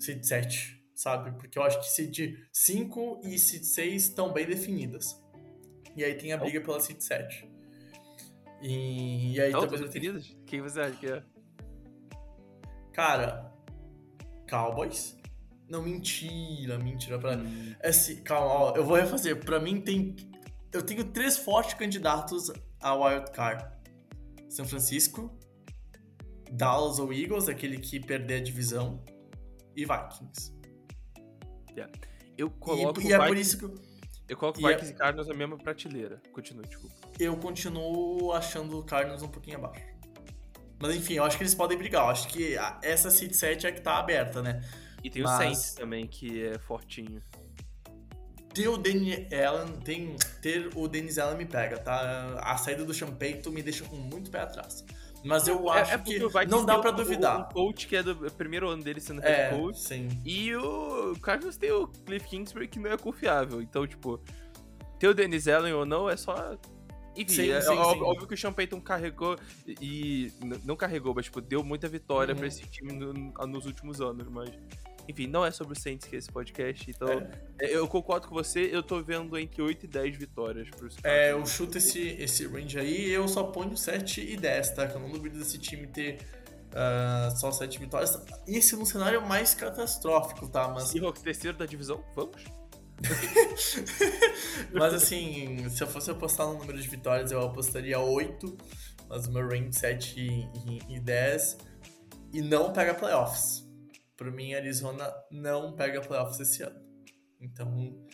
seed 0.00 0.24
7, 0.24 0.84
sabe? 0.94 1.30
Porque 1.38 1.58
eu 1.58 1.62
acho 1.62 1.78
que 1.78 1.88
seed 1.88 2.36
5 2.52 3.20
e 3.24 3.38
seed 3.38 3.62
6 3.62 4.02
estão 4.02 4.32
bem 4.32 4.46
definidas. 4.46 5.22
E 5.96 6.02
aí 6.02 6.14
tem 6.14 6.32
a 6.32 6.36
briga 6.38 6.60
pela 6.60 6.80
seed 6.80 7.00
7. 7.00 7.48
E, 8.60 9.34
e 9.34 9.40
aí 9.40 9.52
talvez 9.52 9.80
eu 9.80 9.88
tenha... 9.88 10.18
Quem 10.46 10.60
você 10.60 10.80
acha 10.80 10.96
que 10.96 11.06
é? 11.06 11.22
Cara, 12.92 13.52
Cowboys. 14.48 15.16
Não, 15.68 15.82
mentira, 15.82 16.78
mentira. 16.78 17.18
Pra... 17.18 17.36
Hum. 17.36 17.74
Esse, 17.82 18.16
calma, 18.22 18.46
ó, 18.46 18.76
eu 18.76 18.84
vou 18.84 18.96
refazer. 18.96 19.44
Pra 19.44 19.58
mim 19.58 19.80
tem. 19.80 20.14
Eu 20.72 20.82
tenho 20.82 21.04
três 21.04 21.36
fortes 21.36 21.74
candidatos 21.74 22.52
a 22.80 22.94
Wild 22.94 23.30
Card. 23.32 23.73
São 24.54 24.64
Francisco, 24.64 25.36
Dallas 26.52 27.00
ou 27.00 27.12
Eagles, 27.12 27.48
aquele 27.48 27.76
que 27.76 27.98
perder 27.98 28.36
a 28.36 28.40
divisão, 28.40 29.02
e 29.74 29.84
Vikings. 29.84 30.54
Yeah. 31.76 31.92
Eu 32.38 32.48
coloco 32.48 33.00
e, 33.00 33.08
e 33.08 33.12
é 33.12 33.18
por 33.18 33.36
isso 33.36 33.58
que 33.58 33.64
eu, 33.64 33.74
eu 34.28 34.36
coloco 34.36 34.60
e 34.60 34.64
é 34.64 34.68
Vikings 34.68 34.92
é... 34.92 34.94
e 34.94 34.98
Cardinals 34.98 35.26
na 35.26 35.34
mesma 35.34 35.58
prateleira. 35.58 36.22
Continue, 36.32 36.64
desculpa. 36.68 36.94
Eu 37.18 37.36
continuo 37.36 38.30
achando 38.30 38.78
o 38.78 38.84
Cardinals 38.84 39.24
um 39.24 39.28
pouquinho 39.28 39.56
abaixo. 39.56 39.84
Mas 40.78 40.94
enfim, 40.94 41.14
eu 41.14 41.24
acho 41.24 41.36
que 41.36 41.42
eles 41.42 41.54
podem 41.54 41.76
brigar. 41.76 42.04
Eu 42.04 42.10
acho 42.10 42.28
que 42.28 42.54
essa 42.80 43.10
seed 43.10 43.32
7 43.32 43.66
é 43.66 43.72
que 43.72 43.80
tá 43.80 43.98
aberta, 43.98 44.40
né? 44.40 44.60
E 45.02 45.10
tem 45.10 45.22
Mas... 45.22 45.34
o 45.34 45.36
Saints 45.36 45.74
também, 45.74 46.06
que 46.06 46.44
é 46.44 46.58
fortinho 46.60 47.20
ter 48.54 48.68
o 48.68 48.76
Danny 48.76 49.26
Allen, 49.34 49.72
tem, 49.84 50.16
ter 50.40 50.70
o 50.74 50.86
Dennis 50.86 51.18
Allen 51.18 51.36
me 51.36 51.44
pega, 51.44 51.76
tá? 51.78 52.40
A 52.40 52.56
saída 52.56 52.84
do 52.84 52.94
Champeito 52.94 53.50
me 53.50 53.62
deixa 53.62 53.84
com 53.84 53.96
muito 53.96 54.30
pé 54.30 54.40
atrás. 54.40 54.84
Mas 55.24 55.48
eu 55.48 55.72
é, 55.72 55.80
acho 55.80 55.94
é 55.94 55.98
que 55.98 56.18
não 56.46 56.64
dá 56.64 56.78
para 56.78 56.90
duvidar. 56.90 57.48
O 57.50 57.54
coach 57.54 57.86
que 57.86 57.96
é 57.96 58.02
do 58.02 58.30
primeiro 58.32 58.68
ano 58.68 58.82
dele 58.82 59.00
sendo 59.00 59.22
é, 59.22 59.48
head 59.48 59.56
coach. 59.56 59.80
Sim. 59.80 60.08
E 60.24 60.54
o 60.54 61.14
Cardinals 61.20 61.56
tem 61.56 61.72
o 61.72 61.88
Cliff 61.88 62.28
Kingsbury 62.28 62.68
que 62.68 62.78
não 62.78 62.92
é 62.92 62.96
confiável. 62.96 63.62
Então, 63.62 63.86
tipo, 63.86 64.20
ter 64.98 65.08
o 65.08 65.14
Dennis 65.14 65.48
Allen 65.48 65.72
ou 65.72 65.86
não 65.86 66.08
é 66.08 66.16
só 66.16 66.56
enfim, 67.16 67.32
sim, 67.32 67.50
é, 67.50 67.60
sim, 67.60 67.70
óbvio, 67.70 68.20
sim. 68.20 68.26
que 68.26 68.34
o 68.34 68.36
Sean 68.36 68.52
Payton 68.52 68.80
carregou 68.80 69.38
e. 69.80 70.32
Não 70.64 70.76
carregou, 70.76 71.14
mas 71.14 71.26
tipo, 71.26 71.40
deu 71.40 71.62
muita 71.62 71.88
vitória 71.88 72.32
uhum. 72.32 72.38
pra 72.38 72.48
esse 72.48 72.66
time 72.66 72.92
no, 72.92 73.12
nos 73.46 73.66
últimos 73.66 74.00
anos, 74.00 74.28
mas. 74.28 74.50
Enfim, 75.08 75.26
não 75.26 75.44
é 75.44 75.50
sobre 75.50 75.74
o 75.76 75.80
Saints 75.80 76.06
que 76.06 76.16
é 76.16 76.18
esse 76.18 76.30
podcast, 76.30 76.90
então 76.90 77.08
é. 77.08 77.66
é. 77.66 77.76
eu 77.76 77.86
concordo 77.86 78.28
com 78.28 78.34
você, 78.34 78.70
eu 78.72 78.82
tô 78.82 79.02
vendo 79.02 79.36
entre 79.38 79.60
8 79.60 79.84
e 79.84 79.88
10 79.88 80.16
vitórias 80.16 80.70
pros 80.70 80.96
É, 81.04 81.32
eu 81.32 81.44
chuto 81.44 81.78
esse, 81.78 82.00
esse 82.00 82.46
range 82.46 82.78
aí 82.78 83.10
eu 83.10 83.28
só 83.28 83.44
ponho 83.44 83.76
7 83.76 84.20
e 84.20 84.36
10, 84.36 84.70
tá? 84.70 84.86
Que 84.86 84.94
eu 84.94 85.00
não 85.00 85.10
duvido 85.10 85.38
desse 85.38 85.58
time 85.58 85.86
ter 85.86 86.20
uh, 86.70 87.36
só 87.36 87.52
7 87.52 87.78
vitórias. 87.78 88.18
Esse 88.46 88.76
no 88.76 88.86
cenário 88.86 89.20
mais 89.26 89.54
catastrófico, 89.54 90.48
tá? 90.48 90.68
Mas... 90.68 90.84
Seahawks 90.84 91.22
terceiro 91.22 91.56
da 91.56 91.66
divisão, 91.66 92.02
vamos? 92.14 92.42
mas 94.72 94.94
assim, 94.94 95.68
se 95.68 95.82
eu 95.82 95.86
fosse 95.86 96.10
apostar 96.10 96.46
no 96.46 96.54
número 96.54 96.80
de 96.80 96.88
vitórias, 96.88 97.30
eu 97.30 97.42
apostaria 97.42 97.98
8, 97.98 98.56
mas 99.08 99.26
o 99.26 99.32
meu 99.32 99.46
range 99.46 99.72
7 99.72 100.20
e, 100.20 100.48
e, 100.66 100.96
e 100.96 101.00
10. 101.00 101.58
E 102.32 102.42
não 102.42 102.72
pega 102.72 102.94
playoffs. 102.94 103.63
Para 104.16 104.30
mim, 104.30 104.54
Arizona 104.54 105.12
não 105.30 105.74
pega 105.74 106.00
playoffs 106.00 106.40
esse 106.40 106.62
ano. 106.62 106.80
Então, 107.40 108.06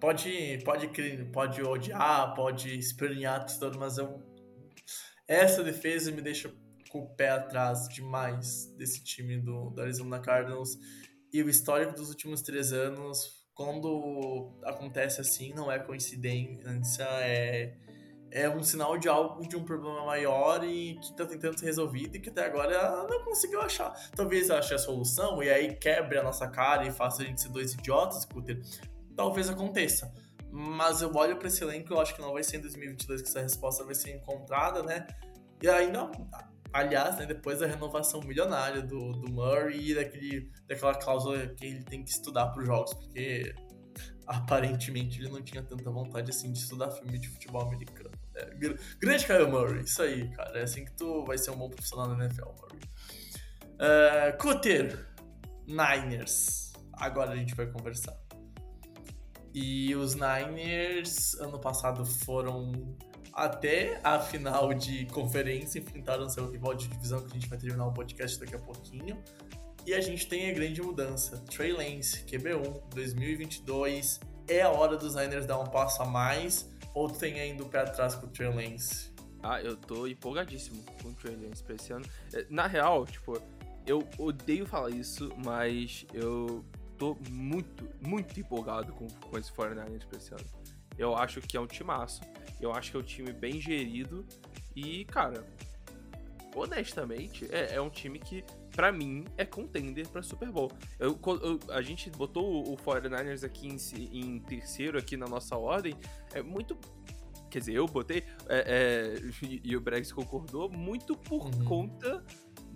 pode, 0.00 0.58
pode, 0.64 0.88
pode 1.32 1.62
odiar, 1.62 2.34
pode 2.34 2.78
espernear 2.78 3.44
tudo, 3.46 3.78
mas 3.78 3.98
eu, 3.98 4.22
essa 5.26 5.62
defesa 5.62 6.10
me 6.12 6.22
deixa 6.22 6.52
com 6.88 7.00
o 7.00 7.14
pé 7.14 7.30
atrás 7.30 7.88
demais 7.88 8.66
desse 8.76 9.02
time 9.04 9.38
do, 9.38 9.70
do 9.70 9.82
Arizona 9.82 10.18
Cardinals. 10.20 10.78
E 11.32 11.42
o 11.42 11.48
histórico 11.48 11.92
dos 11.94 12.08
últimos 12.08 12.40
três 12.40 12.72
anos, 12.72 13.46
quando 13.54 14.58
acontece 14.64 15.20
assim, 15.20 15.52
não 15.52 15.70
é 15.70 15.78
coincidência, 15.78 17.04
é 17.20 17.76
é 18.30 18.48
um 18.48 18.62
sinal 18.62 18.98
de 18.98 19.08
algo, 19.08 19.46
de 19.46 19.56
um 19.56 19.64
problema 19.64 20.04
maior 20.04 20.62
e 20.64 20.94
que 20.96 21.06
está 21.06 21.24
tentando 21.24 21.58
ser 21.58 21.66
resolvido 21.66 22.16
e 22.16 22.20
que 22.20 22.28
até 22.28 22.44
agora 22.44 22.74
ela 22.74 23.06
não 23.08 23.24
conseguiu 23.24 23.60
achar. 23.60 23.92
Talvez 24.14 24.50
ache 24.50 24.74
a 24.74 24.78
solução 24.78 25.42
e 25.42 25.50
aí 25.50 25.74
quebre 25.74 26.18
a 26.18 26.22
nossa 26.22 26.46
cara 26.48 26.86
e 26.86 26.90
faça 26.90 27.22
a 27.22 27.24
gente 27.24 27.40
ser 27.40 27.48
dois 27.48 27.72
idiotas, 27.72 28.22
Scooter. 28.22 28.60
Talvez 29.16 29.48
aconteça. 29.48 30.12
Mas 30.50 31.02
eu 31.02 31.14
olho 31.14 31.36
para 31.36 31.48
esse 31.48 31.62
elenco 31.62 31.92
e 31.92 31.94
eu 31.94 32.00
acho 32.00 32.14
que 32.14 32.20
não 32.20 32.32
vai 32.32 32.42
ser 32.42 32.58
em 32.58 32.60
2022 32.60 33.22
que 33.22 33.28
essa 33.28 33.40
resposta 33.40 33.84
vai 33.84 33.94
ser 33.94 34.16
encontrada, 34.16 34.82
né? 34.82 35.06
E 35.62 35.68
ainda, 35.68 36.10
aliás, 36.72 37.18
né, 37.18 37.26
depois 37.26 37.58
da 37.58 37.66
renovação 37.66 38.20
milionária 38.20 38.80
do, 38.80 39.12
do 39.12 39.30
Murray 39.30 39.90
e 39.90 39.94
daquele, 39.94 40.50
daquela 40.66 40.94
cláusula 40.94 41.48
que 41.48 41.66
ele 41.66 41.82
tem 41.82 42.02
que 42.02 42.10
estudar 42.10 42.48
para 42.48 42.62
os 42.62 42.66
jogos, 42.66 42.94
porque 42.94 43.54
aparentemente 44.26 45.20
ele 45.20 45.30
não 45.30 45.42
tinha 45.42 45.62
tanta 45.62 45.90
vontade 45.90 46.30
assim 46.30 46.52
de 46.52 46.58
estudar 46.58 46.90
filme 46.90 47.18
de 47.18 47.28
futebol 47.28 47.62
americano. 47.62 48.07
É, 48.38 48.50
grande 48.98 49.26
Kyle 49.26 49.46
Murray, 49.46 49.82
isso 49.82 50.02
aí, 50.02 50.28
cara. 50.30 50.58
É 50.58 50.62
assim 50.62 50.84
que 50.84 50.92
tu 50.92 51.24
vai 51.24 51.36
ser 51.36 51.50
um 51.50 51.56
bom 51.56 51.68
profissional 51.68 52.08
na 52.08 52.24
NFL, 52.24 52.46
Murray. 52.46 52.80
Uh, 53.78 55.18
Niners. 55.66 56.72
Agora 56.94 57.32
a 57.32 57.36
gente 57.36 57.54
vai 57.54 57.66
conversar. 57.66 58.16
E 59.54 59.94
os 59.94 60.14
Niners, 60.14 61.34
ano 61.34 61.58
passado, 61.58 62.04
foram 62.04 62.96
até 63.32 64.00
a 64.02 64.18
final 64.18 64.74
de 64.74 65.06
conferência, 65.06 65.78
enfrentaram 65.78 66.28
seu 66.28 66.50
rival 66.50 66.74
de 66.74 66.88
divisão, 66.88 67.20
que 67.20 67.26
a 67.26 67.34
gente 67.34 67.48
vai 67.48 67.58
terminar 67.58 67.86
o 67.86 67.92
podcast 67.92 68.38
daqui 68.38 68.54
a 68.54 68.58
pouquinho. 68.58 69.22
E 69.86 69.94
a 69.94 70.00
gente 70.00 70.28
tem 70.28 70.50
a 70.50 70.52
grande 70.52 70.82
mudança. 70.82 71.38
Trey 71.50 71.72
Lance, 71.72 72.24
QB1, 72.24 72.94
2022. 72.94 74.20
É 74.48 74.62
a 74.62 74.70
hora 74.70 74.96
dos 74.96 75.14
Niners 75.14 75.46
dar 75.46 75.58
um 75.58 75.66
passo 75.66 76.02
a 76.02 76.06
mais? 76.06 76.68
Ou 76.98 77.08
tem 77.08 77.38
ainda 77.38 77.62
o 77.62 77.68
pé 77.68 77.82
atrás 77.82 78.16
com 78.16 78.26
o 78.26 78.28
Trey 78.28 78.48
Lance? 78.48 79.12
Ah, 79.40 79.62
eu 79.62 79.76
tô 79.76 80.08
empolgadíssimo 80.08 80.82
com 81.00 81.10
o 81.10 81.14
Trey 81.14 81.36
Lance 81.36 81.62
pra 81.62 81.76
esse 81.76 81.92
ano. 81.92 82.04
É, 82.34 82.44
na 82.50 82.66
real, 82.66 83.06
tipo, 83.06 83.40
eu 83.86 84.04
odeio 84.18 84.66
falar 84.66 84.90
isso, 84.90 85.30
mas 85.44 86.04
eu 86.12 86.64
tô 86.98 87.16
muito, 87.30 87.88
muito 88.04 88.40
empolgado 88.40 88.92
com, 88.94 89.06
com 89.06 89.38
esse 89.38 89.52
49ers 89.52 90.06
pra 90.08 90.18
esse 90.18 90.34
ano. 90.34 90.44
Eu 90.98 91.14
acho 91.14 91.40
que 91.40 91.56
é 91.56 91.60
um 91.60 91.68
timaço. 91.68 92.20
Eu 92.60 92.72
acho 92.72 92.90
que 92.90 92.96
é 92.96 93.00
um 93.00 93.04
time 93.04 93.32
bem 93.32 93.60
gerido. 93.60 94.26
E, 94.74 95.04
cara, 95.04 95.46
honestamente, 96.52 97.48
é, 97.54 97.76
é 97.76 97.80
um 97.80 97.90
time 97.90 98.18
que, 98.18 98.42
para 98.78 98.92
mim, 98.92 99.24
é 99.36 99.44
contender 99.44 100.06
pra 100.06 100.22
Super 100.22 100.52
Bowl. 100.52 100.70
Eu, 101.00 101.18
eu, 101.42 101.58
a 101.70 101.82
gente 101.82 102.08
botou 102.10 102.44
o, 102.48 102.74
o 102.74 102.76
49ers 102.76 103.42
aqui 103.42 103.66
em, 103.66 103.76
em, 104.16 104.38
terceiro 104.38 104.96
aqui 104.96 105.16
na 105.16 105.26
nossa 105.26 105.56
ordem. 105.56 105.96
É 106.32 106.42
muito. 106.42 106.78
Quer 107.50 107.58
dizer, 107.58 107.72
eu 107.72 107.86
botei. 107.86 108.22
É, 108.48 109.16
é, 109.18 109.44
e, 109.44 109.60
e, 109.64 109.76
o 109.76 109.80
Brex 109.80 110.12
concordou 110.12 110.70
muito 110.70 111.16
por 111.16 111.46
uhum. 111.46 111.64
conta 111.64 112.24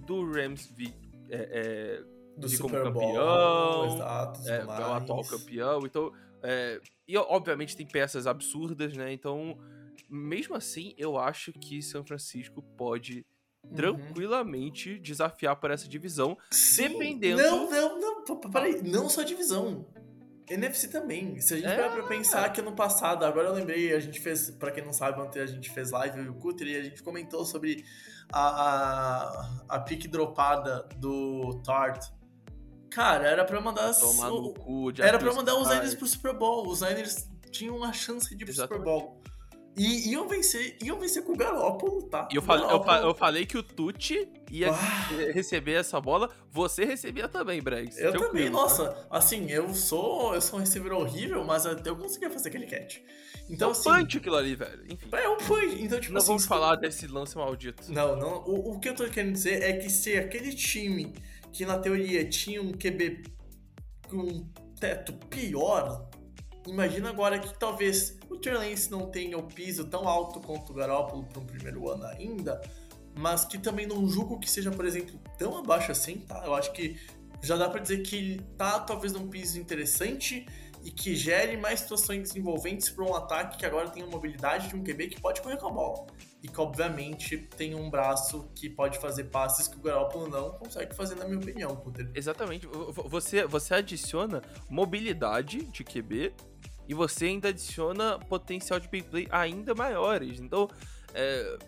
do 0.05 0.29
Rams 0.29 0.67
vi, 0.77 0.93
é, 1.31 2.01
é 2.01 2.05
do 2.37 2.49
de 2.49 2.57
Super 2.57 2.83
como 2.83 2.95
campeão, 2.95 3.95
exato, 3.95 4.49
é, 4.49 4.65
o 4.65 4.71
atual 4.73 5.23
campeão. 5.23 5.87
Então, 5.87 6.13
é, 6.43 6.81
e 7.07 7.17
obviamente 7.17 7.77
tem 7.77 7.87
peças 7.87 8.27
absurdas, 8.27 8.97
né? 8.97 9.13
Então, 9.13 9.57
mesmo 10.11 10.57
assim, 10.57 10.95
eu 10.99 11.17
acho 11.17 11.53
que 11.53 11.81
São 11.81 12.05
Francisco 12.05 12.61
pode 12.77 13.25
uhum. 13.65 13.75
tranquilamente 13.75 14.99
desafiar 14.99 15.57
por 15.57 15.71
essa 15.71 15.89
divisão, 15.89 16.37
Sim. 16.51 16.89
dependendo. 16.89 17.43
Não, 17.43 17.71
não, 17.71 18.25
não, 18.27 18.37
peraí, 18.37 18.83
não 18.83 19.09
só 19.09 19.23
divisão. 19.23 19.87
NFC 20.49 20.89
também. 20.89 21.41
Se 21.41 21.55
a 21.55 21.57
gente 21.57 21.69
é... 21.69 21.77
parar 21.77 21.93
pra 21.93 22.03
pensar 22.05 22.53
que 22.53 22.61
ano 22.61 22.73
passado, 22.73 23.25
agora 23.25 23.49
eu 23.49 23.55
lembrei, 23.55 23.95
a 23.95 24.01
gente 24.01 24.21
fez, 24.21 24.51
para 24.51 24.71
quem 24.71 24.85
não 24.85 24.93
sabe, 24.93 25.21
ontem 25.21 25.41
a 25.41 25.47
gente 25.47 25.71
fez 25.71 25.91
live 25.91 26.21
e 26.21 26.29
o 26.29 26.35
Cutter 26.35 26.67
e 26.67 26.77
a 26.77 26.83
gente 26.83 27.03
comentou 27.03 27.45
sobre 27.45 27.85
a, 28.33 28.41
a, 28.41 29.77
a 29.77 29.81
pique 29.81 30.09
dropada 30.09 30.87
do 30.97 31.61
Tart. 31.65 32.11
Cara, 32.91 33.27
era 33.27 33.45
pra 33.45 33.61
mandar. 33.61 33.95
Tomar 33.95 34.29
no 34.29 34.53
cu 34.53 34.93
era 34.99 35.19
pra 35.19 35.33
mandar 35.33 35.55
os 35.55 35.69
Niners 35.69 35.95
pro 35.95 36.07
Super 36.07 36.35
Bowl. 36.35 36.69
Os 36.69 36.83
Niners 36.83 37.27
tinham 37.51 37.77
uma 37.77 37.93
chance 37.93 38.29
de 38.29 38.43
ir 38.43 38.45
pro 38.45 38.53
Exatamente. 38.53 38.79
Super 38.79 38.85
Bowl. 38.85 39.23
E 39.75 40.11
iam 40.11 40.29
vencer, 40.29 40.77
iam 40.83 40.99
vencer 40.99 41.25
com 41.25 41.33
o 41.33 41.37
Garópolo, 41.37 42.03
tá? 42.03 42.29
E 42.31 42.37
eu, 42.37 42.43
falei, 42.43 42.65
eu, 42.65 43.09
eu, 43.09 43.15
falei 43.15 43.47
que 43.47 43.57
o 43.57 43.63
Tucci 43.63 44.29
ia 44.51 44.71
ah. 44.71 45.33
receber 45.33 45.73
essa 45.73 45.99
bola, 45.99 46.29
você 46.51 46.85
recebia 46.85 47.27
também, 47.27 47.63
Bregs. 47.63 47.99
Eu 47.99 48.13
também, 48.13 48.45
tá? 48.47 48.51
nossa, 48.51 49.07
assim, 49.11 49.51
eu 49.51 49.73
sou, 49.73 50.35
eu 50.35 50.43
sou 50.43 50.59
um 50.59 50.61
receiver 50.61 50.93
horrível, 50.93 51.43
mas 51.43 51.65
eu 51.65 51.97
conseguia 51.97 52.29
fazer 52.29 52.51
aquele 52.51 52.67
catch. 52.67 52.99
Então, 53.49 53.69
é 53.69 53.71
um 53.71 53.73
assim, 53.73 53.91
punch 53.91 54.19
aquilo 54.19 54.37
ali, 54.37 54.55
velho. 54.55 54.85
Enfim. 54.91 55.09
É 55.11 55.29
um 55.29 55.39
punch. 55.39 55.83
Então, 55.83 55.99
tipo, 55.99 56.13
não 56.13 56.19
assim, 56.19 56.29
vamos 56.29 56.45
falar 56.45 56.77
desse 56.77 57.07
lance 57.07 57.35
maldito. 57.37 57.91
Não, 57.91 58.15
não. 58.15 58.45
O, 58.45 58.73
o 58.73 58.81
que 58.81 58.91
eu 58.91 58.95
tô 58.95 59.09
querendo 59.09 59.33
dizer 59.33 59.63
é 59.63 59.73
que 59.73 59.89
se 59.89 60.19
aquele 60.19 60.55
time 60.55 61.15
que 61.51 61.65
na 61.65 61.79
teoria 61.79 62.29
tinha 62.29 62.61
um 62.61 62.73
QB 62.73 63.23
com 64.09 64.17
um 64.19 64.49
teto 64.79 65.13
pior 65.31 66.11
Imagina 66.67 67.11
agora 67.11 67.39
que 67.39 67.59
talvez 67.59 68.19
o 68.31 68.37
Trey 68.37 68.75
não 68.91 69.11
tenha 69.11 69.37
o 69.37 69.43
piso 69.43 69.85
tão 69.87 70.07
alto 70.09 70.41
quanto 70.41 70.71
o 70.71 70.75
Garoppolo 70.75 71.25
para 71.25 71.41
um 71.41 71.47
primeiro 71.47 71.89
ano 71.89 72.05
ainda, 72.07 72.61
mas 73.17 73.45
que 73.45 73.59
também 73.59 73.87
não 73.87 74.09
julgo 74.09 74.39
que 74.39 74.49
seja, 74.49 74.71
por 74.71 74.85
exemplo, 74.85 75.19
tão 75.39 75.59
abaixo 75.59 75.91
assim, 75.93 76.19
tá? 76.19 76.43
Eu 76.45 76.55
acho 76.55 76.73
que 76.73 76.99
já 77.43 77.57
dá 77.57 77.69
para 77.69 77.81
dizer 77.81 78.03
que 78.03 78.17
ele 78.17 78.41
tá 78.57 78.79
talvez 78.81 79.13
num 79.13 79.29
piso 79.29 79.59
interessante 79.59 80.47
e 80.85 80.91
que 80.91 81.15
gere 81.15 81.57
mais 81.57 81.81
situações 81.81 82.35
envolventes 82.35 82.91
para 82.91 83.05
um 83.05 83.15
ataque 83.15 83.59
que 83.59 83.67
agora 83.67 83.89
tem 83.89 84.03
a 84.03 84.07
mobilidade 84.07 84.69
de 84.69 84.77
um 84.77 84.83
QB 84.83 85.09
que 85.09 85.21
pode 85.21 85.41
correr 85.41 85.57
com 85.57 85.69
a 85.69 85.71
bola. 85.71 86.07
E 86.43 86.49
que, 86.49 86.61
obviamente, 86.61 87.37
tem 87.57 87.73
um 87.75 87.89
braço 87.89 88.51
que 88.55 88.69
pode 88.69 88.99
fazer 88.99 89.25
passes 89.25 89.69
que 89.69 89.77
o 89.77 89.81
Garoppolo 89.81 90.29
não 90.29 90.51
consegue 90.51 90.93
fazer, 90.95 91.15
na 91.15 91.25
minha 91.25 91.39
opinião, 91.39 91.77
Puter. 91.77 92.11
Exatamente. 92.15 92.67
Você, 92.67 93.47
você 93.47 93.75
adiciona 93.75 94.43
mobilidade 94.69 95.65
de 95.67 95.85
QB 95.85 96.35
e 96.89 96.95
você 96.95 97.27
ainda 97.27 97.49
adiciona 97.49 98.19
potencial 98.19 98.79
de 98.79 98.89
big 98.89 99.07
play 99.09 99.29
ainda 99.31 99.75
maiores. 99.75 100.41
Então, 100.41 100.69
é, 101.15 101.59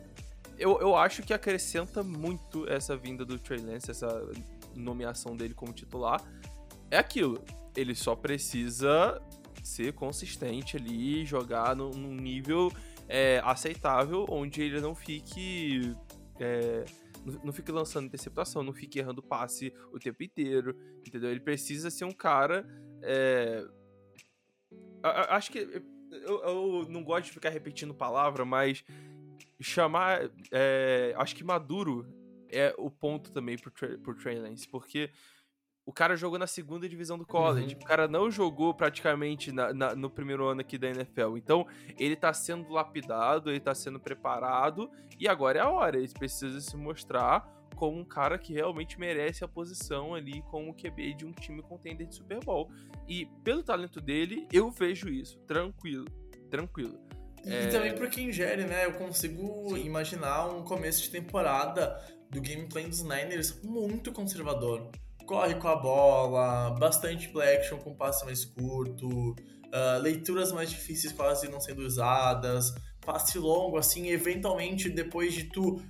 eu, 0.59 0.81
eu 0.81 0.97
acho 0.97 1.23
que 1.23 1.33
acrescenta 1.33 2.03
muito 2.03 2.69
essa 2.69 2.97
vinda 2.97 3.25
do 3.25 3.39
Trey 3.39 3.61
Lance, 3.61 3.91
essa 3.91 4.29
nomeação 4.75 5.37
dele 5.37 5.55
como 5.55 5.73
titular. 5.73 6.23
É 6.91 6.99
aquilo, 6.99 7.43
ele 7.77 7.95
só 7.95 8.15
precisa 8.15 9.21
ser 9.63 9.93
consistente 9.95 10.77
ali, 10.77 11.25
jogar 11.25 11.75
num, 11.75 11.91
num 11.91 12.15
nível 12.15 12.71
é, 13.09 13.41
aceitável, 13.45 14.27
onde 14.29 14.63
ele 14.63 14.81
não 14.81 14.95
fique. 14.95 15.95
É, 16.39 16.85
não 17.43 17.53
fique 17.55 17.73
lançando 17.73 18.05
interceptação, 18.05 18.63
não 18.63 18.73
fique 18.73 18.99
errando 18.99 19.23
passe 19.23 19.73
o 19.91 19.99
tempo 19.99 20.23
inteiro, 20.23 20.77
entendeu? 21.07 21.31
Ele 21.31 21.41
precisa 21.41 21.89
ser 21.89 22.05
um 22.05 22.13
cara 22.13 22.67
é, 23.01 23.67
acho 25.11 25.51
que. 25.51 25.59
Eu, 26.11 26.43
eu, 26.45 26.87
não 26.89 27.03
gosto 27.03 27.27
de 27.27 27.33
ficar 27.33 27.51
repetindo 27.51 27.95
palavra, 27.95 28.45
mas 28.45 28.85
chamar. 29.61 30.31
É, 30.51 31.15
acho 31.17 31.35
que 31.35 31.45
maduro 31.45 32.07
é 32.51 32.75
o 32.79 32.91
ponto 32.91 33.33
também 33.33 33.59
pro, 33.59 33.73
pro 33.99 34.15
Trey 34.15 34.39
Lance, 34.39 34.69
porque 34.69 35.11
o 35.87 35.93
cara 35.93 36.17
jogou 36.17 36.39
na 36.39 36.47
segunda 36.47 36.89
divisão 36.89 37.19
do 37.19 37.27
college. 37.27 37.75
Uhum. 37.75 37.81
O 37.83 37.85
cara 37.85 38.09
não 38.09 38.31
jogou 38.31 38.73
praticamente 38.73 39.53
na, 39.53 39.73
na, 39.75 39.95
no 39.95 40.09
primeiro 40.09 40.47
ano 40.47 40.63
aqui 40.63 40.79
da 40.79 40.89
NFL. 40.89 41.37
Então, 41.37 41.67
ele 41.99 42.17
tá 42.17 42.33
sendo 42.33 42.73
lapidado, 42.73 43.51
ele 43.51 43.61
tá 43.61 43.75
sendo 43.75 44.01
preparado, 44.01 44.91
e 45.19 45.29
agora 45.29 45.59
é 45.59 45.63
a 45.63 45.69
hora. 45.69 45.99
Ele 45.99 46.09
precisa 46.09 46.61
se 46.61 46.77
mostrar 46.77 47.47
como 47.75 47.99
um 47.99 48.05
cara 48.05 48.39
que 48.39 48.53
realmente 48.53 48.99
merece 48.99 49.45
a 49.45 49.49
posição 49.49 50.15
ali 50.15 50.43
como 50.51 50.75
QB 50.75 51.15
de 51.15 51.27
um 51.27 51.33
time 51.33 51.63
contender 51.63 52.07
de 52.07 52.15
Super 52.15 52.41
Bowl. 52.45 52.71
E 53.09 53.27
pelo 53.43 53.63
talento 53.63 54.01
dele, 54.01 54.47
eu 54.53 54.71
vejo 54.71 55.09
isso, 55.09 55.39
tranquilo, 55.41 56.07
tranquilo. 56.51 56.99
E 57.45 57.53
é... 57.53 57.67
também 57.69 57.95
por 57.95 58.09
quem 58.09 58.33
gere, 58.33 58.65
né? 58.65 58.87
Eu 58.87 58.95
consigo 58.95 59.69
Sim. 59.71 59.85
imaginar 59.85 60.49
um 60.49 60.63
começo 60.63 61.03
de 61.03 61.11
temporada 61.11 62.01
do 62.31 62.41
gameplay 62.41 62.87
dos 62.87 63.03
Niners 63.03 63.61
muito 63.63 64.13
conservador. 64.13 64.91
Corre 65.27 65.55
com 65.55 65.69
a 65.69 65.77
bola, 65.77 66.71
bastante 66.79 67.29
play 67.29 67.57
action 67.57 67.79
com 67.79 67.95
passe 67.95 68.25
mais 68.25 68.45
curto, 68.45 69.09
uh, 69.75 70.01
leituras 70.01 70.53
mais 70.53 70.71
difíceis 70.71 71.13
quase 71.13 71.49
não 71.49 71.61
sendo 71.61 71.83
usadas, 71.83 72.75
passe 73.01 73.39
longo, 73.39 73.79
assim, 73.79 74.09
eventualmente 74.09 74.89
depois 74.89 75.33
de 75.33 75.45
tu 75.45 75.81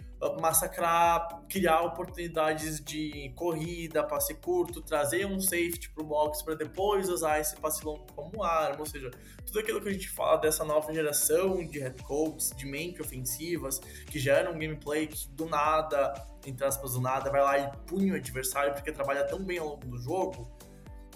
massacrar, 0.41 1.43
criar 1.49 1.83
oportunidades 1.83 2.83
de 2.83 3.33
corrida, 3.35 4.03
passe 4.03 4.35
curto, 4.35 4.81
trazer 4.81 5.27
um 5.27 5.41
safety 5.41 5.91
pro 5.91 6.05
box 6.05 6.43
para 6.43 6.55
depois 6.55 7.09
usar 7.09 7.41
esse 7.41 7.57
passe 7.57 7.85
longo 7.85 8.07
como 8.15 8.43
arma, 8.43 8.81
ou 8.81 8.87
seja, 8.87 9.11
tudo 9.47 9.59
aquilo 9.59 9.81
que 9.81 9.89
a 9.89 9.93
gente 9.93 10.09
fala 10.09 10.37
dessa 10.37 10.65
nova 10.65 10.93
geração 10.93 11.65
de 11.67 11.79
head 11.79 12.03
coaches, 12.03 12.53
de 12.57 12.67
mente 12.67 13.01
ofensivas, 13.01 13.79
que 13.79 14.19
geram 14.19 14.53
um 14.53 14.59
gameplay 14.59 15.07
que 15.07 15.29
do 15.29 15.47
nada, 15.47 16.15
entre 16.47 16.65
aspas, 16.65 16.93
do 16.93 17.01
nada, 17.01 17.31
vai 17.31 17.43
lá 17.43 17.59
e 17.59 17.77
punha 17.87 18.15
o 18.15 18.17
adversário 18.17 18.75
porque 18.75 18.93
trabalha 18.93 19.25
tão 19.25 19.43
bem 19.43 19.59
ao 19.59 19.69
longo 19.69 19.87
do 19.87 19.99
jogo, 19.99 20.51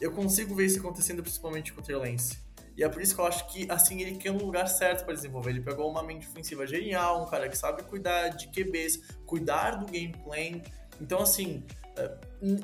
eu 0.00 0.12
consigo 0.12 0.54
ver 0.54 0.66
isso 0.66 0.78
acontecendo 0.78 1.22
principalmente 1.22 1.72
com 1.72 1.80
o 1.80 1.84
Trey 1.84 1.96
Lance. 1.96 2.47
E 2.78 2.84
é 2.84 2.88
por 2.88 3.02
isso 3.02 3.12
que 3.12 3.20
eu 3.20 3.26
acho 3.26 3.44
que, 3.48 3.68
assim, 3.68 4.00
ele 4.02 4.16
quer 4.16 4.30
um 4.30 4.36
lugar 4.36 4.68
certo 4.68 5.04
para 5.04 5.12
desenvolver. 5.12 5.50
Ele 5.50 5.60
pegou 5.60 5.90
uma 5.90 6.00
mente 6.00 6.28
ofensiva 6.28 6.64
genial, 6.64 7.24
um 7.24 7.26
cara 7.26 7.48
que 7.48 7.58
sabe 7.58 7.82
cuidar 7.82 8.28
de 8.28 8.46
QBs, 8.46 9.16
cuidar 9.26 9.72
do 9.72 9.86
gameplay. 9.86 10.62
Então, 11.00 11.20
assim, 11.20 11.64
é, 11.96 12.16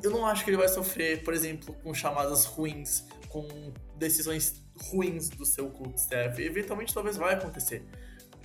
eu 0.05 0.13
não 0.13 0.25
acho 0.25 0.45
que 0.45 0.51
ele 0.51 0.57
vai 0.57 0.69
sofrer, 0.69 1.25
por 1.25 1.35
exemplo, 1.35 1.75
com 1.83 1.93
chamadas 1.93 2.45
ruins, 2.45 3.05
com 3.29 3.73
decisões 3.97 4.63
ruins 4.85 5.31
do 5.31 5.45
seu 5.45 5.69
coach 5.69 5.97
staff. 5.97 6.41
Eventualmente, 6.41 6.95
talvez 6.95 7.17
vai 7.17 7.35
acontecer. 7.35 7.85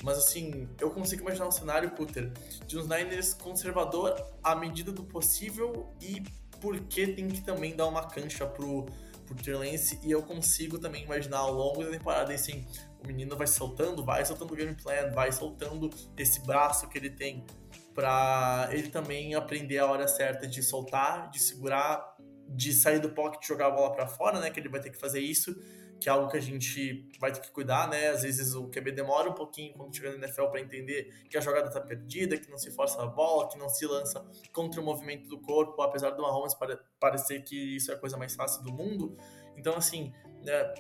Mas 0.04 0.18
assim, 0.18 0.68
eu 0.80 0.90
consigo 0.90 1.22
imaginar 1.22 1.50
um 1.50 1.52
cenário, 1.52 1.92
Cutter, 1.92 2.32
de 2.66 2.80
uns 2.80 2.88
Niners 2.88 3.36
conservador 3.36 4.16
à 4.42 4.56
medida 4.56 4.92
do 4.92 5.04
possível 5.04 5.94
e 6.02 6.24
porque 6.60 7.08
tem 7.08 7.28
que 7.28 7.42
também 7.42 7.76
dar 7.76 7.86
uma 7.86 8.08
cancha 8.08 8.48
pro 8.48 8.88
por 9.30 9.38
Trey 9.38 9.56
Lance 9.56 10.00
e 10.04 10.12
eu 10.12 10.24
consigo 10.24 10.80
também 10.80 11.04
imaginar 11.04 11.38
ao 11.38 11.54
longo 11.54 11.84
da 11.84 11.92
temporada 11.92 12.34
assim, 12.34 12.66
o 13.02 13.08
menino 13.08 13.38
vai 13.38 13.46
soltando, 13.46 14.04
vai 14.04 14.26
soltando 14.26 14.52
o 14.52 14.56
game 14.56 14.74
plan, 14.74 15.12
vai 15.14 15.32
soltando 15.32 15.90
esse 16.18 16.42
braço 16.42 16.90
que 16.90 16.98
ele 16.98 17.12
tem 17.12 17.46
para 17.94 18.68
ele 18.72 18.90
também 18.90 19.36
aprender 19.36 19.78
a 19.78 19.86
hora 19.86 20.08
certa 20.08 20.48
de 20.48 20.64
soltar, 20.64 21.30
de 21.30 21.40
segurar, 21.40 22.18
de 22.48 22.74
sair 22.74 23.00
do 23.00 23.10
pocket 23.10 23.44
e 23.44 23.48
jogar 23.48 23.68
a 23.68 23.72
bola 23.72 23.94
para 23.94 24.08
fora, 24.08 24.40
né? 24.40 24.50
Que 24.50 24.60
ele 24.60 24.70
vai 24.70 24.82
ter 24.82 24.90
que 24.90 24.98
fazer 24.98 25.20
isso, 25.20 25.56
que 26.00 26.08
é 26.08 26.12
algo 26.12 26.30
que 26.30 26.38
a 26.38 26.42
gente 26.42 27.08
vai 27.20 27.32
ter 27.32 27.42
que 27.42 27.52
cuidar, 27.52 27.90
né? 27.90 28.10
Às 28.10 28.24
vezes 28.24 28.56
o 28.56 28.70
QB 28.70 28.92
demora 28.92 29.30
um 29.30 29.34
pouquinho 29.34 29.74
quando 29.74 29.96
chega 29.96 30.12
no 30.12 30.18
NFL 30.18 30.46
para 30.46 30.62
entender 30.62 31.14
que 31.30 31.38
a 31.38 31.42
jogada 31.42 31.70
tá 31.70 31.82
perdida, 31.82 32.38
que 32.38 32.50
não 32.50 32.58
se 32.58 32.72
força 32.72 33.02
a 33.02 33.06
bola, 33.06 33.50
que 33.50 33.58
não 33.58 33.70
se 33.70 33.86
lança 33.86 34.26
contra 34.54 34.80
o 34.80 34.84
movimento 34.84 35.28
do 35.28 35.40
corpo, 35.40 35.82
apesar 35.82 36.12
do 36.12 36.22
Mahomes 36.22 36.56
parecer 37.00 37.44
que 37.44 37.76
isso 37.76 37.92
é 37.92 37.96
a 37.96 37.98
coisa 37.98 38.18
mais 38.18 38.34
fácil 38.36 38.64
do 38.64 38.72
mundo. 38.72 39.18
Então, 39.58 39.76
assim, 39.76 40.14
né, 40.44 40.74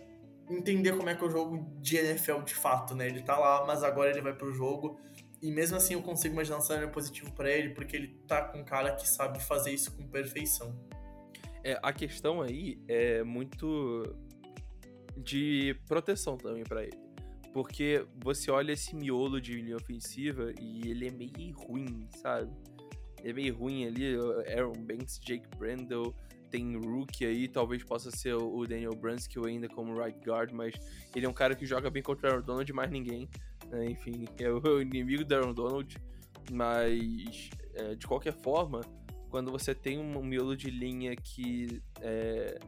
entender 0.50 0.96
como 0.96 1.10
é 1.10 1.16
que 1.16 1.24
é 1.24 1.28
o 1.28 1.30
jogo 1.30 1.70
de 1.80 1.98
NFL 1.98 2.42
de 2.42 2.56
fato, 2.56 2.96
né? 2.96 3.08
Ele 3.08 3.22
tá 3.22 3.38
lá, 3.38 3.66
mas 3.66 3.84
agora 3.84 4.10
ele 4.10 4.22
vai 4.22 4.34
pro 4.34 4.54
jogo 4.54 5.00
e 5.42 5.52
mesmo 5.52 5.78
assim 5.78 5.94
eu 5.94 6.02
consigo 6.02 6.34
imaginar 6.34 6.58
um 6.58 6.62
cenário 6.62 6.90
positivo 6.92 7.32
para 7.32 7.50
ele, 7.50 7.70
porque 7.70 7.96
ele 7.96 8.08
tá 8.28 8.42
com 8.44 8.60
um 8.60 8.64
cara 8.64 8.96
que 8.96 9.08
sabe 9.08 9.42
fazer 9.42 9.72
isso 9.72 9.96
com 9.96 10.08
perfeição. 10.08 10.76
É, 11.64 11.78
a 11.82 11.92
questão 11.92 12.42
aí 12.42 12.82
é 12.88 13.24
muito 13.24 14.16
de 15.24 15.76
proteção 15.88 16.38
também 16.38 16.64
para 16.64 16.84
ele. 16.84 16.98
Porque 17.54 18.06
você 18.24 18.52
olha 18.52 18.74
esse 18.74 18.96
miolo 18.96 19.42
de 19.42 19.60
linha 19.60 19.76
ofensiva 19.76 20.54
e 20.60 20.90
ele 20.90 21.08
é 21.08 21.12
meio 21.12 21.56
ruim, 21.58 22.08
sabe? 22.16 22.52
Ele 23.20 23.30
é 23.30 23.34
meio 23.34 23.56
ruim 23.56 23.86
ali, 23.86 24.16
Aaron 24.56 24.74
Banks, 24.74 25.20
Jake 25.20 25.48
Brendel, 25.58 26.16
tem 26.50 26.78
rookie 26.78 27.26
aí, 27.26 27.48
talvez 27.48 27.84
possa 27.84 28.12
ser 28.12 28.34
o 28.34 28.66
Daniel 28.66 28.96
Brunskill 28.96 29.46
ainda 29.46 29.68
como 29.68 30.00
right 30.00 30.18
guard, 30.26 30.52
mas 30.52 30.74
ele 31.16 31.26
é 31.26 31.30
um 31.30 31.34
cara 31.34 31.56
que 31.56 31.66
joga 31.66 31.90
bem 31.90 32.02
contra 32.02 32.28
o 32.28 32.32
Aaron 32.32 32.46
Donald 32.46 32.74
mais 32.74 32.92
ninguém. 32.92 33.30
Né? 33.70 33.92
Enfim, 33.92 34.26
é 34.40 34.50
o 34.50 34.82
inimigo 34.82 35.24
do 35.24 35.36
Aaron 35.36 35.54
Donald, 35.54 35.98
mas 36.52 37.50
é, 37.76 37.96
de 37.96 38.08
qualquer 38.08 38.34
forma, 38.34 38.82
quando 39.30 39.52
você 39.52 39.76
tem 39.76 40.00
um 40.00 40.24
miolo 40.24 40.56
de 40.56 40.70
linha 40.70 41.16
que 41.16 41.82
é, 42.02 42.60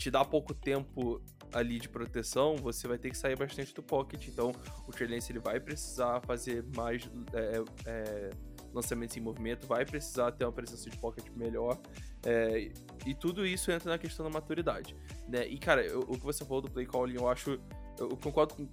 te 0.00 0.10
dá 0.10 0.24
pouco 0.24 0.54
tempo 0.54 1.22
ali 1.52 1.78
de 1.78 1.88
proteção, 1.88 2.56
você 2.56 2.88
vai 2.88 2.96
ter 2.96 3.10
que 3.10 3.16
sair 3.18 3.36
bastante 3.36 3.74
do 3.74 3.82
pocket. 3.82 4.28
Então, 4.28 4.50
o 4.88 4.92
Trey 4.92 5.06
Lance 5.06 5.30
ele 5.30 5.40
vai 5.40 5.60
precisar 5.60 6.22
fazer 6.22 6.64
mais 6.74 7.08
é, 7.34 7.62
é, 7.84 8.30
lançamentos 8.72 9.14
em 9.18 9.20
movimento, 9.20 9.66
vai 9.66 9.84
precisar 9.84 10.32
ter 10.32 10.46
uma 10.46 10.52
presença 10.52 10.88
de 10.88 10.96
pocket 10.96 11.26
melhor. 11.36 11.78
É, 12.24 12.72
e 13.04 13.14
tudo 13.14 13.46
isso 13.46 13.70
entra 13.70 13.90
na 13.90 13.98
questão 13.98 14.24
da 14.24 14.32
maturidade. 14.32 14.96
Né? 15.28 15.46
E, 15.46 15.58
cara, 15.58 15.84
eu, 15.84 16.00
o 16.00 16.18
que 16.18 16.24
você 16.24 16.46
falou 16.46 16.62
do 16.62 16.70
play 16.70 16.86
calling, 16.86 17.16
eu 17.16 17.28
acho. 17.28 17.60
Eu 17.98 18.16
concordo 18.16 18.54
com 18.54 18.66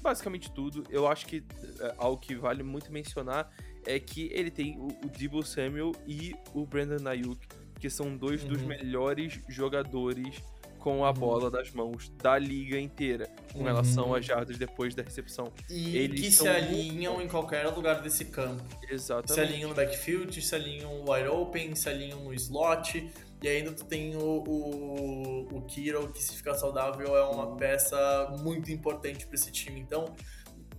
basicamente 0.00 0.50
tudo. 0.50 0.82
Eu 0.90 1.06
acho 1.06 1.26
que 1.26 1.44
é, 1.78 1.94
algo 1.96 2.20
que 2.20 2.34
vale 2.34 2.64
muito 2.64 2.90
mencionar 2.90 3.52
é 3.84 4.00
que 4.00 4.28
ele 4.32 4.50
tem 4.50 4.76
o, 4.80 4.88
o 4.88 5.08
Debo 5.16 5.44
Samuel 5.44 5.92
e 6.08 6.34
o 6.52 6.66
Brandon 6.66 7.08
Ayuk, 7.08 7.46
que 7.78 7.88
são 7.88 8.16
dois 8.16 8.42
uhum. 8.42 8.48
dos 8.48 8.62
melhores 8.62 9.38
jogadores 9.48 10.42
com 10.86 11.04
a 11.04 11.08
uhum. 11.08 11.14
bola 11.14 11.50
das 11.50 11.72
mãos 11.72 12.08
da 12.10 12.38
liga 12.38 12.78
inteira 12.78 13.28
com 13.52 13.58
uhum. 13.58 13.64
relação 13.64 14.14
às 14.14 14.24
jardas 14.24 14.56
depois 14.56 14.94
da 14.94 15.02
recepção. 15.02 15.52
E 15.68 15.96
Eles 15.96 16.20
que 16.20 16.30
se 16.30 16.46
alinham 16.46 17.14
muito... 17.14 17.26
em 17.26 17.28
qualquer 17.28 17.66
lugar 17.66 18.00
desse 18.00 18.26
campo. 18.26 18.62
Exatamente. 18.88 19.32
Se 19.32 19.40
alinham 19.40 19.70
no 19.70 19.74
backfield, 19.74 20.40
se 20.40 20.54
alinham 20.54 21.04
wide 21.04 21.26
open, 21.26 21.74
se 21.74 21.88
alinham 21.88 22.20
no 22.20 22.32
slot. 22.34 23.12
E 23.42 23.48
ainda 23.48 23.72
tu 23.72 23.84
tem 23.84 24.14
o, 24.16 24.44
o, 24.46 25.48
o 25.56 25.62
Kiro, 25.62 26.08
que 26.12 26.22
se 26.22 26.36
ficar 26.36 26.54
saudável 26.54 27.16
é 27.16 27.24
uma 27.24 27.56
peça 27.56 28.32
muito 28.40 28.70
importante 28.70 29.26
para 29.26 29.34
esse 29.34 29.50
time. 29.50 29.80
Então, 29.80 30.14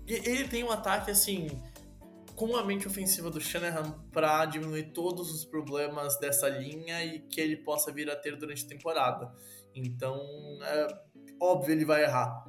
ele 0.07 0.47
tem 0.47 0.63
um 0.63 0.71
ataque 0.71 1.11
assim 1.11 1.49
com 2.33 2.55
a 2.55 2.63
mente 2.63 2.87
ofensiva 2.87 3.29
do 3.29 3.41
Shanahan 3.41 3.91
para 4.13 4.45
diminuir 4.45 4.93
todos 4.93 5.33
os 5.33 5.43
problemas 5.43 6.17
dessa 6.17 6.47
linha 6.47 7.03
e 7.03 7.19
que 7.19 7.41
ele 7.41 7.57
possa 7.57 7.91
vir 7.91 8.09
a 8.09 8.15
ter 8.15 8.37
durante 8.37 8.63
a 8.63 8.69
temporada. 8.69 9.33
Então, 9.85 10.19
é 10.61 10.87
óbvio 11.39 11.73
ele 11.73 11.85
vai 11.85 12.03
errar. 12.03 12.45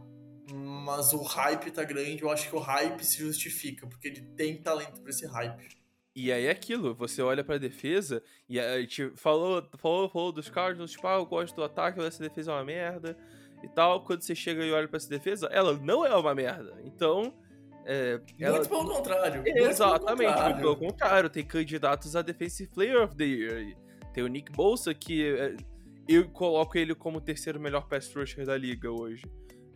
Mas 0.52 1.12
o 1.12 1.22
hype 1.22 1.70
tá 1.70 1.84
grande, 1.84 2.22
eu 2.22 2.30
acho 2.30 2.48
que 2.48 2.56
o 2.56 2.58
hype 2.58 3.04
se 3.04 3.18
justifica, 3.18 3.86
porque 3.86 4.08
ele 4.08 4.22
tem 4.36 4.56
talento 4.62 5.00
para 5.00 5.10
esse 5.10 5.26
hype. 5.26 5.68
E 6.16 6.32
aí 6.32 6.46
é 6.46 6.50
aquilo, 6.50 6.94
você 6.94 7.22
olha 7.22 7.44
pra 7.44 7.58
defesa 7.58 8.22
e 8.48 8.58
a 8.58 8.80
gente 8.80 9.10
falou, 9.14 9.62
falou, 9.76 10.08
falou 10.08 10.32
dos 10.32 10.48
Cardinals, 10.48 10.90
tipo, 10.90 11.06
ah, 11.06 11.14
eu 11.14 11.26
gosto 11.26 11.54
do 11.54 11.62
ataque, 11.62 12.00
essa 12.00 12.22
defesa 12.22 12.50
é 12.50 12.54
uma 12.54 12.64
merda 12.64 13.16
e 13.62 13.68
tal. 13.68 14.02
Quando 14.04 14.22
você 14.22 14.34
chega 14.34 14.64
e 14.64 14.72
olha 14.72 14.88
pra 14.88 14.96
essa 14.96 15.08
defesa, 15.08 15.48
ela 15.52 15.74
não 15.74 16.04
é 16.04 16.14
uma 16.16 16.34
merda. 16.34 16.76
Então. 16.82 17.34
É, 17.84 18.20
ela... 18.38 18.56
Muito 18.56 18.68
pelo 18.68 18.84
contrário. 18.86 19.42
Exatamente, 19.46 20.32
muito 20.32 20.44
pelo, 20.44 20.56
pelo 20.56 20.76
contrário. 20.76 21.30
Tem 21.30 21.44
candidatos 21.44 22.16
a 22.16 22.22
Defensive 22.22 22.70
Player 22.70 23.02
of 23.02 23.16
the 23.16 23.24
Year. 23.24 23.76
Tem 24.12 24.24
o 24.24 24.26
Nick 24.26 24.50
Bolsa, 24.52 24.92
que 24.92 25.24
é, 25.24 25.56
eu 26.08 26.28
coloco 26.30 26.78
ele 26.78 26.94
como 26.94 27.18
o 27.18 27.20
terceiro 27.20 27.60
melhor 27.60 27.86
pass 27.86 28.12
rusher 28.14 28.46
da 28.46 28.56
liga 28.56 28.90
hoje. 28.90 29.24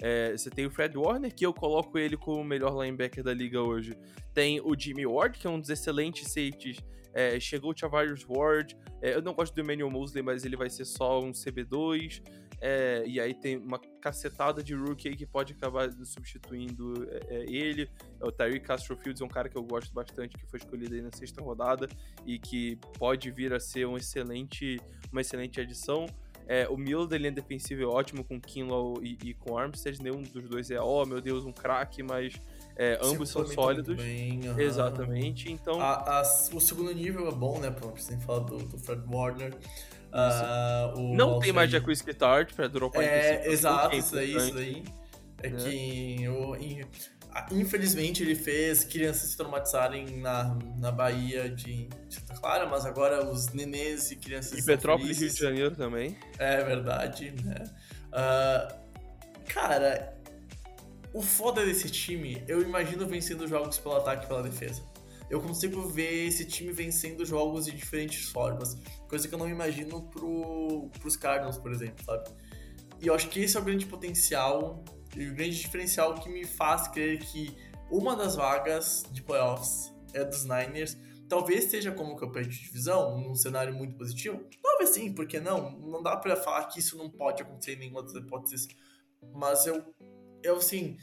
É, 0.00 0.32
você 0.32 0.50
tem 0.50 0.66
o 0.66 0.70
Fred 0.70 0.96
Warner, 0.96 1.32
que 1.32 1.46
eu 1.46 1.54
coloco 1.54 1.96
ele 1.98 2.16
como 2.16 2.40
o 2.40 2.44
melhor 2.44 2.72
linebacker 2.82 3.22
da 3.22 3.32
liga 3.32 3.60
hoje. 3.60 3.96
Tem 4.34 4.60
o 4.60 4.76
Jimmy 4.76 5.06
Ward, 5.06 5.38
que 5.38 5.46
é 5.46 5.50
um 5.50 5.60
dos 5.60 5.68
excelentes 5.68 6.26
safeties. 6.26 6.78
É, 7.14 7.38
chegou 7.38 7.70
o 7.72 7.76
Chavarius 7.76 8.26
Ward. 8.28 8.76
É, 9.00 9.14
eu 9.14 9.22
não 9.22 9.34
gosto 9.34 9.54
do 9.54 9.60
Emmanuel 9.60 9.90
Mosley, 9.90 10.22
mas 10.22 10.44
ele 10.44 10.56
vai 10.56 10.70
ser 10.70 10.86
só 10.86 11.20
um 11.20 11.30
CB2. 11.30 12.22
É, 12.64 13.02
e 13.06 13.20
aí 13.20 13.34
tem 13.34 13.56
uma 13.56 13.80
cacetada 14.00 14.62
de 14.62 14.72
rookie 14.72 15.16
que 15.16 15.26
pode 15.26 15.52
acabar 15.52 15.90
substituindo 16.04 17.08
é, 17.10 17.36
é, 17.36 17.44
ele. 17.50 17.90
O 18.20 18.30
Tyreek 18.30 18.64
Castro 18.64 18.96
Fields 18.96 19.20
é 19.20 19.24
um 19.24 19.28
cara 19.28 19.48
que 19.48 19.58
eu 19.58 19.64
gosto 19.64 19.92
bastante, 19.92 20.36
que 20.36 20.46
foi 20.46 20.60
escolhido 20.60 20.94
aí 20.94 21.02
na 21.02 21.10
sexta 21.12 21.42
rodada 21.42 21.88
e 22.24 22.38
que 22.38 22.78
pode 22.98 23.32
vir 23.32 23.52
a 23.52 23.58
ser 23.58 23.84
um 23.86 23.96
excelente, 23.96 24.80
uma 25.10 25.20
excelente 25.20 25.60
adição. 25.60 26.06
É, 26.46 26.68
o 26.68 26.76
miolo 26.76 27.06
da 27.06 27.16
linha 27.16 27.32
defensiva 27.32 27.82
é 27.82 27.86
ótimo 27.86 28.24
com 28.24 28.40
Kinlaw 28.40 28.94
e, 29.02 29.16
e, 29.24 29.34
com 29.34 29.56
Armstead. 29.56 30.02
Nenhum 30.02 30.22
dos 30.22 30.48
dois 30.48 30.70
é, 30.70 30.80
oh 30.80 31.04
meu 31.06 31.20
Deus, 31.20 31.44
um 31.44 31.52
craque, 31.52 32.02
mas 32.02 32.34
é, 32.76 32.98
ambos 33.02 33.30
são 33.30 33.46
sólidos. 33.46 33.96
Bem, 33.96 34.48
uhum. 34.48 34.58
Exatamente. 34.58 35.50
Então. 35.50 35.80
A, 35.80 36.20
a, 36.20 36.22
o 36.22 36.60
segundo 36.60 36.92
nível 36.92 37.28
é 37.28 37.32
bom, 37.32 37.58
né? 37.58 37.74
Não 37.80 37.90
precisa 37.90 38.18
falar 38.20 38.40
do, 38.40 38.58
do 38.58 38.78
Fred 38.78 39.02
Warner. 39.08 39.54
Uh, 40.12 41.14
não 41.14 41.40
tem 41.40 41.52
mais 41.52 41.70
Jacques 41.70 42.02
Tart 42.18 42.52
pra 42.52 42.68
45 42.68 43.00
É, 43.00 43.48
exato, 43.48 43.96
isso 43.96 44.14
daí, 44.14 44.36
isso 44.36 44.54
daí. 44.54 44.84
É, 45.42 45.46
é. 45.46 45.50
que 45.50 46.28
o, 46.28 46.54
Infelizmente 47.50 48.22
ele 48.22 48.34
fez 48.34 48.84
crianças 48.84 49.30
se 49.30 49.36
traumatizarem 49.36 50.18
na, 50.18 50.56
na 50.78 50.92
Bahia 50.92 51.48
de 51.48 51.88
Santa 52.08 52.34
Clara, 52.34 52.66
mas 52.66 52.84
agora 52.84 53.24
os 53.26 53.48
nenês 53.52 54.10
e 54.10 54.16
crianças. 54.16 54.58
E 54.58 54.64
Petrópolis, 54.64 55.18
Rio 55.18 55.30
de 55.30 55.38
Janeiro 55.38 55.74
também. 55.74 56.18
É 56.38 56.62
verdade, 56.62 57.34
né? 57.42 57.64
Uh, 58.08 59.42
cara, 59.48 60.14
o 61.14 61.22
foda 61.22 61.64
desse 61.64 61.90
time, 61.90 62.42
eu 62.46 62.60
imagino 62.62 63.06
vencendo 63.06 63.46
jogos 63.48 63.78
pelo 63.78 63.96
ataque 63.96 64.24
e 64.24 64.28
pela 64.28 64.42
defesa. 64.42 64.82
Eu 65.30 65.40
consigo 65.40 65.88
ver 65.88 66.26
esse 66.26 66.44
time 66.44 66.70
vencendo 66.72 67.24
jogos 67.24 67.64
de 67.64 67.72
diferentes 67.72 68.28
formas, 68.28 68.76
coisa 69.08 69.26
que 69.26 69.34
eu 69.34 69.38
não 69.38 69.48
imagino 69.48 70.02
pro, 70.02 70.90
pros 71.00 71.16
Cardinals, 71.16 71.56
por 71.56 71.72
exemplo, 71.72 72.04
sabe? 72.04 72.28
E 73.00 73.06
eu 73.06 73.14
acho 73.14 73.28
que 73.30 73.40
esse 73.40 73.56
é 73.56 73.60
o 73.60 73.62
grande 73.64 73.86
potencial 73.86 74.84
e 75.16 75.28
o 75.28 75.34
grande 75.34 75.58
diferencial 75.58 76.14
que 76.14 76.28
me 76.28 76.44
faz 76.44 76.88
crer 76.88 77.18
que 77.18 77.56
uma 77.90 78.16
das 78.16 78.36
vagas 78.36 79.04
de 79.10 79.22
playoffs 79.22 79.92
é 80.14 80.24
dos 80.24 80.44
Niners. 80.44 80.96
Talvez 81.28 81.64
seja 81.64 81.92
como 81.92 82.16
campeão 82.16 82.42
de 82.42 82.58
divisão, 82.58 83.18
num 83.18 83.34
cenário 83.34 83.74
muito 83.74 83.96
positivo. 83.96 84.44
Talvez 84.62 84.90
sim, 84.90 85.14
porque 85.14 85.40
não? 85.40 85.78
Não 85.78 86.02
dá 86.02 86.16
para 86.16 86.36
falar 86.36 86.64
que 86.66 86.80
isso 86.80 86.96
não 86.96 87.10
pode 87.10 87.42
acontecer 87.42 87.74
em 87.74 87.80
nenhuma 87.80 88.02
das 88.02 88.14
hipóteses. 88.14 88.68
Mas 89.34 89.66
eu, 89.66 89.82
eu 90.42 90.56
assim, 90.56 90.96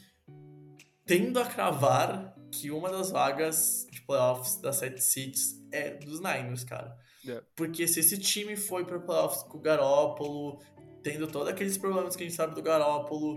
tendo 1.05 1.39
a 1.39 1.45
cravar 1.45 2.35
que 2.51 2.71
uma 2.71 2.89
das 2.89 3.11
vagas 3.11 3.87
de 3.91 4.01
playoffs 4.01 4.57
das 4.57 4.77
sete 4.77 5.03
seeds 5.03 5.59
é 5.71 5.91
dos 5.95 6.19
Niners, 6.19 6.63
cara. 6.63 6.95
Yeah. 7.23 7.45
Porque 7.55 7.87
se 7.87 7.99
esse 7.99 8.17
time 8.17 8.55
foi 8.55 8.85
para 8.85 8.99
playoffs 8.99 9.43
com 9.43 9.57
o 9.57 9.61
Garópolo, 9.61 10.59
tendo 11.03 11.27
todos 11.27 11.49
aqueles 11.49 11.77
problemas 11.77 12.15
que 12.15 12.23
a 12.23 12.27
gente 12.27 12.35
sabe 12.35 12.55
do 12.55 12.61
Garópolo, 12.61 13.35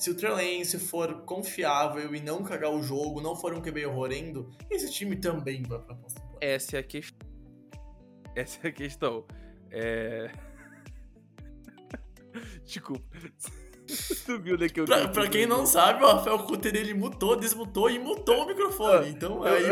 se 0.00 0.10
o 0.10 0.14
Trey 0.14 0.30
Lance 0.58 0.78
for 0.78 1.24
confiável 1.26 2.14
e 2.14 2.20
não 2.22 2.42
cagar 2.42 2.70
o 2.70 2.82
jogo, 2.82 3.20
não 3.20 3.36
for 3.36 3.52
um 3.52 3.60
QB 3.60 3.84
horrendo, 3.84 4.50
esse 4.70 4.90
time 4.90 5.14
também 5.14 5.62
vai 5.62 5.78
pra 5.78 5.94
próxima 5.94 6.24
Essa 6.40 6.78
é 6.78 6.80
a 6.80 6.82
questão. 6.82 7.28
Essa 8.34 8.60
é 8.64 8.68
a 8.68 8.72
questão. 8.72 9.26
É... 9.70 10.30
Desculpa. 12.64 13.04
tu 14.24 14.40
viu 14.40 14.56
né, 14.56 14.70
que 14.70 14.80
eu 14.80 14.86
pra, 14.86 15.06
pra 15.08 15.28
quem 15.28 15.44
não 15.44 15.66
sabe, 15.66 16.02
o 16.02 16.06
Rafael 16.06 16.38
Cutter 16.44 16.74
ele 16.74 16.94
mutou, 16.94 17.36
desmutou 17.36 17.90
e 17.90 17.98
mutou 17.98 18.44
o 18.44 18.46
microfone. 18.46 19.10
Então 19.10 19.42
aí. 19.42 19.64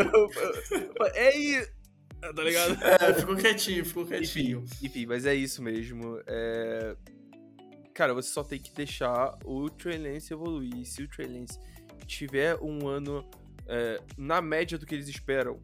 é 1.15 1.35
isso. 1.35 1.71
Tá 2.21 2.43
ligado? 2.43 2.77
É, 2.83 3.13
ficou 3.15 3.35
quietinho, 3.35 3.83
ficou 3.83 4.05
quietinho. 4.05 4.59
Enfim, 4.59 4.85
enfim, 4.85 5.05
mas 5.07 5.25
é 5.25 5.33
isso 5.33 5.63
mesmo. 5.63 6.21
É 6.27 6.95
cara, 7.99 8.13
você 8.13 8.29
só 8.29 8.45
tem 8.45 8.57
que 8.57 8.71
deixar 8.71 9.37
o 9.43 9.69
Trey 9.69 9.97
Lance 9.97 10.31
evoluir. 10.31 10.73
E 10.73 10.85
se 10.85 11.03
o 11.03 11.07
Trey 11.09 11.27
Lance 11.27 11.59
tiver 12.05 12.55
um 12.61 12.87
ano 12.87 13.29
é, 13.67 14.01
na 14.17 14.41
média 14.41 14.77
do 14.77 14.85
que 14.85 14.95
eles 14.95 15.09
esperam, 15.09 15.59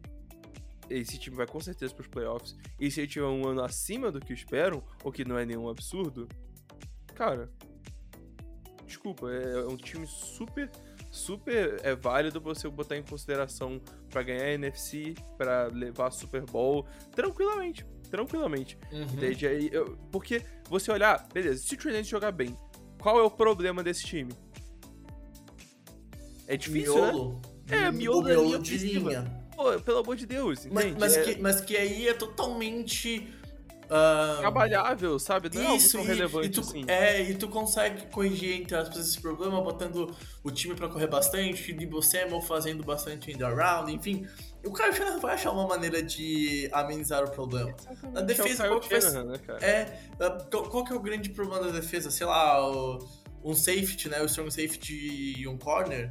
esse 0.90 1.18
time 1.18 1.34
vai 1.34 1.46
com 1.46 1.58
certeza 1.60 1.94
para 1.94 2.02
os 2.02 2.08
playoffs. 2.08 2.54
E 2.78 2.90
se 2.90 3.00
ele 3.00 3.08
tiver 3.08 3.24
um 3.24 3.48
ano 3.48 3.62
acima 3.62 4.12
do 4.12 4.20
que 4.20 4.34
esperam, 4.34 4.84
o 5.02 5.10
que 5.10 5.24
não 5.24 5.38
é 5.38 5.46
nenhum 5.46 5.66
absurdo, 5.66 6.28
cara, 7.14 7.50
desculpa, 8.86 9.30
é, 9.30 9.52
é 9.52 9.66
um 9.66 9.76
time 9.78 10.06
super, 10.06 10.70
super 11.10 11.80
é 11.82 11.96
válido 11.96 12.38
você 12.38 12.68
botar 12.68 12.98
em 12.98 13.02
consideração 13.02 13.80
para 14.10 14.22
ganhar 14.22 14.44
a 14.44 14.52
NFC, 14.52 15.14
para 15.38 15.68
levar 15.68 16.10
Super 16.10 16.44
Bowl 16.44 16.86
tranquilamente, 17.12 17.86
tranquilamente. 18.10 18.78
Uhum. 18.92 19.04
Entende? 19.04 19.46
Aí, 19.46 19.70
eu, 19.72 19.96
porque 20.12 20.42
você 20.68 20.90
olhar, 20.90 21.26
beleza, 21.32 21.62
se 21.62 21.74
o 21.74 21.78
Trey 21.78 22.02
jogar 22.04 22.32
bem, 22.32 22.56
qual 22.98 23.18
é 23.18 23.22
o 23.22 23.30
problema 23.30 23.82
desse 23.82 24.04
time? 24.04 24.32
É 26.46 26.56
difícil, 26.56 26.94
né? 26.94 27.12
miolo. 27.12 27.42
né? 27.68 27.76
É, 27.86 27.92
miolo, 27.92 28.22
miolo 28.22 28.58
de 28.58 28.78
linha. 28.78 29.46
Pô, 29.54 29.78
pelo 29.80 29.98
amor 29.98 30.16
de 30.16 30.26
Deus, 30.26 30.66
mas, 30.66 30.94
mas, 30.98 31.16
é... 31.16 31.22
que, 31.22 31.40
mas 31.40 31.60
que 31.60 31.76
aí 31.76 32.08
é 32.08 32.14
totalmente... 32.14 33.32
Uh... 33.86 34.40
Trabalhável, 34.40 35.18
sabe? 35.18 35.48
Não 35.54 35.62
é 35.62 35.76
Isso, 35.76 35.96
é 35.96 36.00
algo 36.00 36.08
tão 36.08 36.16
relevante 36.16 36.46
e 36.46 36.50
tu, 36.50 36.60
assim. 36.60 36.84
É, 36.88 37.22
e 37.22 37.34
tu 37.34 37.48
consegue 37.48 38.06
corrigir, 38.06 38.60
entre 38.60 38.76
aspas, 38.76 38.98
esse 38.98 39.20
problema 39.20 39.60
botando 39.62 40.14
o 40.42 40.50
time 40.50 40.74
pra 40.74 40.88
correr 40.88 41.06
bastante, 41.06 41.72
Debo 41.72 42.02
Samuel 42.02 42.42
fazendo 42.42 42.84
bastante 42.84 43.30
end 43.30 43.42
around, 43.44 43.92
enfim. 43.92 44.26
O 44.64 44.72
Kyle 44.72 44.92
Shanahan 44.92 45.20
vai 45.20 45.34
achar 45.34 45.52
uma 45.52 45.66
maneira 45.66 46.02
de 46.02 46.68
amenizar 46.72 47.24
o 47.24 47.30
problema. 47.30 47.70
Exatamente. 47.70 48.14
Na 48.14 48.20
defesa, 48.20 48.64
é 48.64 48.68
qual 48.68 48.80
que, 48.80 48.92
né, 48.92 49.40
é, 49.60 49.84
qual 50.50 50.84
que 50.84 50.92
é 50.92 50.96
o 50.96 51.00
grande 51.00 51.30
problema 51.30 51.64
da 51.64 51.70
defesa? 51.70 52.10
Sei 52.10 52.26
lá, 52.26 52.68
o, 52.68 52.98
um 53.44 53.54
safety, 53.54 54.08
né? 54.08 54.20
O 54.20 54.26
strong 54.26 54.50
safety 54.50 55.34
e 55.38 55.46
um 55.46 55.56
corner, 55.56 56.10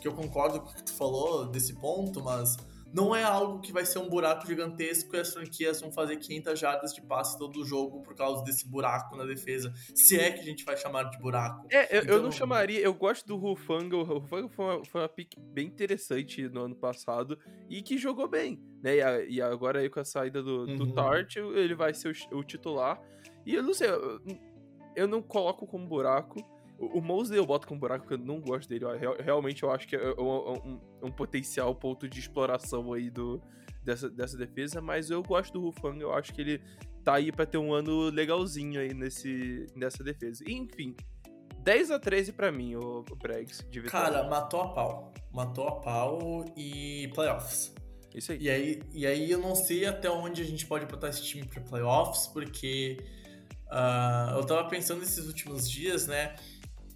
que 0.00 0.06
eu 0.06 0.12
concordo 0.12 0.60
com 0.60 0.70
o 0.70 0.74
que 0.74 0.84
tu 0.84 0.92
falou 0.92 1.46
desse 1.46 1.74
ponto, 1.74 2.22
mas 2.22 2.56
não 2.92 3.14
é 3.14 3.22
algo 3.22 3.60
que 3.60 3.72
vai 3.72 3.84
ser 3.84 3.98
um 3.98 4.08
buraco 4.08 4.46
gigantesco 4.46 5.14
e 5.14 5.18
as 5.18 5.32
franquias 5.32 5.80
vão 5.80 5.92
fazer 5.92 6.16
500 6.16 6.58
jardas 6.58 6.94
de 6.94 7.02
passe 7.02 7.38
todo 7.38 7.60
o 7.60 7.64
jogo 7.64 8.02
por 8.02 8.14
causa 8.14 8.42
desse 8.44 8.68
buraco 8.68 9.16
na 9.16 9.24
defesa, 9.24 9.72
se 9.94 10.18
é 10.18 10.30
que 10.30 10.40
a 10.40 10.44
gente 10.44 10.64
vai 10.64 10.76
chamar 10.76 11.04
de 11.04 11.18
buraco. 11.18 11.66
É, 11.70 11.96
eu, 11.96 12.02
então, 12.02 12.16
eu 12.16 12.22
não 12.22 12.32
chamaria, 12.32 12.80
eu 12.80 12.94
gosto 12.94 13.26
do 13.26 13.36
Rufanga, 13.36 13.96
o 13.96 14.02
Rufanga 14.02 14.48
foi 14.48 14.64
uma, 14.64 14.84
foi 14.84 15.00
uma 15.02 15.08
pick 15.08 15.38
bem 15.38 15.66
interessante 15.66 16.48
no 16.48 16.62
ano 16.62 16.74
passado 16.74 17.38
e 17.68 17.82
que 17.82 17.98
jogou 17.98 18.28
bem, 18.28 18.60
né, 18.82 18.96
e, 18.96 19.34
e 19.34 19.42
agora 19.42 19.80
aí 19.80 19.90
com 19.90 20.00
a 20.00 20.04
saída 20.04 20.42
do, 20.42 20.60
uhum. 20.60 20.76
do 20.76 20.92
Tart, 20.92 21.36
ele 21.36 21.74
vai 21.74 21.92
ser 21.92 22.14
o, 22.32 22.38
o, 22.38 22.44
titular, 22.44 23.00
e 23.44 23.54
eu 23.54 23.62
não 23.62 23.74
sei, 23.74 23.90
eu, 23.90 24.20
eu 24.96 25.06
não 25.06 25.22
coloco 25.22 25.66
como 25.66 25.86
buraco, 25.86 26.38
o, 26.78 27.00
Mosley 27.00 27.38
eu 27.38 27.44
boto 27.44 27.66
com 27.66 27.74
um 27.74 27.78
buraco 27.78 28.06
porque 28.06 28.14
eu 28.14 28.26
não 28.26 28.40
gosto 28.40 28.68
dele. 28.68 28.84
realmente 29.22 29.62
eu 29.62 29.70
acho 29.70 29.86
que 29.86 29.96
é 29.96 30.14
um, 30.18 30.52
um, 30.52 30.80
um, 31.02 31.10
potencial 31.10 31.74
ponto 31.74 32.08
de 32.08 32.20
exploração 32.20 32.92
aí 32.92 33.10
do, 33.10 33.42
dessa, 33.82 34.08
dessa 34.08 34.36
defesa, 34.36 34.80
mas 34.80 35.10
eu 35.10 35.22
gosto 35.22 35.52
do 35.54 35.60
Rufang, 35.60 36.00
eu 36.00 36.12
acho 36.12 36.32
que 36.32 36.40
ele 36.40 36.62
tá 37.04 37.14
aí 37.14 37.32
pra 37.32 37.44
ter 37.44 37.58
um 37.58 37.72
ano 37.72 38.10
legalzinho 38.10 38.80
aí 38.80 38.94
nesse, 38.94 39.66
nessa 39.74 40.04
defesa. 40.04 40.44
Enfim, 40.46 40.94
10 41.60 41.90
a 41.90 41.98
13 41.98 42.32
pra 42.32 42.52
mim, 42.52 42.76
o, 42.76 43.04
Bregs, 43.16 43.64
de 43.70 43.80
vitória. 43.80 44.10
Cara, 44.12 44.28
matou 44.28 44.60
a 44.60 44.68
pau. 44.68 45.14
Matou 45.32 45.68
a 45.68 45.72
pau 45.80 46.44
e 46.56 47.10
playoffs. 47.14 47.74
Isso 48.14 48.32
aí. 48.32 48.38
E 48.40 48.50
aí, 48.50 48.82
e 48.92 49.06
aí 49.06 49.30
eu 49.30 49.38
não 49.38 49.54
sei 49.54 49.84
até 49.84 50.10
onde 50.10 50.42
a 50.42 50.44
gente 50.44 50.66
pode 50.66 50.86
botar 50.86 51.08
esse 51.08 51.22
time 51.22 51.46
pra 51.46 51.60
playoffs, 51.60 52.26
porque 52.28 52.98
uh, 53.66 54.36
eu 54.36 54.44
tava 54.44 54.68
pensando 54.68 55.00
nesses 55.00 55.26
últimos 55.26 55.70
dias, 55.70 56.06
né? 56.06 56.36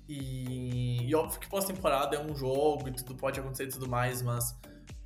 E, 0.08 1.08
e 1.08 1.14
óbvio 1.14 1.40
que 1.40 1.48
pós-temporada 1.48 2.16
é 2.16 2.20
um 2.20 2.34
jogo 2.34 2.88
e 2.88 2.92
tudo 2.92 3.14
pode 3.14 3.38
acontecer 3.38 3.64
e 3.64 3.68
tudo 3.68 3.88
mais, 3.88 4.20
mas 4.20 4.50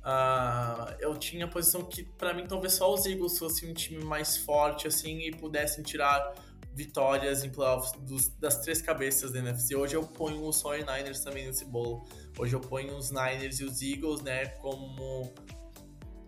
uh, 0.03 0.95
eu 0.99 1.15
tinha 1.17 1.45
a 1.45 1.47
posição 1.47 1.83
que 1.83 2.03
para 2.03 2.33
mim 2.33 2.45
talvez 2.47 2.73
só 2.73 2.93
os 2.93 3.05
Eagles 3.05 3.37
fossem 3.37 3.69
um 3.69 3.73
time 3.73 4.03
mais 4.03 4.37
forte 4.37 4.87
assim 4.87 5.19
e 5.19 5.31
pudessem 5.31 5.83
tirar 5.83 6.33
vitórias 6.73 7.43
em 7.43 7.49
playoffs 7.49 7.91
dos, 8.01 8.29
das 8.37 8.57
três 8.61 8.81
cabeças 8.81 9.31
da 9.31 9.39
NFC. 9.39 9.75
Hoje 9.75 9.95
eu 9.95 10.03
ponho 10.03 10.47
os 10.47 10.61
49ers 10.61 11.23
também 11.23 11.47
nesse 11.47 11.65
bolo. 11.65 12.05
Hoje 12.37 12.55
eu 12.55 12.59
ponho 12.59 12.95
os 12.95 13.09
Niners 13.09 13.59
e 13.59 13.63
os 13.63 13.81
Eagles, 13.81 14.21
né, 14.21 14.45
como 14.45 15.33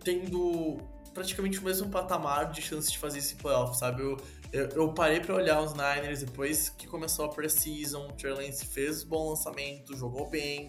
tendo 0.02 0.78
praticamente 1.14 1.58
o 1.58 1.62
mesmo 1.62 1.88
patamar 1.88 2.50
de 2.50 2.62
chance 2.62 2.90
de 2.90 2.98
fazer 2.98 3.18
esse 3.18 3.36
playoff, 3.36 3.78
sabe? 3.78 4.02
Eu, 4.02 4.16
eu, 4.52 4.68
eu 4.70 4.92
parei 4.92 5.20
para 5.20 5.34
olhar 5.34 5.60
os 5.60 5.72
Niners 5.72 6.20
depois 6.20 6.68
que 6.68 6.86
começou 6.86 7.24
a 7.24 7.28
preseason, 7.28 8.08
o 8.08 8.12
Trey 8.12 8.32
Lance 8.32 8.66
fez 8.66 9.04
bom 9.04 9.30
lançamento, 9.30 9.96
jogou 9.96 10.28
bem. 10.28 10.68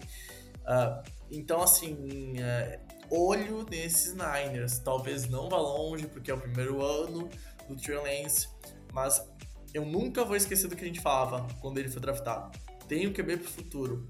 Uh, 0.60 1.02
então, 1.30 1.62
assim, 1.62 2.34
uh, 2.34 2.92
olho 3.10 3.66
nesses 3.68 4.14
Niners. 4.14 4.78
Talvez 4.78 5.28
não 5.28 5.48
vá 5.48 5.58
longe, 5.58 6.06
porque 6.06 6.30
é 6.30 6.34
o 6.34 6.40
primeiro 6.40 6.82
ano 6.82 7.28
do 7.68 7.76
Trey 7.76 7.98
Lance, 7.98 8.48
mas 8.92 9.22
eu 9.74 9.84
nunca 9.84 10.24
vou 10.24 10.36
esquecer 10.36 10.68
do 10.68 10.76
que 10.76 10.84
a 10.84 10.86
gente 10.86 11.00
falava 11.00 11.46
quando 11.60 11.78
ele 11.78 11.88
foi 11.88 12.00
draftado. 12.00 12.56
Tem 12.86 13.06
o 13.06 13.12
QB 13.12 13.38
pro 13.38 13.50
futuro. 13.50 14.08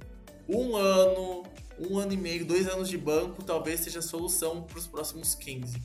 Um 0.49 0.77
ano, 0.77 1.45
um 1.79 1.99
ano 1.99 2.13
e 2.13 2.17
meio, 2.17 2.45
dois 2.45 2.69
anos 2.69 2.89
de 2.89 2.99
banco 2.99 3.43
talvez 3.43 3.81
seja 3.81 4.01
a 4.01 4.03
solução 4.03 4.65
para 4.65 4.79
os 4.79 4.87
próximos 4.87 5.35
15. 5.35 5.81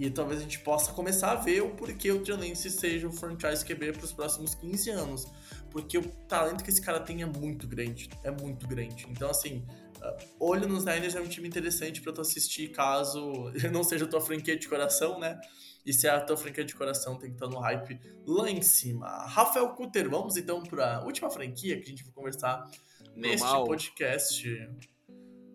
E 0.00 0.08
talvez 0.08 0.40
a 0.40 0.42
gente 0.42 0.58
possa 0.60 0.92
começar 0.92 1.32
a 1.32 1.34
ver 1.34 1.60
o 1.60 1.68
porquê 1.72 2.10
o 2.10 2.24
Lance 2.26 2.70
seja 2.70 3.06
o 3.06 3.12
franchise 3.12 3.62
QB 3.62 3.92
para 3.92 4.04
os 4.06 4.12
próximos 4.14 4.54
15 4.54 4.88
anos. 4.88 5.28
Porque 5.70 5.98
o 5.98 6.08
talento 6.26 6.64
que 6.64 6.70
esse 6.70 6.80
cara 6.80 7.00
tem 7.00 7.20
é 7.20 7.26
muito 7.26 7.68
grande. 7.68 8.08
É 8.24 8.30
muito 8.30 8.66
grande. 8.66 9.06
Então, 9.10 9.28
assim, 9.28 9.62
uh, 9.98 10.26
olho 10.40 10.66
nos 10.66 10.86
Niners 10.86 11.14
é 11.14 11.20
um 11.20 11.28
time 11.28 11.46
interessante 11.46 12.00
para 12.00 12.14
tu 12.14 12.22
assistir 12.22 12.68
caso 12.68 13.52
não 13.70 13.84
seja 13.84 14.06
a 14.06 14.08
tua 14.08 14.22
franquia 14.22 14.56
de 14.56 14.66
coração, 14.66 15.20
né? 15.20 15.38
E 15.84 15.92
se 15.92 16.06
é 16.06 16.10
a 16.10 16.20
tua 16.22 16.36
franquia 16.38 16.64
de 16.64 16.74
coração 16.74 17.18
tem 17.18 17.28
que 17.28 17.36
estar 17.36 17.48
no 17.48 17.58
hype 17.58 18.00
lá 18.26 18.50
em 18.50 18.62
cima. 18.62 19.06
Rafael 19.26 19.68
Cutter, 19.74 20.08
vamos 20.08 20.34
então 20.38 20.62
para 20.62 20.96
a 20.96 21.04
última 21.04 21.28
franquia 21.28 21.76
que 21.76 21.84
a 21.84 21.88
gente 21.88 22.04
vai 22.04 22.12
conversar 22.14 22.70
neste 23.14 23.46
podcast. 23.66 24.48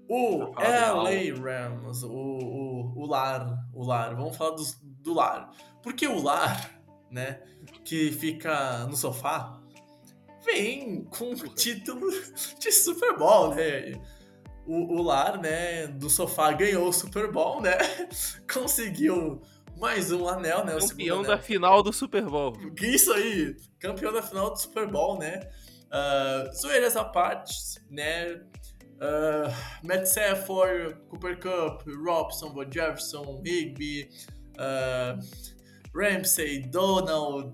O 0.07 0.53
LA 0.55 1.33
Rams, 1.41 2.03
o, 2.03 2.11
o, 2.11 2.93
o 2.95 3.05
lar, 3.07 3.65
o 3.73 3.83
lar, 3.83 4.15
vamos 4.15 4.37
falar 4.37 4.51
do, 4.51 4.63
do 5.01 5.13
lar. 5.13 5.51
Porque 5.81 6.07
o 6.07 6.21
lar, 6.21 6.79
né, 7.09 7.41
que 7.83 8.11
fica 8.11 8.85
no 8.85 8.95
sofá, 8.95 9.59
vem 10.43 11.03
com 11.05 11.31
o 11.31 11.47
título 11.49 12.07
de 12.59 12.71
Super 12.71 13.17
Bowl, 13.17 13.55
né? 13.55 13.93
O, 14.67 14.99
o 14.99 15.01
lar, 15.01 15.39
né, 15.39 15.87
do 15.87 16.09
sofá 16.09 16.51
ganhou 16.53 16.87
o 16.87 16.93
Super 16.93 17.31
Bowl, 17.31 17.61
né? 17.61 17.77
Conseguiu 18.51 19.41
mais 19.77 20.11
um 20.11 20.27
anel, 20.27 20.63
né? 20.65 20.77
Campeão 20.79 21.23
da 21.23 21.37
final 21.37 21.81
do 21.81 21.91
Super 21.91 22.25
Bowl. 22.25 22.53
Isso 22.81 23.11
aí, 23.11 23.55
campeão 23.79 24.13
da 24.13 24.21
final 24.21 24.51
do 24.51 24.57
Super 24.57 24.87
Bowl, 24.87 25.17
né? 25.17 25.39
Uh, 25.85 26.53
zoeiras 26.55 26.95
à 26.95 27.03
parte, 27.03 27.53
né? 27.89 28.41
Uh, 28.95 29.51
Matt 29.83 30.05
Stafford, 30.07 30.95
Cooper 31.09 31.37
Cup, 31.37 31.83
Robson, 31.87 32.51
Bo 32.53 32.63
Jefferson, 32.63 33.41
Higby, 33.45 34.09
uh, 34.57 35.19
Ramsey, 35.93 36.61
Donald, 36.61 37.53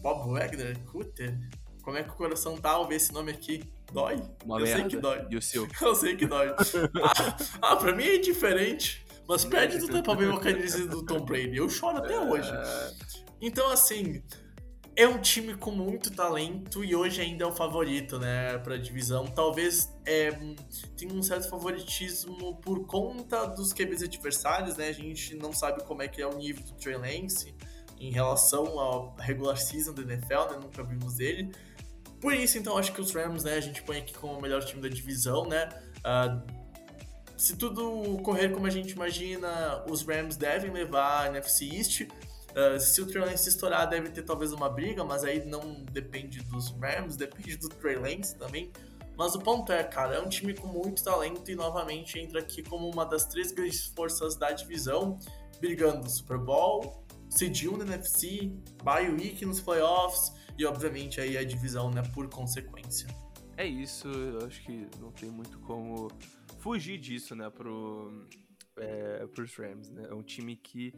Bob 0.00 0.30
Wagner, 0.32 0.78
Cutter. 0.84 1.36
Como 1.82 1.96
é 1.96 2.02
que 2.02 2.10
o 2.10 2.14
coração 2.14 2.56
tá 2.56 2.70
ao 2.70 2.86
ver 2.86 2.96
esse 2.96 3.12
nome 3.12 3.32
aqui? 3.32 3.62
Dói? 3.92 4.16
Uma 4.44 4.58
Eu 4.58 4.64
merda. 4.64 4.80
sei 4.80 4.88
que 4.88 4.96
dói. 4.96 5.26
E 5.30 5.36
o 5.36 5.42
seu? 5.42 5.68
Eu 5.80 5.94
sei 5.94 6.16
que 6.16 6.26
dói. 6.26 6.48
ah, 6.48 7.36
ah, 7.62 7.76
pra 7.76 7.94
mim 7.94 8.04
é 8.04 8.18
diferente. 8.18 9.04
Mas 9.28 9.44
perde 9.44 9.78
do 9.78 9.88
Tampa 9.88 10.14
Bay 10.14 10.28
Buccaneers 10.30 10.86
do 10.86 11.04
Tom 11.04 11.24
Brady. 11.24 11.56
Eu 11.56 11.68
choro 11.68 11.98
até 11.98 12.18
hoje. 12.18 12.48
É. 12.48 12.90
Então, 13.40 13.70
assim, 13.70 14.22
é 14.96 15.06
um 15.06 15.20
time 15.20 15.54
com 15.54 15.70
muito 15.70 16.10
talento 16.10 16.82
e 16.82 16.96
hoje 16.96 17.20
ainda 17.20 17.44
é 17.44 17.46
o 17.46 17.52
favorito, 17.52 18.18
né, 18.18 18.56
para 18.58 18.78
divisão. 18.78 19.26
Talvez 19.26 19.92
é, 20.06 20.30
tenha 20.96 21.12
um 21.12 21.22
certo 21.22 21.50
favoritismo 21.50 22.56
por 22.56 22.86
conta 22.86 23.44
dos 23.44 23.74
QBs 23.74 24.02
adversários, 24.02 24.76
né? 24.78 24.88
A 24.88 24.92
gente 24.92 25.36
não 25.36 25.52
sabe 25.52 25.84
como 25.84 26.02
é 26.02 26.08
que 26.08 26.22
é 26.22 26.26
o 26.26 26.34
nível 26.38 26.64
do 26.64 26.72
Trey 26.72 26.96
Lance 26.96 27.54
em 28.00 28.10
relação 28.10 28.78
ao 28.80 29.14
regular 29.18 29.58
season 29.58 29.92
da 29.92 30.02
NFL, 30.02 30.52
né? 30.52 30.58
Nunca 30.62 30.82
vimos 30.82 31.20
ele. 31.20 31.52
Por 32.18 32.32
isso, 32.32 32.56
então, 32.56 32.78
acho 32.78 32.92
que 32.92 33.00
os 33.00 33.12
Rams, 33.12 33.44
né, 33.44 33.54
a 33.54 33.60
gente 33.60 33.82
põe 33.82 33.98
aqui 33.98 34.14
como 34.14 34.38
o 34.38 34.40
melhor 34.40 34.64
time 34.64 34.80
da 34.80 34.88
divisão, 34.88 35.46
né? 35.46 35.68
Uh, 35.98 36.66
se 37.36 37.54
tudo 37.56 38.16
correr 38.22 38.48
como 38.48 38.66
a 38.66 38.70
gente 38.70 38.92
imagina, 38.92 39.84
os 39.90 40.02
Rams 40.02 40.38
devem 40.38 40.70
levar 40.70 41.24
a 41.24 41.26
NFC 41.28 41.66
East. 41.66 42.08
Uh, 42.56 42.80
se 42.80 43.02
o 43.02 43.06
Trey 43.06 43.22
Lance 43.22 43.50
estourar, 43.50 43.86
deve 43.86 44.08
ter 44.08 44.22
talvez 44.22 44.50
uma 44.50 44.70
briga, 44.70 45.04
mas 45.04 45.24
aí 45.24 45.44
não 45.44 45.82
depende 45.92 46.42
dos 46.44 46.70
Rams, 46.70 47.14
depende 47.14 47.54
do 47.58 47.68
Trey 47.68 47.96
Lance 47.96 48.34
também. 48.34 48.72
Mas 49.14 49.34
o 49.34 49.38
ponto 49.38 49.70
é, 49.72 49.84
cara, 49.84 50.16
é 50.16 50.20
um 50.20 50.28
time 50.28 50.54
com 50.54 50.66
muito 50.66 51.04
talento 51.04 51.50
e 51.50 51.54
novamente 51.54 52.18
entra 52.18 52.40
aqui 52.40 52.62
como 52.62 52.88
uma 52.88 53.04
das 53.04 53.26
três 53.26 53.52
grandes 53.52 53.86
forças 53.86 54.36
da 54.36 54.52
divisão, 54.52 55.18
brigando 55.60 56.08
Super 56.08 56.38
Bowl, 56.38 57.04
1 57.30 57.76
na 57.76 57.84
NFC, 57.84 58.50
bye 58.82 59.10
week 59.10 59.44
nos 59.44 59.60
playoffs 59.60 60.32
e 60.58 60.64
obviamente 60.64 61.20
aí 61.20 61.36
a 61.36 61.44
divisão, 61.44 61.90
né, 61.90 62.02
por 62.14 62.28
consequência. 62.28 63.06
É 63.56 63.66
isso, 63.66 64.08
eu 64.08 64.46
acho 64.46 64.62
que 64.62 64.86
não 64.98 65.10
tem 65.12 65.30
muito 65.30 65.58
como 65.60 66.10
fugir 66.58 66.98
disso, 66.98 67.34
né, 67.34 67.50
pro, 67.50 68.26
é, 68.78 69.26
pros 69.26 69.54
Rams, 69.56 69.90
né? 69.90 70.06
É 70.10 70.14
um 70.14 70.22
time 70.22 70.56
que 70.56 70.92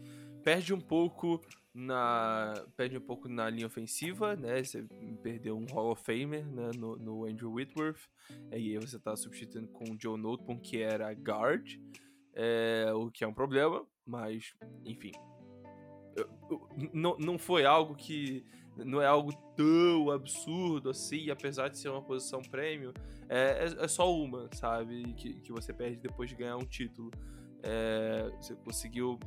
perde 0.49 0.72
um 0.72 0.80
pouco 0.80 1.42
na 1.74 2.55
perde 2.74 2.96
um 2.96 3.03
pouco 3.03 3.28
na 3.28 3.51
linha 3.51 3.66
ofensiva, 3.66 4.34
né? 4.34 4.64
Você 4.64 4.82
perdeu 5.22 5.59
um 5.59 5.66
Hall 5.66 5.90
of 5.90 6.03
Famer 6.03 6.46
né? 6.46 6.70
no, 6.74 6.96
no 6.96 7.26
Andrew 7.26 7.53
Whitworth, 7.53 8.01
e 8.51 8.55
aí 8.55 8.78
você 8.78 8.99
tá 8.99 9.14
substituindo 9.14 9.68
com 9.68 9.84
o 9.84 9.96
Joe 10.01 10.18
Noteboom, 10.18 10.59
que 10.59 10.80
era 10.80 11.12
guard, 11.12 11.78
é, 12.32 12.90
o 12.94 13.11
que 13.11 13.24
é 13.24 13.28
um 13.28 13.34
problema, 13.34 13.84
mas 14.07 14.55
enfim. 14.86 15.12
Não, 16.94 17.18
não 17.18 17.38
foi 17.38 17.66
algo 17.66 17.94
que. 17.94 18.42
Não 18.74 19.03
é 19.03 19.07
algo 19.07 19.34
tão 19.55 20.11
absurdo 20.11 20.88
assim, 20.88 21.28
apesar 21.30 21.68
de 21.68 21.76
ser 21.76 21.90
uma 21.90 22.01
posição 22.01 22.40
prêmio. 22.40 22.94
É, 23.28 23.66
é, 23.66 23.84
é 23.84 23.88
só 23.88 24.11
uma, 24.11 24.49
sabe? 24.55 25.12
Que, 25.12 25.40
que 25.40 25.53
você 25.53 25.74
perde 25.74 25.99
depois 25.99 26.30
de 26.30 26.36
ganhar 26.36 26.57
um 26.57 26.64
título. 26.64 27.11
É, 27.62 28.30
você 28.40 28.55
conseguiu 28.55 29.18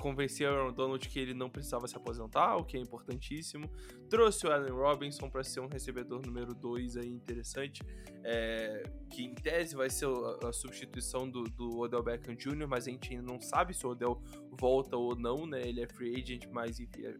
convencer 0.00 0.48
o 0.48 0.54
Aaron 0.54 0.72
Donald 0.72 1.08
que 1.08 1.18
ele 1.18 1.34
não 1.34 1.50
precisava 1.50 1.86
se 1.86 1.96
aposentar, 1.96 2.56
o 2.56 2.64
que 2.64 2.76
é 2.76 2.80
importantíssimo. 2.80 3.68
Trouxe 4.08 4.46
o 4.46 4.52
Allen 4.52 4.72
Robinson 4.72 5.28
para 5.28 5.42
ser 5.42 5.60
um 5.60 5.68
recebedor 5.68 6.24
número 6.24 6.54
2 6.54 6.96
aí 6.96 7.08
interessante, 7.08 7.82
é, 8.24 8.84
que 9.10 9.24
em 9.24 9.34
tese 9.34 9.74
vai 9.74 9.90
ser 9.90 10.06
a, 10.46 10.52
substituição 10.52 11.28
do, 11.28 11.44
do, 11.44 11.80
Odell 11.80 12.02
Beckham 12.02 12.34
Jr., 12.34 12.66
mas 12.68 12.86
a 12.86 12.90
gente 12.90 13.10
ainda 13.10 13.22
não 13.22 13.40
sabe 13.40 13.74
se 13.74 13.86
o 13.86 13.90
Odell 13.90 14.22
volta 14.50 14.96
ou 14.96 15.16
não, 15.16 15.46
né? 15.46 15.62
Ele 15.62 15.82
é 15.82 15.86
free 15.86 16.14
agent, 16.20 16.46
mas 16.50 16.78
enfim, 16.78 17.04
é, 17.04 17.16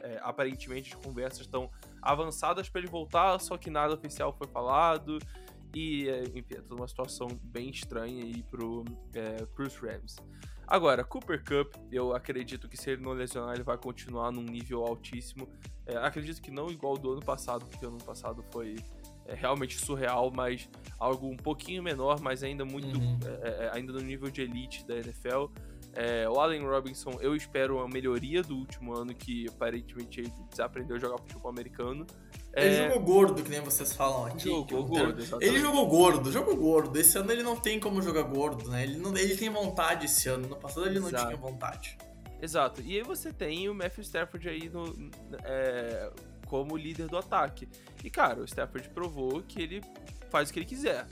é, 0.00 0.20
aparentemente 0.22 0.94
as 0.94 1.00
conversas 1.00 1.40
estão 1.40 1.70
avançadas 2.02 2.68
para 2.68 2.80
ele 2.80 2.90
voltar, 2.90 3.38
só 3.38 3.56
que 3.56 3.70
nada 3.70 3.94
oficial 3.94 4.32
foi 4.32 4.48
falado. 4.48 5.18
E, 5.74 6.08
é, 6.08 6.22
enfim, 6.22 6.54
é 6.54 6.60
toda 6.60 6.82
uma 6.82 6.88
situação 6.88 7.28
bem 7.42 7.70
estranha 7.70 8.24
aí 8.24 8.42
pro, 8.42 8.84
é, 9.14 9.44
pros 9.46 9.76
Rams. 9.76 10.16
Agora, 10.70 11.02
Cooper 11.02 11.42
Cup, 11.42 11.74
eu 11.90 12.14
acredito 12.14 12.68
que 12.68 12.76
se 12.76 12.90
ele 12.90 13.02
não 13.02 13.10
lesionar, 13.10 13.54
ele 13.54 13.64
vai 13.64 13.76
continuar 13.76 14.30
num 14.30 14.44
nível 14.44 14.84
altíssimo. 14.84 15.48
É, 15.84 15.96
acredito 15.96 16.40
que 16.40 16.48
não 16.48 16.70
igual 16.70 16.96
do 16.96 17.10
ano 17.10 17.20
passado, 17.20 17.66
porque 17.66 17.84
o 17.84 17.88
ano 17.88 17.98
passado 17.98 18.44
foi 18.52 18.76
é, 19.26 19.34
realmente 19.34 19.76
surreal, 19.76 20.30
mas 20.32 20.70
algo 20.96 21.26
um 21.26 21.36
pouquinho 21.36 21.82
menor, 21.82 22.20
mas 22.20 22.44
ainda 22.44 22.64
muito. 22.64 23.00
Uhum. 23.00 23.18
É, 23.42 23.64
é 23.64 23.70
ainda 23.74 23.92
no 23.92 23.98
nível 23.98 24.30
de 24.30 24.42
elite 24.42 24.86
da 24.86 24.94
NFL. 24.94 25.46
É, 25.92 26.28
o 26.28 26.38
Allen 26.38 26.64
Robinson, 26.64 27.18
eu 27.20 27.34
espero 27.34 27.78
uma 27.78 27.88
melhoria 27.88 28.40
do 28.40 28.56
último 28.56 28.96
ano, 28.96 29.12
que 29.12 29.48
aparentemente 29.48 30.20
ele 30.20 30.32
desaprendeu 30.48 30.94
a 30.94 31.00
jogar 31.00 31.18
futebol 31.18 31.50
americano. 31.50 32.06
Ele 32.54 32.74
é... 32.74 32.88
jogou 32.88 33.00
gordo, 33.00 33.42
que 33.42 33.48
nem 33.48 33.60
vocês 33.60 33.92
falam 33.92 34.26
aqui. 34.26 34.48
Jogou 34.48 34.84
gordo, 34.84 35.22
Ele 35.40 35.60
jogou 35.60 35.86
gordo, 35.86 36.32
jogou 36.32 36.56
gordo. 36.56 36.98
Esse 36.98 37.16
ano 37.16 37.30
ele 37.30 37.42
não 37.42 37.56
tem 37.56 37.78
como 37.78 38.02
jogar 38.02 38.22
gordo, 38.22 38.68
né? 38.68 38.82
Ele, 38.82 38.98
não, 38.98 39.16
ele 39.16 39.36
tem 39.36 39.48
vontade 39.48 40.06
esse 40.06 40.28
ano. 40.28 40.48
No 40.48 40.56
passado 40.56 40.86
ele 40.86 40.98
Exato. 40.98 41.12
não 41.12 41.26
tinha 41.26 41.36
vontade. 41.36 41.98
Exato. 42.42 42.82
E 42.82 42.96
aí 42.96 43.02
você 43.02 43.32
tem 43.32 43.68
o 43.68 43.74
Matthew 43.74 44.02
Stafford 44.02 44.48
aí 44.48 44.68
no, 44.68 45.10
é, 45.44 46.10
como 46.46 46.76
líder 46.76 47.06
do 47.06 47.16
ataque. 47.16 47.68
E, 48.02 48.10
cara, 48.10 48.40
o 48.40 48.44
Stafford 48.44 48.88
provou 48.88 49.42
que 49.42 49.62
ele 49.62 49.82
faz 50.30 50.50
o 50.50 50.52
que 50.52 50.58
ele 50.58 50.66
quiser. 50.66 51.06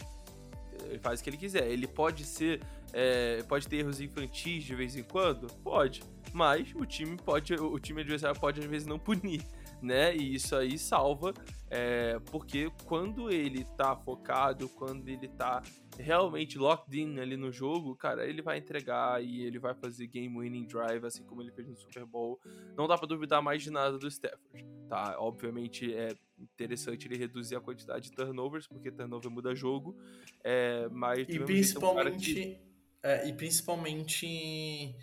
Ele 0.85 0.99
faz 0.99 1.21
o 1.21 1.23
que 1.23 1.31
ele 1.31 1.37
quiser. 1.37 1.67
Ele 1.69 1.87
pode 1.87 2.25
ser. 2.25 2.61
É, 2.93 3.43
pode 3.47 3.69
ter 3.69 3.77
erros 3.77 4.01
infantis 4.01 4.65
de 4.65 4.75
vez 4.75 4.97
em 4.97 5.03
quando? 5.03 5.47
Pode. 5.63 6.03
Mas 6.33 6.73
o 6.75 6.85
time 6.85 7.17
pode. 7.17 7.55
O 7.55 7.79
time 7.79 8.01
adversário 8.01 8.39
pode, 8.41 8.61
às 8.61 8.67
vezes, 8.67 8.87
não 8.89 8.99
punir 8.99 9.45
né? 9.83 10.17
E 10.17 10.35
isso 10.35 10.55
aí 10.57 10.79
salva, 10.79 11.33
é, 11.71 12.19
porque 12.31 12.71
quando 12.85 13.31
ele 13.31 13.65
tá 13.77 13.97
focado, 13.97 14.69
quando 14.69 15.09
ele 15.09 15.29
tá 15.29 15.63
realmente 15.99 16.59
locked 16.59 16.99
in 16.99 17.19
ali 17.19 17.37
no 17.37 17.53
jogo, 17.53 17.95
cara, 17.97 18.27
ele 18.27 18.41
vai 18.41 18.59
entregar 18.59 19.23
e 19.23 19.43
ele 19.43 19.59
vai 19.59 19.75
fazer 19.75 20.07
game 20.07 20.39
winning 20.39 20.67
drive, 20.67 21.05
assim 21.05 21.25
como 21.25 21.43
ele 21.43 21.53
fez 21.53 21.69
no 21.69 21.77
Super 21.77 22.05
Bowl. 22.05 22.41
Não 22.77 22.87
dá 22.87 22.97
para 22.97 23.09
duvidar 23.09 23.43
mais 23.43 23.63
de 23.63 23.71
nada 23.71 23.99
do 23.99 24.09
Stafford, 24.09 24.65
tá? 24.89 25.17
Obviamente 25.19 25.93
é 25.93 26.15
interessante 26.39 27.07
ele 27.09 27.17
reduzir 27.17 27.57
a 27.57 27.61
quantidade 27.61 28.11
de 28.11 28.13
turnovers, 28.13 28.67
porque 28.67 28.91
turnover 28.91 29.31
muda 29.31 29.55
jogo, 29.55 29.97
é, 30.45 30.89
mas... 30.91 31.27
E 31.29 31.39
principalmente... 31.41 32.35
que... 32.35 32.61
é, 33.03 33.29
e 33.29 33.33
principalmente 33.33 34.95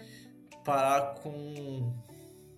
parar 0.64 1.16
com 1.16 1.94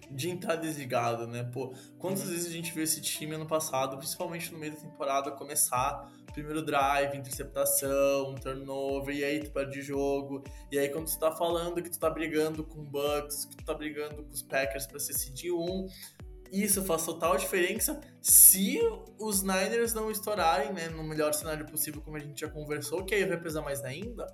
de 0.10 0.30
entrar 0.30 0.55
desligado, 0.55 1.28
né? 1.28 1.43
Pô, 1.43 1.74
quantas 1.97 2.24
uhum. 2.24 2.32
vezes 2.32 2.47
a 2.47 2.51
gente 2.51 2.74
viu 2.74 2.84
esse 2.84 3.01
time 3.01 3.36
ano 3.36 3.45
passado, 3.45 3.97
principalmente 3.97 4.51
no 4.51 4.60
meio 4.60 4.74
da 4.74 4.80
temporada, 4.80 5.32
começar 5.32 6.12
primeiro 6.34 6.62
drive, 6.62 7.18
interceptação, 7.18 8.36
turnover, 8.36 9.16
e 9.16 9.24
aí 9.24 9.43
tu 9.43 9.49
perde 9.49 9.82
jogo, 9.82 10.43
e 10.72 10.78
aí 10.78 10.88
quando 10.88 11.08
tu 11.08 11.18
tá 11.18 11.32
falando 11.32 11.82
que 11.82 11.89
tu 11.89 11.97
tá 11.97 12.12
brigando 12.12 12.64
com 12.64 12.82
o 12.82 12.84
Bucks, 12.84 13.45
que 13.45 13.58
tu 13.58 13.66
tá 13.66 13.74
brigando 13.74 14.24
com 14.24 14.32
os 14.32 14.43
Packers 14.43 14.86
pra 14.86 14.99
ser 14.99 15.14
cd 15.14 15.51
1, 15.51 15.88
isso 16.51 16.84
faz 16.86 17.03
total 17.03 17.38
diferença 17.38 17.99
se 18.22 18.80
os 19.20 19.41
Niners 19.41 19.95
não 19.95 20.12
estourarem, 20.12 20.72
né, 20.74 20.89
no 20.89 21.03
melhor 21.03 21.34
cenário 21.34 21.66
possível, 21.66 22.01
como 22.01 22.18
a 22.18 22.20
gente 22.20 22.39
já 22.39 22.47
conversou, 22.47 23.03
que 23.03 23.16
aí 23.16 23.26
vai 23.26 23.41
pesar 23.41 23.64
mais 23.64 23.84
ainda, 23.84 24.28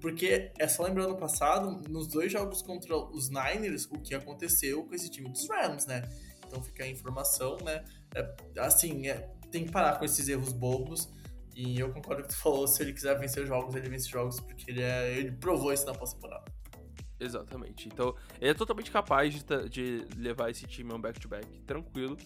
porque 0.00 0.52
é 0.58 0.66
só 0.66 0.84
lembrar 0.84 1.06
no 1.06 1.16
passado, 1.16 1.82
nos 1.88 2.06
dois 2.08 2.32
jogos 2.32 2.62
contra 2.62 2.96
os 2.96 3.28
Niners, 3.28 3.86
o 3.90 4.00
que 4.00 4.14
aconteceu 4.14 4.84
com 4.84 4.94
esse 4.94 5.10
time 5.10 5.28
dos 5.28 5.48
Rams, 5.48 5.86
né? 5.86 6.08
Então 6.46 6.62
fica 6.62 6.84
a 6.84 6.88
informação, 6.88 7.56
né? 7.58 7.84
É, 8.14 8.34
assim, 8.60 9.08
é, 9.08 9.30
tem 9.50 9.66
que 9.66 9.72
parar 9.72 9.98
com 9.98 10.04
esses 10.04 10.28
erros 10.28 10.52
bobos. 10.52 11.08
E 11.54 11.78
eu 11.78 11.92
concordo 11.92 12.22
com 12.22 12.28
o 12.28 12.30
que 12.30 12.34
tu 12.34 12.40
falou, 12.40 12.66
se 12.66 12.82
ele 12.82 12.92
quiser 12.92 13.18
vencer 13.18 13.46
jogos, 13.46 13.74
ele 13.74 13.88
vence 13.88 14.08
jogos, 14.08 14.40
porque 14.40 14.70
ele, 14.70 14.82
é, 14.82 15.18
ele 15.18 15.32
provou 15.32 15.72
isso 15.72 15.84
na 15.84 15.92
pós-temporada. 15.92 16.44
Exatamente. 17.18 17.86
Então, 17.86 18.14
ele 18.40 18.50
é 18.50 18.54
totalmente 18.54 18.90
capaz 18.90 19.34
de, 19.34 19.68
de 19.68 20.06
levar 20.16 20.48
esse 20.50 20.66
time 20.66 20.90
a 20.92 20.94
um 20.94 21.00
back-to-back 21.00 21.46
-back, 21.46 21.64
tranquilo. 21.66 22.16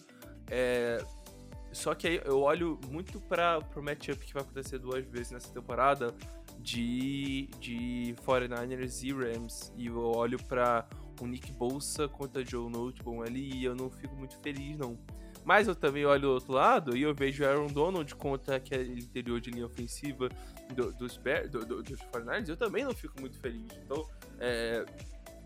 É, 0.49 1.03
só 1.73 1.93
que 1.93 2.07
aí 2.07 2.21
eu 2.23 2.39
olho 2.39 2.79
muito 2.89 3.19
para 3.19 3.59
o 3.75 3.81
matchup 3.81 4.25
que 4.25 4.33
vai 4.33 4.43
acontecer 4.43 4.79
duas 4.79 5.05
vezes 5.05 5.31
nessa 5.31 5.51
temporada, 5.51 6.15
de, 6.65 7.47
de 7.59 8.15
49ers 8.25 9.03
e 9.03 9.13
Rams. 9.13 9.71
E 9.77 9.85
eu 9.85 9.99
olho 9.99 10.43
para 10.43 10.87
o 11.21 11.27
Nick 11.27 11.51
Bolsa 11.53 12.07
contra 12.07 12.43
Joe 12.43 12.69
Noteboom 12.69 13.21
ali 13.21 13.53
e 13.53 13.63
eu 13.63 13.75
não 13.75 13.89
fico 13.89 14.15
muito 14.15 14.35
feliz, 14.39 14.75
não. 14.75 14.97
Mas 15.43 15.67
eu 15.67 15.75
também 15.75 16.03
olho 16.05 16.21
do 16.21 16.31
outro 16.31 16.53
lado 16.53 16.97
e 16.97 17.03
eu 17.03 17.13
vejo 17.13 17.45
Aaron 17.45 17.67
Donald 17.67 18.15
contra 18.15 18.55
aquele 18.55 18.99
interior 18.99 19.39
de 19.39 19.51
linha 19.51 19.67
ofensiva 19.67 20.27
do, 20.73 20.91
dos, 20.93 21.19
do, 21.51 21.65
do, 21.65 21.83
dos 21.83 21.99
49ers 21.99 22.49
eu 22.49 22.57
também 22.57 22.83
não 22.83 22.95
fico 22.95 23.21
muito 23.21 23.37
feliz. 23.39 23.71
Então, 23.83 24.09
é, 24.39 24.83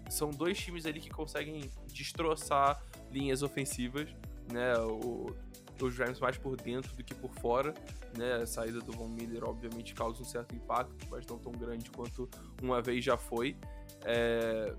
são 0.09 0.30
dois 0.30 0.57
times 0.57 0.86
ali 0.86 1.01
que 1.01 1.09
conseguem 1.09 1.70
destroçar 1.88 2.82
linhas 3.11 3.43
ofensivas, 3.43 4.07
né? 4.49 4.74
O, 4.78 5.36
os 5.86 5.97
Rams 5.97 6.19
mais 6.19 6.38
por 6.38 6.55
dentro 6.55 6.95
do 6.95 7.03
que 7.03 7.13
por 7.13 7.34
fora, 7.36 7.73
né? 8.17 8.36
A 8.36 8.45
saída 8.45 8.80
do 8.80 8.91
Von 8.91 9.09
Miller, 9.09 9.43
obviamente, 9.43 9.93
causa 9.93 10.21
um 10.21 10.25
certo 10.25 10.55
impacto, 10.55 11.07
mas 11.09 11.25
não 11.25 11.38
tão 11.38 11.51
grande 11.51 11.89
quanto 11.91 12.30
uma 12.61 12.82
vez 12.82 13.03
já 13.03 13.17
foi. 13.17 13.57
É... 14.03 14.73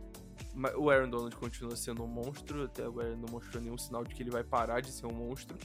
O 0.77 0.91
Aaron 0.91 1.09
Donald 1.09 1.37
continua 1.37 1.77
sendo 1.77 2.03
um 2.03 2.09
monstro, 2.09 2.65
até 2.65 2.85
agora 2.85 3.15
não 3.15 3.29
mostrou 3.31 3.63
nenhum 3.63 3.79
sinal 3.79 4.05
de 4.05 4.15
que 4.15 4.23
ele 4.23 4.31
vai 4.31 4.43
parar 4.43 4.81
de 4.81 4.91
ser 4.91 5.07
um 5.07 5.13
monstro. 5.13 5.57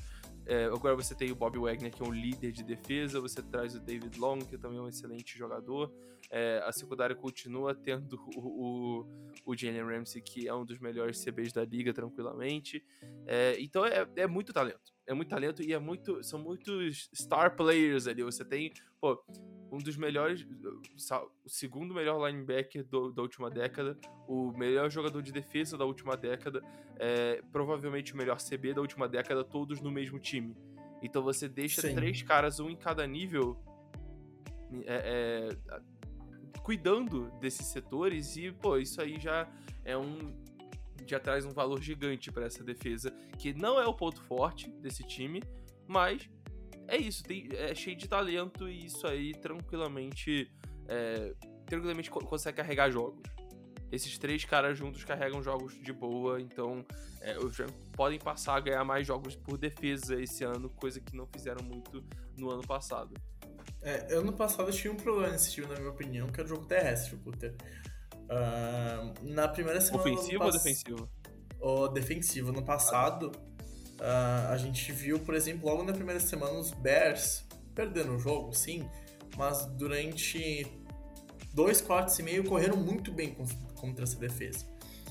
É, 0.46 0.66
agora 0.66 0.96
você 0.96 1.16
tem 1.16 1.32
o 1.32 1.36
Bob 1.36 1.58
Wagner, 1.58 1.92
que 1.92 2.04
é 2.04 2.06
um 2.06 2.14
líder 2.14 2.52
de 2.52 2.64
defesa, 2.64 3.20
você 3.20 3.42
traz 3.42 3.74
o 3.74 3.80
David 3.80 4.20
Long, 4.20 4.40
que 4.40 4.58
também 4.58 4.78
é 4.78 4.82
um 4.82 4.88
excelente 4.88 5.36
jogador. 5.38 5.92
É, 6.32 6.62
a 6.66 6.72
secundária 6.72 7.16
continua 7.16 7.76
tendo 7.76 8.20
o, 8.36 9.04
o, 9.04 9.08
o 9.46 9.56
Jalen 9.56 9.84
Ramsey, 9.84 10.22
que 10.22 10.48
é 10.48 10.54
um 10.54 10.66
dos 10.66 10.80
melhores 10.80 11.24
CBs 11.24 11.54
da 11.54 11.64
liga, 11.64 11.94
tranquilamente. 11.94 12.84
É, 13.26 13.56
então 13.60 13.86
é, 13.86 14.08
é 14.16 14.28
muito 14.28 14.52
talento 14.52 14.96
é 15.08 15.14
muito 15.14 15.30
talento 15.30 15.62
e 15.62 15.74
é 15.74 15.80
muito, 15.80 16.24
são 16.24 16.40
muitos 16.40 17.10
star 17.14 17.56
players 17.56 18.08
ali. 18.08 18.24
Você 18.24 18.44
tem, 18.44 18.72
pô, 19.00 19.24
um 19.72 19.78
dos 19.78 19.96
melhores, 19.98 20.46
o 21.44 21.50
segundo 21.50 21.94
melhor 21.94 22.28
linebacker 22.28 22.84
do, 22.86 23.12
da 23.12 23.22
última 23.22 23.50
década, 23.50 23.98
o 24.28 24.52
melhor 24.52 24.90
jogador 24.90 25.22
de 25.22 25.32
defesa 25.32 25.78
da 25.78 25.86
última 25.86 26.18
década, 26.18 26.62
é, 26.98 27.42
provavelmente 27.52 28.14
o 28.14 28.18
melhor 28.18 28.38
CB 28.38 28.74
da 28.74 28.82
última 28.82 29.08
década, 29.08 29.44
todos 29.44 29.80
no 29.80 29.92
mesmo 29.92 30.20
time. 30.20 30.56
Então 31.04 31.22
você 31.22 31.48
deixa 31.48 31.82
Sim. 31.82 31.94
três 31.94 32.24
caras, 32.24 32.60
um 32.60 32.70
em 32.70 32.76
cada 32.76 33.06
nível, 33.06 33.58
é, 34.86 35.50
é, 35.68 35.82
cuidando 36.64 37.30
desses 37.40 37.68
setores 37.68 38.36
e, 38.38 38.52
pô, 38.52 38.78
isso 38.78 39.02
aí 39.02 39.20
já 39.20 39.48
é 39.84 39.98
um 39.98 40.34
já 41.08 41.20
traz 41.20 41.46
um 41.46 41.52
valor 41.52 41.82
gigante 41.82 42.32
para 42.32 42.46
essa 42.46 42.64
defesa, 42.64 43.12
que 43.38 43.54
não 43.54 43.80
é 43.80 43.86
o 43.86 43.94
ponto 43.94 44.22
forte 44.24 44.72
desse 44.82 45.04
time, 45.04 45.44
mas 45.88 46.28
é 46.88 46.98
isso, 46.98 47.24
tem, 47.24 47.48
é 47.52 47.74
cheio 47.76 47.96
de 47.96 48.08
talento 48.08 48.68
e 48.68 48.86
isso 48.86 49.06
aí 49.06 49.34
tranquilamente, 49.34 50.52
é, 50.88 51.34
tranquilamente 51.66 52.10
consegue 52.10 52.58
carregar 52.58 52.90
jogos. 52.90 53.22
esses 53.92 54.18
três 54.18 54.44
caras 54.46 54.78
juntos 54.78 55.04
carregam 55.04 55.44
jogos 55.44 55.80
de 55.80 55.94
boa, 55.94 56.42
então 56.42 56.86
é, 57.22 57.36
podem 57.94 58.20
passar 58.20 58.56
a 58.56 58.60
ganhar 58.60 58.84
mais 58.84 59.06
jogos 59.06 59.36
por 59.36 59.58
defesa 59.58 60.20
esse 60.20 60.44
ano, 60.44 60.70
coisa 60.70 61.00
que 61.00 61.16
não 61.16 61.28
fizeram 61.28 61.64
muito 61.64 62.04
no 62.38 62.50
ano 62.50 62.66
passado. 62.66 63.14
É, 63.86 64.16
ano 64.16 64.34
passado 64.34 64.72
tinha 64.72 64.92
um 64.92 64.96
problema 64.96 65.32
nesse 65.32 65.52
time, 65.52 65.68
na 65.68 65.76
minha 65.76 65.92
opinião, 65.92 66.28
que 66.28 66.40
era 66.40 66.46
o 66.46 66.50
jogo 66.50 66.66
terrestre, 66.66 67.16
Puter. 67.18 67.54
Uh, 68.24 69.14
na 69.22 69.48
primeira 69.48 69.80
semana. 69.80 70.02
Ofensivo 70.02 70.44
ou 70.44 70.52
defensivo? 70.52 71.10
O 71.60 71.88
defensivo. 71.88 72.52
No 72.52 72.66
passado, 72.66 73.32
uh, 74.00 74.52
a 74.52 74.58
gente 74.58 74.92
viu, 74.92 75.20
por 75.20 75.36
exemplo, 75.36 75.70
logo 75.70 75.84
na 75.84 75.94
primeira 75.94 76.20
semana, 76.20 76.58
os 76.58 76.72
Bears 76.72 77.46
perdendo 77.76 78.16
o 78.16 78.20
jogo, 78.20 78.54
sim, 78.54 78.90
mas 79.38 79.68
durante 79.68 80.66
dois 81.54 81.80
quartos 81.80 82.18
e 82.18 82.24
meio 82.24 82.44
correram 82.44 82.78
muito 82.78 83.12
bem 83.12 83.38
contra 83.76 84.04
essa 84.04 84.18
defesa. 84.18 84.66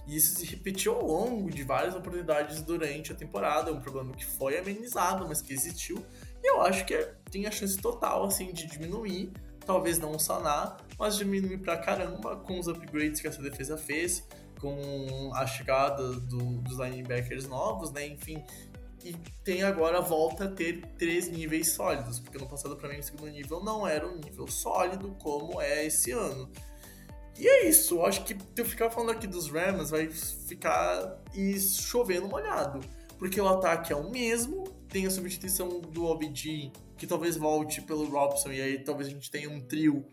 E 0.06 0.16
isso 0.16 0.34
se 0.34 0.44
repetiu 0.46 0.94
ao 0.94 1.06
longo 1.06 1.50
de 1.50 1.62
várias 1.62 1.94
oportunidades 1.94 2.60
durante 2.62 3.12
a 3.12 3.14
temporada, 3.14 3.72
um 3.72 3.80
problema 3.80 4.12
que 4.14 4.24
foi 4.24 4.58
amenizado, 4.58 5.28
mas 5.28 5.40
que 5.40 5.52
existiu. 5.52 6.04
Eu 6.44 6.60
acho 6.60 6.84
que 6.84 6.94
tem 7.30 7.46
a 7.46 7.50
chance 7.50 7.76
total 7.78 8.24
assim 8.26 8.52
de 8.52 8.66
diminuir, 8.66 9.32
talvez 9.64 9.98
não 9.98 10.18
sanar, 10.18 10.76
mas 10.98 11.16
diminuir 11.16 11.58
pra 11.58 11.78
caramba 11.78 12.36
com 12.36 12.60
os 12.60 12.68
upgrades 12.68 13.20
que 13.20 13.26
essa 13.26 13.42
defesa 13.42 13.78
fez, 13.78 14.22
com 14.60 15.32
a 15.34 15.46
chegada 15.46 16.12
do, 16.12 16.58
dos 16.60 16.78
linebackers 16.78 17.48
novos, 17.48 17.90
né? 17.90 18.06
Enfim, 18.06 18.44
e 19.04 19.14
tem 19.42 19.62
agora 19.62 20.00
volta 20.00 20.44
a 20.44 20.48
ter 20.48 20.82
três 20.98 21.28
níveis 21.28 21.72
sólidos, 21.72 22.18
porque 22.18 22.38
no 22.38 22.46
passado 22.46 22.76
para 22.76 22.88
mim 22.88 22.98
o 22.98 23.02
segundo 23.02 23.30
nível 23.30 23.62
não 23.62 23.86
era 23.86 24.06
um 24.06 24.16
nível 24.16 24.46
sólido 24.46 25.14
como 25.18 25.60
é 25.60 25.86
esse 25.86 26.10
ano. 26.12 26.50
E 27.38 27.46
é 27.46 27.68
isso, 27.68 27.96
eu 27.96 28.06
acho 28.06 28.24
que 28.24 28.36
eu 28.56 28.64
ficar 28.64 28.90
falando 28.90 29.10
aqui 29.10 29.26
dos 29.26 29.50
Rams 29.50 29.90
vai 29.90 30.08
ficar 30.08 31.20
e 31.34 31.58
chovendo 31.58 32.28
molhado, 32.28 32.80
porque 33.18 33.40
o 33.40 33.48
ataque 33.48 33.92
é 33.92 33.96
o 33.96 34.08
mesmo, 34.10 34.64
tem 34.94 35.06
a 35.08 35.10
substituição 35.10 35.80
do 35.80 36.04
OBG, 36.04 36.70
que 36.96 37.04
talvez 37.04 37.36
volte 37.36 37.82
pelo 37.82 38.04
Robson, 38.06 38.52
e 38.52 38.62
aí 38.62 38.78
talvez 38.78 39.08
a 39.08 39.10
gente 39.10 39.28
tenha 39.28 39.50
um 39.50 39.60
trio 39.60 40.06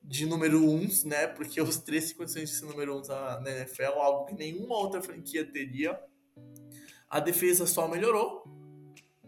de 0.00 0.26
número 0.26 0.64
uns, 0.64 1.02
né? 1.02 1.26
Porque 1.26 1.60
os 1.60 1.78
três 1.78 2.06
têm 2.06 2.16
condições 2.16 2.48
de 2.48 2.54
ser 2.54 2.66
número 2.66 2.96
uns 2.96 3.08
na 3.08 3.42
NFL, 3.44 3.98
algo 3.98 4.26
que 4.26 4.34
nenhuma 4.34 4.76
outra 4.76 5.02
franquia 5.02 5.44
teria 5.44 6.00
a 7.10 7.18
defesa 7.18 7.66
só 7.66 7.88
melhorou. 7.88 8.44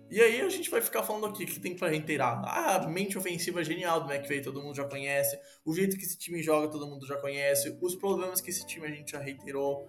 E 0.08 0.20
aí 0.20 0.42
a 0.42 0.48
gente 0.48 0.70
vai 0.70 0.80
ficar 0.80 1.02
falando 1.02 1.26
aqui 1.26 1.44
que 1.44 1.58
tem 1.58 1.74
para 1.76 1.88
reiterar. 1.88 2.44
Ah, 2.44 2.76
a 2.76 2.86
mente 2.86 3.18
ofensiva 3.18 3.64
genial 3.64 4.04
do 4.04 4.12
McVay, 4.12 4.40
todo 4.40 4.62
mundo 4.62 4.76
já 4.76 4.84
conhece. 4.84 5.36
O 5.64 5.74
jeito 5.74 5.96
que 5.96 6.04
esse 6.04 6.16
time 6.16 6.40
joga, 6.40 6.68
todo 6.68 6.86
mundo 6.86 7.04
já 7.04 7.16
conhece. 7.16 7.76
Os 7.80 7.96
problemas 7.96 8.40
que 8.40 8.50
esse 8.50 8.64
time 8.64 8.86
a 8.86 8.90
gente 8.90 9.10
já 9.10 9.18
reiterou. 9.18 9.88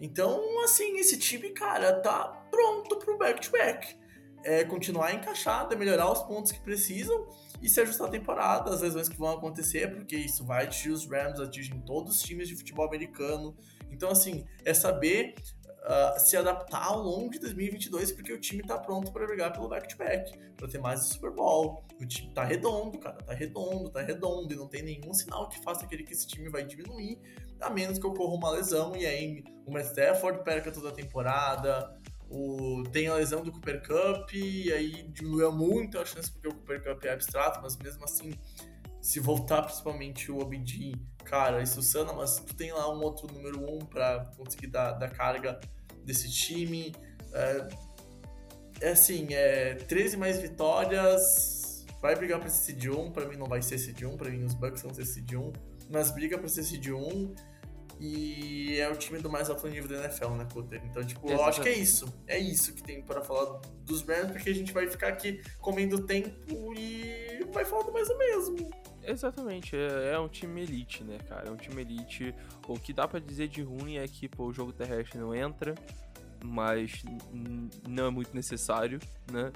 Então, 0.00 0.64
assim, 0.64 0.96
esse 0.96 1.18
time, 1.18 1.50
cara, 1.50 2.00
tá 2.00 2.28
pronto 2.50 2.96
pro 2.96 3.18
back-to-back. 3.18 4.03
É 4.44 4.64
continuar 4.64 5.14
encaixado, 5.14 5.74
é 5.74 5.76
melhorar 5.76 6.10
os 6.12 6.22
pontos 6.22 6.52
que 6.52 6.60
precisam 6.60 7.26
e 7.62 7.68
se 7.68 7.80
ajustar 7.80 8.08
a 8.08 8.10
temporada, 8.10 8.72
as 8.72 8.82
lesões 8.82 9.08
que 9.08 9.16
vão 9.16 9.30
acontecer, 9.30 9.94
porque 9.94 10.16
isso 10.16 10.44
vai 10.44 10.64
atingir 10.64 10.90
os 10.90 11.06
Rams, 11.06 11.40
atingem 11.40 11.80
todos 11.80 12.16
os 12.16 12.22
times 12.22 12.46
de 12.48 12.54
futebol 12.54 12.86
americano. 12.86 13.56
Então, 13.90 14.10
assim, 14.10 14.44
é 14.64 14.74
saber 14.74 15.34
uh, 15.84 16.18
se 16.18 16.36
adaptar 16.36 16.84
ao 16.84 17.00
longo 17.00 17.30
de 17.30 17.38
2022, 17.38 18.12
porque 18.12 18.32
o 18.32 18.40
time 18.40 18.62
tá 18.62 18.78
pronto 18.78 19.12
para 19.12 19.26
brigar 19.26 19.52
pelo 19.52 19.68
back-to-back, 19.68 20.36
para 20.56 20.68
ter 20.68 20.78
mais 20.78 21.00
Super 21.04 21.30
Bowl. 21.30 21.84
O 22.00 22.06
time 22.06 22.32
tá 22.32 22.44
redondo, 22.44 22.98
cara, 22.98 23.16
tá 23.16 23.32
redondo, 23.32 23.90
tá 23.90 24.02
redondo, 24.02 24.52
e 24.52 24.56
não 24.56 24.66
tem 24.66 24.82
nenhum 24.82 25.12
sinal 25.14 25.48
que 25.48 25.62
faça 25.62 25.84
aquele 25.84 26.02
que 26.02 26.12
esse 26.12 26.26
time 26.26 26.48
vai 26.48 26.64
diminuir, 26.64 27.18
a 27.60 27.70
menos 27.70 27.98
que 27.98 28.06
ocorra 28.06 28.34
uma 28.34 28.50
lesão 28.50 28.96
e 28.96 29.06
aí 29.06 29.44
o 29.64 29.72
Matt 29.72 29.86
Stafford 29.86 30.42
perca 30.42 30.70
toda 30.72 30.88
a 30.88 30.92
temporada. 30.92 31.98
O, 32.36 32.82
tem 32.90 33.06
a 33.06 33.14
lesão 33.14 33.44
do 33.44 33.52
Cooper 33.52 33.80
Cup, 33.80 34.34
e 34.34 34.72
aí 34.72 35.04
diminuiu 35.04 35.52
muito 35.52 36.00
a 36.00 36.04
chance 36.04 36.28
porque 36.32 36.48
o 36.48 36.54
Cooper 36.54 36.82
Cup 36.82 37.04
é 37.04 37.12
abstrato, 37.12 37.60
mas 37.62 37.76
mesmo 37.76 38.02
assim, 38.04 38.34
se 39.00 39.20
voltar 39.20 39.62
principalmente 39.62 40.32
o 40.32 40.40
OBD, 40.40 40.96
cara, 41.24 41.62
isso 41.62 41.80
sana, 41.80 42.12
mas 42.12 42.40
tu 42.40 42.52
tem 42.56 42.72
lá 42.72 42.92
um 42.92 43.00
outro 43.02 43.32
número 43.32 43.62
um 43.62 43.78
para 43.78 44.24
conseguir 44.36 44.66
dar, 44.66 44.94
dar 44.94 45.10
carga 45.10 45.60
desse 46.04 46.28
time. 46.28 46.92
É, 47.32 47.68
é 48.80 48.88
assim, 48.90 49.32
é 49.32 49.76
13 49.76 50.16
mais 50.16 50.40
vitórias, 50.40 51.86
vai 52.02 52.16
brigar 52.16 52.40
pra 52.40 52.48
ser 52.48 52.72
seed 52.72 52.86
1, 52.86 53.12
pra 53.12 53.28
mim 53.28 53.36
não 53.36 53.46
vai 53.46 53.62
ser 53.62 53.78
seed 53.78 54.02
1, 54.02 54.16
pra 54.16 54.28
mim 54.28 54.42
os 54.42 54.54
Bucks 54.54 54.82
vão 54.82 54.92
ser 54.92 55.04
seed 55.04 55.34
1, 55.34 55.52
mas 55.88 56.10
briga 56.10 56.36
pra 56.36 56.48
ser 56.48 56.64
seed 56.64 56.88
1 56.88 57.34
e 58.06 58.78
é 58.78 58.90
o 58.90 58.96
time 58.96 59.18
do 59.18 59.30
mais 59.30 59.48
alto 59.48 59.66
nível 59.66 59.88
da 59.88 60.04
NFL, 60.04 60.30
né, 60.30 60.46
Cutter? 60.52 60.82
Então, 60.84 61.02
tipo, 61.02 61.30
eu 61.30 61.42
acho 61.42 61.62
que 61.62 61.68
é 61.70 61.78
isso. 61.78 62.12
É 62.26 62.38
isso 62.38 62.74
que 62.74 62.82
tem 62.82 63.00
para 63.00 63.22
falar 63.22 63.62
dos 63.80 64.02
Rams, 64.02 64.32
porque 64.32 64.50
a 64.50 64.54
gente 64.54 64.74
vai 64.74 64.86
ficar 64.86 65.08
aqui 65.08 65.40
comendo 65.58 66.04
tempo 66.04 66.74
e 66.76 67.46
vai 67.50 67.64
falar 67.64 67.84
do 67.84 67.92
mais 67.92 68.10
ou 68.10 68.18
mesmo. 68.18 68.70
Exatamente, 69.02 69.74
é, 69.74 70.12
é, 70.12 70.18
um 70.18 70.28
time 70.28 70.62
elite, 70.62 71.02
né, 71.02 71.18
cara? 71.26 71.48
É 71.48 71.50
um 71.50 71.56
time 71.56 71.80
elite. 71.80 72.34
O 72.68 72.78
que 72.78 72.92
dá 72.92 73.08
para 73.08 73.20
dizer 73.20 73.48
de 73.48 73.62
ruim 73.62 73.96
é 73.96 74.06
que 74.06 74.28
pô, 74.28 74.44
o 74.44 74.52
jogo 74.52 74.70
terrestre 74.70 75.18
não 75.18 75.34
entra, 75.34 75.74
mas 76.44 77.02
não 77.88 78.06
é 78.06 78.10
muito 78.10 78.34
necessário, 78.34 78.98
né? 79.32 79.50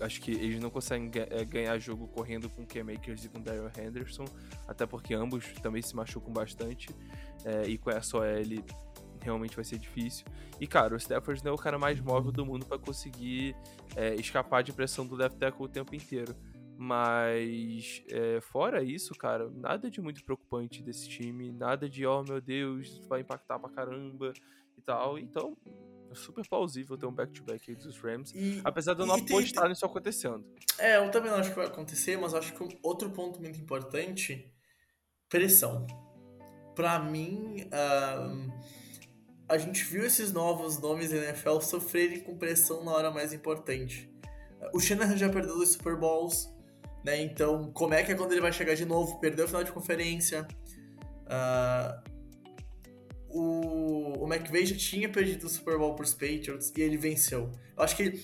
Acho 0.00 0.20
que 0.20 0.30
eles 0.30 0.60
não 0.60 0.70
conseguem 0.70 1.10
é, 1.30 1.44
ganhar 1.44 1.78
jogo 1.78 2.06
correndo 2.08 2.48
com 2.48 2.64
Cam 2.64 2.84
Makers 2.84 3.24
e 3.24 3.28
com 3.28 3.40
Daryl 3.40 3.70
Henderson, 3.76 4.24
até 4.66 4.86
porque 4.86 5.12
ambos 5.12 5.44
também 5.60 5.82
se 5.82 5.96
machucam 5.96 6.32
bastante, 6.32 6.88
é, 7.44 7.66
e 7.66 7.78
com 7.78 7.90
essa 7.90 8.18
OL 8.18 8.24
realmente 9.20 9.56
vai 9.56 9.64
ser 9.64 9.78
difícil. 9.78 10.26
E, 10.60 10.66
cara, 10.66 10.94
o 10.94 10.96
Stafford 10.96 11.44
não 11.44 11.52
é 11.52 11.54
o 11.54 11.58
cara 11.58 11.78
mais 11.78 12.00
móvel 12.00 12.32
do 12.32 12.44
mundo 12.44 12.66
para 12.66 12.78
conseguir 12.78 13.54
é, 13.96 14.14
escapar 14.14 14.62
de 14.62 14.72
pressão 14.72 15.06
do 15.06 15.14
left 15.14 15.38
tackle 15.38 15.64
o 15.64 15.68
tempo 15.68 15.94
inteiro. 15.94 16.34
Mas, 16.76 18.04
é, 18.08 18.40
fora 18.40 18.82
isso, 18.82 19.12
cara, 19.14 19.50
nada 19.50 19.90
de 19.90 20.00
muito 20.00 20.24
preocupante 20.24 20.80
desse 20.80 21.08
time, 21.08 21.50
nada 21.50 21.88
de, 21.88 22.06
oh 22.06 22.22
meu 22.22 22.40
Deus, 22.40 23.04
vai 23.08 23.20
impactar 23.20 23.58
pra 23.58 23.68
caramba 23.68 24.32
e 24.76 24.80
tal. 24.82 25.18
Então, 25.18 25.56
é 26.10 26.14
super 26.14 26.46
plausível 26.48 26.96
ter 26.96 27.06
um 27.06 27.12
back-to-back 27.12 27.72
-back 27.72 27.82
dos 27.82 27.98
Rams, 27.98 28.32
e, 28.32 28.60
apesar 28.64 28.94
de 28.94 29.00
eu 29.00 29.06
não 29.06 29.16
apostar 29.16 29.64
tem... 29.64 29.70
nisso 29.70 29.84
acontecendo. 29.84 30.44
É, 30.78 30.98
eu 30.98 31.10
também 31.10 31.30
não 31.30 31.38
acho 31.38 31.50
que 31.50 31.56
vai 31.56 31.66
acontecer, 31.66 32.16
mas 32.16 32.32
acho 32.32 32.54
que 32.54 32.78
outro 32.82 33.10
ponto 33.10 33.40
muito 33.40 33.58
importante, 33.58 34.52
pressão. 35.28 35.84
Pra 36.78 37.00
mim, 37.00 37.68
a 39.48 39.58
gente 39.58 39.82
viu 39.82 40.06
esses 40.06 40.32
novos 40.32 40.78
nomes 40.78 41.10
da 41.10 41.16
NFL 41.16 41.58
sofrerem 41.58 42.20
com 42.20 42.38
pressão 42.38 42.84
na 42.84 42.92
hora 42.92 43.10
mais 43.10 43.32
importante. 43.32 44.08
O 44.72 44.78
Shanahan 44.78 45.16
já 45.16 45.28
perdeu 45.28 45.56
dois 45.56 45.70
Super 45.70 45.96
Bowls, 45.96 46.48
né? 47.04 47.20
Então, 47.20 47.72
como 47.72 47.94
é 47.94 48.04
que 48.04 48.12
é 48.12 48.14
quando 48.14 48.30
ele 48.30 48.40
vai 48.40 48.52
chegar 48.52 48.76
de 48.76 48.84
novo? 48.84 49.18
Perdeu 49.18 49.46
o 49.46 49.48
final 49.48 49.64
de 49.64 49.72
conferência. 49.72 50.46
Uh, 51.26 52.00
o, 53.28 54.24
o 54.24 54.32
McVay 54.32 54.64
já 54.64 54.76
tinha 54.76 55.08
perdido 55.08 55.48
o 55.48 55.48
Super 55.48 55.78
Bowl 55.78 55.96
para 55.96 56.04
os 56.04 56.14
Patriots 56.14 56.72
e 56.76 56.80
ele 56.80 56.96
venceu. 56.96 57.50
Eu 57.76 57.82
acho 57.82 57.96
que 57.96 58.22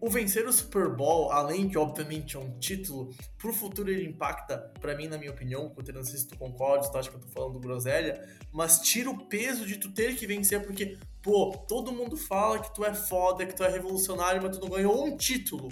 o 0.00 0.08
vencer 0.08 0.46
o 0.48 0.52
Super 0.52 0.88
Bowl, 0.88 1.30
além 1.30 1.68
de 1.68 1.76
obviamente 1.76 2.36
é 2.36 2.40
um 2.40 2.58
título, 2.58 3.14
pro 3.36 3.52
futuro 3.52 3.90
ele 3.90 4.06
impacta, 4.08 4.72
para 4.80 4.96
mim, 4.96 5.08
na 5.08 5.18
minha 5.18 5.30
opinião, 5.30 5.74
não 5.94 6.02
sei 6.02 6.18
se 6.18 6.26
tu 6.26 6.38
concorda, 6.38 6.90
tu 6.90 6.96
acha 6.96 7.10
que 7.10 7.16
eu 7.16 7.20
tô 7.20 7.28
falando 7.28 7.60
groselha, 7.60 8.26
mas 8.50 8.80
tira 8.80 9.10
o 9.10 9.26
peso 9.26 9.66
de 9.66 9.76
tu 9.76 9.92
ter 9.92 10.16
que 10.16 10.26
vencer, 10.26 10.64
porque, 10.64 10.98
pô, 11.22 11.50
todo 11.68 11.92
mundo 11.92 12.16
fala 12.16 12.58
que 12.58 12.74
tu 12.74 12.84
é 12.84 12.94
foda, 12.94 13.44
que 13.44 13.54
tu 13.54 13.62
é 13.62 13.68
revolucionário, 13.68 14.42
mas 14.42 14.56
tu 14.56 14.62
não 14.62 14.70
ganhou 14.74 15.04
um 15.04 15.16
título. 15.16 15.68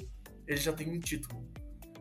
Ele 0.47 0.59
já 0.59 0.73
tem 0.73 0.91
um 0.91 1.01
título. 1.01 1.47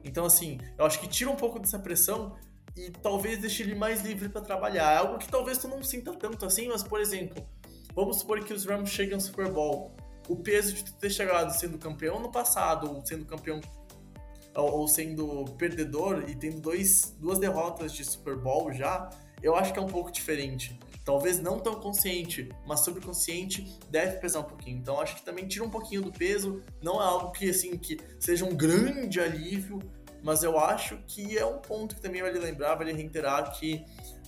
Então, 0.03 0.25
assim, 0.25 0.57
eu 0.77 0.85
acho 0.85 0.99
que 0.99 1.07
tira 1.07 1.29
um 1.29 1.35
pouco 1.35 1.59
dessa 1.59 1.79
pressão 1.79 2.35
e 2.75 2.91
talvez 2.91 3.39
deixe 3.39 3.63
ele 3.63 3.75
mais 3.75 4.01
livre 4.01 4.29
para 4.29 4.41
trabalhar. 4.41 4.93
É 4.93 4.97
algo 4.97 5.17
que 5.17 5.27
talvez 5.29 5.57
tu 5.57 5.67
não 5.67 5.81
sinta 5.81 6.13
tanto 6.13 6.45
assim, 6.45 6.67
mas, 6.67 6.83
por 6.83 6.99
exemplo, 6.99 7.45
vamos 7.93 8.19
supor 8.19 8.43
que 8.43 8.53
os 8.53 8.65
Rams 8.65 8.89
cheguem 8.89 9.15
ao 9.15 9.19
Super 9.19 9.51
Bowl. 9.51 9.95
O 10.27 10.35
peso 10.35 10.73
de 10.73 10.93
ter 10.93 11.09
chegado 11.09 11.51
sendo 11.57 11.77
campeão 11.77 12.19
no 12.19 12.31
passado, 12.31 12.91
ou 12.91 13.05
sendo 13.05 13.25
campeão 13.25 13.61
ou, 14.55 14.79
ou 14.79 14.87
sendo 14.87 15.45
perdedor 15.57 16.25
e 16.27 16.35
tendo 16.35 16.59
dois, 16.59 17.15
duas 17.19 17.39
derrotas 17.39 17.93
de 17.93 18.03
Super 18.03 18.35
Bowl 18.35 18.73
já, 18.73 19.09
eu 19.41 19.55
acho 19.55 19.71
que 19.71 19.79
é 19.79 19.81
um 19.81 19.87
pouco 19.87 20.11
diferente. 20.11 20.77
Talvez 21.05 21.39
não 21.39 21.59
tão 21.59 21.75
consciente, 21.75 22.49
mas 22.65 22.81
subconsciente 22.81 23.79
deve 23.89 24.17
pesar 24.17 24.41
um 24.41 24.43
pouquinho. 24.43 24.77
Então 24.77 24.99
acho 24.99 25.15
que 25.15 25.21
também 25.23 25.47
tira 25.47 25.63
um 25.63 25.69
pouquinho 25.69 26.01
do 26.01 26.11
peso. 26.11 26.61
Não 26.81 27.01
é 27.01 27.05
algo 27.05 27.31
que 27.31 27.49
assim 27.49 27.77
que 27.77 27.97
seja 28.19 28.43
um 28.43 28.53
grande 28.53 29.21
alívio, 29.21 29.79
mas 30.21 30.43
eu 30.43 30.59
acho 30.59 30.97
que 31.07 31.37
é 31.37 31.45
um 31.45 31.59
ponto 31.59 31.95
que 31.95 32.01
também 32.01 32.21
vale 32.21 32.39
lembrar, 32.39 32.75
vale 32.75 32.91
reiterar 32.91 33.57
que 33.57 33.85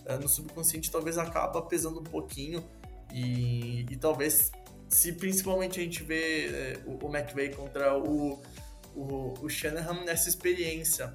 uh, 0.08 0.22
no 0.22 0.30
subconsciente 0.30 0.90
talvez 0.90 1.18
acaba 1.18 1.62
pesando 1.64 2.00
um 2.00 2.04
pouquinho 2.04 2.64
e, 3.12 3.86
e 3.90 3.98
talvez 3.98 4.52
se 4.90 5.14
principalmente 5.14 5.80
a 5.80 5.84
gente 5.84 6.04
vê 6.04 6.82
uh, 6.86 6.92
o, 6.92 7.08
o 7.08 7.16
McVay 7.16 7.54
contra 7.54 7.98
o, 7.98 8.42
o, 8.96 9.34
o 9.42 9.50
Shanahan 9.50 10.04
nessa 10.04 10.28
experiência 10.28 11.14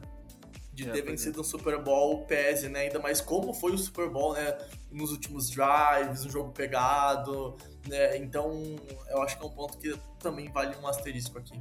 de 0.72 0.88
É, 0.88 0.92
ter 0.92 1.02
pois 1.02 1.20
vencido 1.20 1.40
um 1.40 1.44
Super 1.44 1.80
Bowl 1.82 2.24
pese, 2.26 2.68
né? 2.68 2.80
Ainda 2.80 2.98
mais 2.98 3.20
como 3.20 3.52
foi 3.54 3.72
o 3.72 3.78
Super 3.78 4.08
Bowl, 4.08 4.32
né? 4.34 4.56
Nos 4.90 5.12
últimos 5.12 5.48
drives, 5.50 6.24
um 6.24 6.30
jogo 6.30 6.50
pegado, 6.52 7.56
né? 7.86 8.16
Então, 8.16 8.76
eu 9.08 9.22
acho 9.22 9.36
que 9.38 9.44
é 9.44 9.46
um 9.46 9.50
ponto 9.50 9.78
que 9.78 9.96
também 10.18 10.50
vale 10.50 10.74
um 10.76 10.86
asterisco 10.86 11.38
aqui. 11.38 11.54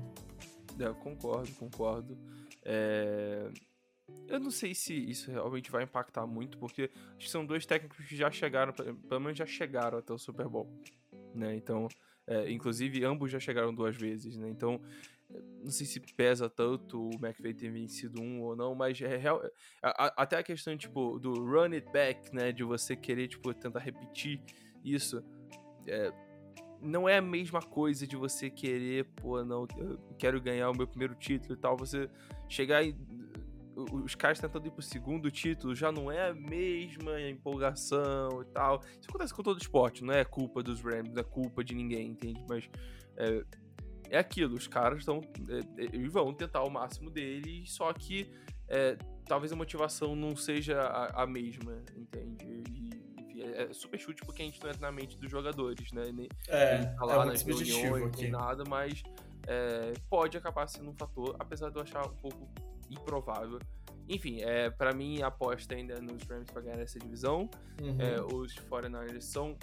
É, 0.79 0.85
eu 0.85 0.95
concordo, 0.95 1.51
concordo. 1.53 2.17
É, 2.63 3.49
Eu 4.27 4.39
não 4.39 4.49
sei 4.51 4.73
se 4.73 4.93
isso 4.93 5.29
realmente 5.31 5.69
vai 5.69 5.83
impactar 5.83 6.25
muito, 6.25 6.57
porque 6.57 6.89
acho 7.17 7.25
que 7.25 7.29
são 7.29 7.45
dois 7.45 7.65
técnicos 7.65 8.05
que 8.05 8.15
já 8.15 8.31
chegaram, 8.31 8.73
pelo 8.73 9.21
menos 9.21 9.37
já 9.37 9.45
chegaram 9.45 9.97
até 9.99 10.11
o 10.13 10.17
Super 10.17 10.47
Bowl, 10.47 10.67
né? 11.33 11.55
Então, 11.55 11.87
é, 12.27 12.51
inclusive, 12.51 13.03
ambos 13.03 13.31
já 13.31 13.39
chegaram 13.39 13.73
duas 13.73 13.95
vezes, 13.95 14.37
né? 14.37 14.49
Então, 14.49 14.79
é, 15.29 15.39
não 15.63 15.71
sei 15.71 15.85
se 15.85 15.99
pesa 16.15 16.49
tanto 16.49 17.01
o 17.09 17.13
McVay 17.15 17.53
ter 17.53 17.69
vencido 17.71 18.21
um 18.21 18.41
ou 18.41 18.55
não, 18.55 18.73
mas 18.75 18.99
é 19.01 19.17
real. 19.17 19.41
a- 19.81 20.05
a- 20.07 20.13
até 20.23 20.37
a 20.37 20.43
questão, 20.43 20.77
tipo, 20.77 21.19
do 21.19 21.33
run 21.45 21.73
it 21.73 21.89
back, 21.91 22.33
né? 22.33 22.51
De 22.51 22.63
você 22.63 22.95
querer, 22.95 23.27
tipo, 23.27 23.53
tentar 23.53 23.79
repetir 23.79 24.41
isso. 24.83 25.23
é, 25.87 26.11
não 26.81 27.07
é 27.07 27.17
a 27.17 27.21
mesma 27.21 27.61
coisa 27.61 28.05
de 28.05 28.15
você 28.17 28.49
querer, 28.49 29.05
pô, 29.15 29.43
não, 29.43 29.65
eu 29.77 29.97
quero 30.17 30.39
ganhar 30.41 30.69
o 30.69 30.75
meu 30.77 30.85
primeiro 30.87 31.15
título 31.15 31.53
e 31.53 31.57
tal. 31.57 31.77
Você 31.77 32.09
chegar 32.49 32.83
e. 32.83 32.93
Os 33.75 34.13
caras 34.15 34.39
tentando 34.39 34.67
ir 34.67 34.71
pro 34.71 34.81
segundo 34.81 35.31
título 35.31 35.75
já 35.75 35.91
não 35.91 36.11
é 36.11 36.29
a 36.29 36.33
mesma 36.33 37.19
empolgação 37.21 38.41
e 38.41 38.45
tal. 38.45 38.81
Isso 38.99 39.09
acontece 39.09 39.33
com 39.33 39.41
todo 39.41 39.59
esporte, 39.59 40.03
não 40.03 40.13
é 40.13 40.23
culpa 40.23 40.61
dos 40.61 40.81
Rams, 40.81 41.11
não 41.11 41.21
é 41.21 41.23
culpa 41.23 41.63
de 41.63 41.73
ninguém, 41.73 42.11
entende? 42.11 42.43
Mas 42.47 42.69
é, 43.17 43.43
é 44.09 44.17
aquilo, 44.17 44.55
os 44.55 44.67
caras 44.67 44.99
estão. 44.99 45.21
É, 45.49 45.83
eles 45.83 46.11
vão 46.11 46.33
tentar 46.33 46.63
o 46.63 46.69
máximo 46.69 47.09
deles, 47.09 47.71
só 47.73 47.91
que 47.93 48.31
é, 48.67 48.95
talvez 49.25 49.51
a 49.51 49.55
motivação 49.55 50.15
não 50.15 50.35
seja 50.35 50.81
a, 50.81 51.23
a 51.23 51.27
mesma, 51.27 51.81
entende? 51.95 52.63
E, 52.69 52.89
enfim, 53.21 53.41
é, 53.41 53.63
é 53.63 53.73
super 53.73 53.99
chute 53.99 54.23
porque 54.23 54.41
a 54.41 54.45
gente 54.45 54.61
não 54.61 54.69
entra 54.69 54.81
na 54.81 54.91
mente 54.91 55.17
dos 55.17 55.31
jogadores, 55.31 55.91
né? 55.91 56.11
Nem, 56.11 56.29
É, 56.47 56.77
nem 56.77 56.95
tá 56.95 57.01
é 57.01 57.05
lá 57.05 57.25
muito 57.25 57.47
nas 57.47 57.59
reuniões, 57.59 58.15
nem 58.17 58.31
nada, 58.31 58.63
mas 58.67 59.01
é, 59.47 59.93
pode 60.09 60.37
acabar 60.37 60.67
sendo 60.67 60.89
um 60.89 60.93
fator, 60.93 61.35
apesar 61.39 61.69
de 61.69 61.77
eu 61.77 61.81
achar 61.81 62.05
um 62.05 62.15
pouco 62.15 62.47
improvável. 62.93 63.59
Enfim, 64.07 64.41
é, 64.41 64.69
para 64.69 64.93
mim 64.93 65.21
a 65.21 65.27
aposta 65.27 65.75
ainda 65.75 65.93
é 65.95 66.01
nos 66.01 66.23
Rams 66.23 66.49
para 66.51 66.61
ganhar 66.61 66.79
essa 66.79 66.99
divisão. 66.99 67.49
Uhum. 67.81 67.97
É, 67.99 68.21
os 68.21 68.53
49ers 68.55 69.21
são 69.21 69.57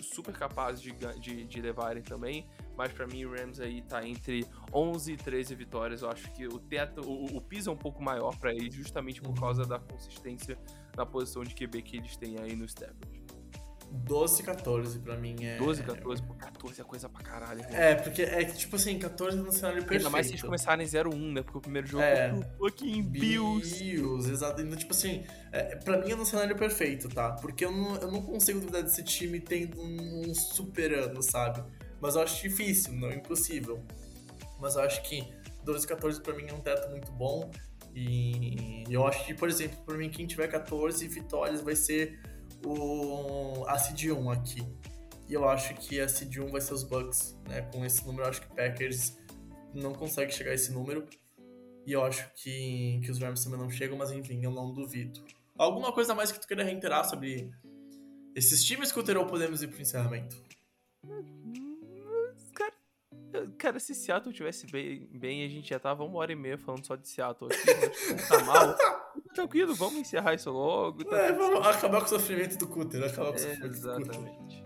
super 0.00 0.34
capazes 0.34 0.80
de, 0.82 0.90
de, 1.20 1.44
de 1.44 1.60
levarem 1.60 2.02
também, 2.02 2.46
mas 2.76 2.90
pra 2.92 3.06
mim 3.06 3.24
o 3.24 3.30
Rams 3.30 3.60
aí 3.60 3.82
tá 3.82 4.04
entre 4.06 4.44
11 4.72 5.12
e 5.12 5.16
13 5.16 5.54
vitórias. 5.54 6.02
Eu 6.02 6.10
acho 6.10 6.32
que 6.32 6.46
o 6.46 6.58
teto, 6.58 7.02
o, 7.08 7.36
o 7.36 7.40
piso 7.40 7.70
é 7.70 7.72
um 7.72 7.76
pouco 7.76 8.02
maior 8.02 8.36
pra 8.38 8.52
eles, 8.52 8.74
justamente 8.74 9.20
por 9.20 9.28
Uhum. 9.28 9.34
causa 9.36 9.64
da 9.64 9.78
consistência 9.78 10.58
na 10.96 11.06
posição 11.06 11.44
de 11.44 11.54
QB 11.54 11.82
que 11.82 11.96
eles 11.98 12.16
têm 12.16 12.38
aí 12.40 12.56
no 12.56 12.64
Stafford. 12.64 13.21
12 13.92 14.42
14 14.42 14.98
pra 15.00 15.16
mim 15.16 15.36
é. 15.44 15.58
12, 15.58 15.82
14, 15.82 16.22
pô, 16.22 16.34
14 16.34 16.80
é 16.80 16.84
coisa 16.84 17.08
pra 17.08 17.22
caralho. 17.22 17.60
irmão. 17.60 17.74
É, 17.78 17.94
porque 17.94 18.22
é 18.22 18.44
que, 18.44 18.56
tipo 18.56 18.76
assim, 18.76 18.98
14 18.98 19.36
no 19.36 19.52
cenário 19.52 19.78
perfeito. 19.80 20.00
Ainda 20.00 20.10
mais 20.10 20.26
se 20.26 20.32
eles 20.32 20.42
começarem 20.42 20.86
0-1, 20.86 21.32
né? 21.32 21.42
Porque 21.42 21.58
o 21.58 21.60
primeiro 21.60 21.86
jogo 21.86 22.02
É. 22.02 22.28
é. 22.28 22.32
o 22.32 22.42
fucking 22.58 23.02
Bills. 23.02 23.78
Bills, 23.84 24.30
exato. 24.30 24.60
Então, 24.62 24.76
tipo 24.76 24.92
assim, 24.92 25.24
é, 25.52 25.76
pra 25.76 25.98
mim 25.98 26.10
é 26.10 26.16
no 26.16 26.24
cenário 26.24 26.56
perfeito, 26.56 27.08
tá? 27.08 27.32
Porque 27.32 27.64
eu 27.64 27.70
não, 27.72 27.96
eu 27.96 28.10
não 28.10 28.22
consigo 28.22 28.60
duvidar 28.60 28.82
desse 28.82 29.02
time 29.02 29.38
tendo 29.40 29.80
um, 29.80 30.30
um 30.30 30.34
super 30.34 30.92
ano, 30.94 31.22
sabe? 31.22 31.62
Mas 32.00 32.14
eu 32.16 32.22
acho 32.22 32.42
difícil, 32.42 32.94
não 32.94 33.08
é 33.10 33.16
impossível. 33.16 33.82
Mas 34.58 34.74
eu 34.76 34.82
acho 34.82 35.02
que 35.02 35.22
12 35.64 35.86
14 35.86 36.20
pra 36.20 36.34
mim 36.34 36.46
é 36.48 36.52
um 36.52 36.60
teto 36.60 36.90
muito 36.90 37.12
bom. 37.12 37.50
E 37.94 38.84
eu 38.88 39.06
acho 39.06 39.24
que, 39.26 39.34
por 39.34 39.48
exemplo, 39.48 39.78
pra 39.84 39.96
mim, 39.96 40.08
quem 40.08 40.26
tiver 40.26 40.48
14 40.48 41.06
vitórias 41.08 41.60
vai 41.60 41.76
ser 41.76 42.18
o, 42.64 43.64
a 43.66 43.78
Seed 43.78 44.12
1 44.12 44.30
aqui. 44.30 44.62
E 45.28 45.34
eu 45.34 45.48
acho 45.48 45.74
que 45.74 46.00
a 46.00 46.08
Seed 46.08 46.36
1 46.36 46.48
vai 46.48 46.60
ser 46.60 46.74
os 46.74 46.82
Bucks, 46.82 47.36
né? 47.48 47.62
Com 47.72 47.84
esse 47.84 48.04
número, 48.06 48.24
eu 48.24 48.30
acho 48.30 48.42
que 48.42 48.54
Packers 48.54 49.16
não 49.72 49.92
consegue 49.92 50.32
chegar 50.32 50.50
a 50.50 50.54
esse 50.54 50.72
número. 50.72 51.06
E 51.86 51.92
eu 51.92 52.04
acho 52.04 52.30
que, 52.34 53.00
que 53.04 53.10
os 53.10 53.18
Rams 53.18 53.42
também 53.42 53.58
não 53.58 53.70
chegam, 53.70 53.96
mas 53.96 54.10
enfim, 54.12 54.40
eu 54.44 54.50
não 54.50 54.72
duvido. 54.72 55.24
Alguma 55.56 55.92
coisa 55.92 56.12
a 56.12 56.14
mais 56.14 56.30
que 56.30 56.40
tu 56.40 56.46
queria 56.46 56.64
reiterar 56.64 57.08
sobre 57.08 57.50
esses 58.34 58.62
times 58.64 58.92
que 58.92 58.98
o 58.98 59.02
Terou 59.02 59.26
podemos 59.26 59.62
ir 59.62 59.68
pro 59.68 59.80
encerramento? 59.80 60.36
Cara, 62.54 62.72
cara, 63.58 63.80
se 63.80 63.94
Seattle 63.94 64.32
tivesse 64.32 64.66
bem, 64.66 65.08
bem, 65.12 65.44
a 65.44 65.48
gente 65.48 65.70
já 65.70 65.78
tava 65.78 66.04
uma 66.04 66.18
hora 66.18 66.32
e 66.32 66.36
meia 66.36 66.56
falando 66.56 66.86
só 66.86 66.94
de 66.94 67.08
Seattle 67.08 67.50
aqui, 67.52 68.28
tá 68.28 68.44
mal. 68.44 68.76
Tranquilo, 69.34 69.74
vamos 69.74 70.00
encerrar 70.00 70.34
isso 70.34 70.50
logo. 70.50 71.04
Tá 71.04 71.16
É, 71.16 71.32
vamos 71.32 71.66
acabar 71.66 72.00
com 72.00 72.06
o 72.06 72.08
sofrimento 72.08 72.58
do 72.58 72.66
Cutter, 72.66 73.02
acabar 73.04 73.30
com 73.30 73.36
o 73.36 73.38
sofrimento 73.38 73.80
do 73.80 73.92
Cutter. 73.92 74.00
Exatamente. 74.00 74.62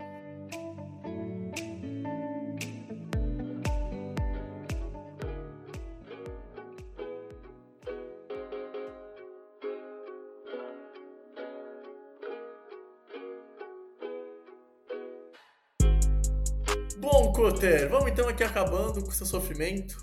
Bom, 16.97 17.31
Cutter, 17.31 17.89
vamos 17.89 18.11
então 18.11 18.27
aqui 18.27 18.43
acabando 18.43 19.01
com 19.01 19.09
o 19.09 19.13
seu 19.13 19.25
sofrimento. 19.25 19.97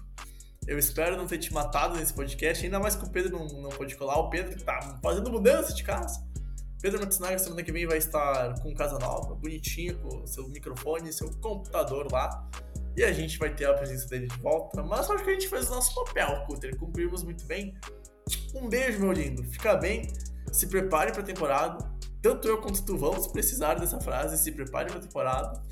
Eu 0.66 0.78
espero 0.78 1.16
não 1.16 1.26
ter 1.26 1.38
te 1.38 1.52
matado 1.52 1.96
nesse 1.96 2.12
podcast, 2.14 2.64
ainda 2.64 2.80
mais 2.80 2.96
que 2.96 3.04
o 3.04 3.10
Pedro 3.10 3.38
não, 3.38 3.46
não 3.62 3.70
pôde 3.70 3.96
colar. 3.96 4.18
O 4.18 4.30
Pedro 4.30 4.58
tá 4.62 4.98
fazendo 5.02 5.30
mudança 5.30 5.74
de 5.74 5.82
casa. 5.82 6.26
Pedro 6.80 7.00
Matsunaga 7.00 7.38
semana 7.38 7.62
que 7.62 7.72
vem 7.72 7.86
vai 7.86 7.98
estar 7.98 8.60
com 8.60 8.74
casa 8.74 8.98
nova, 8.98 9.34
bonitinho, 9.34 9.98
com 10.00 10.26
seu 10.26 10.46
microfone, 10.48 11.12
seu 11.12 11.30
computador 11.38 12.10
lá. 12.12 12.46
E 12.96 13.02
a 13.02 13.12
gente 13.12 13.38
vai 13.38 13.54
ter 13.54 13.64
a 13.64 13.74
presença 13.74 14.06
dele 14.08 14.26
de 14.26 14.36
volta. 14.38 14.82
Mas 14.82 15.10
acho 15.10 15.24
que 15.24 15.30
a 15.30 15.32
gente 15.32 15.48
fez 15.48 15.68
o 15.68 15.74
nosso 15.74 15.94
papel, 15.94 16.44
Cutter. 16.46 16.76
Cumprimos 16.78 17.22
muito 17.22 17.44
bem. 17.46 17.74
Um 18.54 18.68
beijo, 18.68 19.00
meu 19.00 19.12
lindo. 19.12 19.42
Fica 19.44 19.76
bem. 19.76 20.12
Se 20.52 20.66
prepare 20.66 21.12
pra 21.12 21.22
temporada. 21.22 21.90
Tanto 22.22 22.46
eu 22.46 22.60
quanto 22.60 22.84
tu 22.84 22.96
vamos 22.96 23.26
precisar 23.26 23.74
dessa 23.74 24.00
frase. 24.00 24.38
Se 24.38 24.52
prepare 24.52 24.90
pra 24.90 25.00
temporada. 25.00 25.62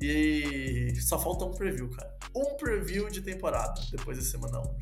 E 0.00 0.94
só 1.00 1.18
falta 1.18 1.44
um 1.44 1.52
preview, 1.52 1.88
cara. 1.90 2.13
Um 2.34 2.56
preview 2.56 3.08
de 3.08 3.20
temporada 3.20 3.80
depois 3.90 4.18
da 4.18 4.24
semana 4.24 4.60
1. 4.60 4.74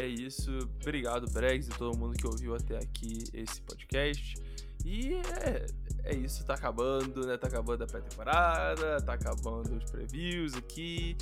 É 0.00 0.06
isso. 0.06 0.50
Obrigado, 0.80 1.30
Bregs, 1.30 1.66
e 1.68 1.70
todo 1.70 1.96
mundo 1.96 2.16
que 2.16 2.26
ouviu 2.26 2.54
até 2.54 2.76
aqui 2.78 3.24
esse 3.32 3.60
podcast. 3.62 4.34
E 4.84 5.14
é, 5.42 5.66
é 6.04 6.14
isso, 6.14 6.44
tá 6.44 6.54
acabando, 6.54 7.26
né? 7.26 7.36
Tá 7.38 7.46
acabando 7.46 7.84
a 7.84 7.86
pré-temporada, 7.86 9.00
tá 9.00 9.14
acabando 9.14 9.76
os 9.76 9.90
previews 9.90 10.54
aqui. 10.54 11.16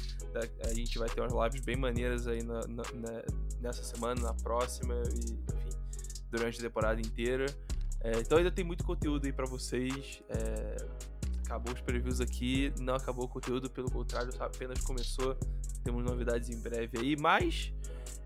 A 0.65 0.75
gente 0.75 0.99
vai 0.99 1.09
ter 1.09 1.21
umas 1.21 1.33
lives 1.33 1.65
bem 1.65 1.77
maneiras 1.77 2.27
aí 2.27 2.43
na- 2.43 2.67
na- 2.67 3.23
nessa 3.61 3.85
semana, 3.85 4.21
na 4.21 4.35
próxima, 4.35 4.95
e 5.15 5.33
enfim, 5.33 5.39
durante 6.31 6.59
a 6.59 6.63
temporada 6.63 7.01
inteira. 7.01 7.47
É, 8.01 8.19
então 8.19 8.37
ainda 8.39 8.51
tem 8.51 8.65
muito 8.65 8.83
conteúdo 8.85 9.27
aí 9.27 9.33
pra 9.33 9.47
vocês. 9.47 10.23
É, 10.29 10.77
acabou 11.53 11.75
os 11.75 11.81
previews 11.83 12.21
aqui, 12.21 12.73
não 12.81 12.95
acabou 12.95 13.27
o 13.27 13.29
conteúdo, 13.29 13.69
pelo 13.69 13.91
contrário, 13.91 14.33
só 14.33 14.45
apenas 14.45 14.81
começou. 14.81 15.37
Temos 15.85 16.03
novidades 16.03 16.49
em 16.49 16.59
breve 16.59 16.99
aí, 16.99 17.17
mas 17.17 17.73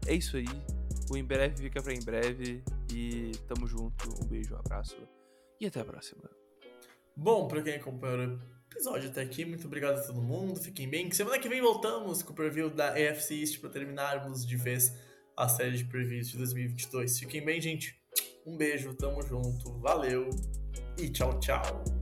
é 0.06 0.14
isso 0.14 0.36
aí. 0.36 0.46
O 1.10 1.16
em 1.16 1.24
breve 1.24 1.56
fica 1.56 1.82
pra 1.82 1.92
em 1.92 2.02
breve. 2.02 2.62
E 2.92 3.32
tamo 3.48 3.66
junto. 3.66 4.08
Um 4.22 4.26
beijo, 4.26 4.54
um 4.54 4.58
abraço. 4.58 4.96
E 5.60 5.66
até 5.66 5.80
a 5.80 5.84
próxima. 5.84 6.22
Bom, 7.16 7.48
pra 7.48 7.62
quem 7.62 7.74
acompanhou 7.74 8.28
o 8.28 8.40
episódio 8.70 9.10
até 9.10 9.22
aqui, 9.22 9.44
muito 9.44 9.66
obrigado 9.66 9.98
a 9.98 10.02
todo 10.02 10.22
mundo. 10.22 10.60
Fiquem 10.60 10.88
bem. 10.88 11.10
Semana 11.10 11.38
que 11.38 11.48
vem 11.48 11.60
voltamos 11.60 12.22
com 12.22 12.32
o 12.32 12.36
preview 12.36 12.70
da 12.70 12.90
AFC 12.90 13.40
East 13.40 13.58
pra 13.60 13.70
terminarmos 13.70 14.46
de 14.46 14.56
vez 14.56 14.94
a 15.36 15.48
série 15.48 15.76
de 15.76 15.84
previews 15.84 16.28
de 16.28 16.38
2022. 16.38 17.18
Fiquem 17.18 17.44
bem, 17.44 17.60
gente. 17.60 17.98
Um 18.46 18.56
beijo, 18.56 18.94
tamo 18.94 19.20
junto. 19.22 19.72
Valeu 19.80 20.30
e 20.98 21.08
tchau, 21.10 21.40
tchau. 21.40 21.95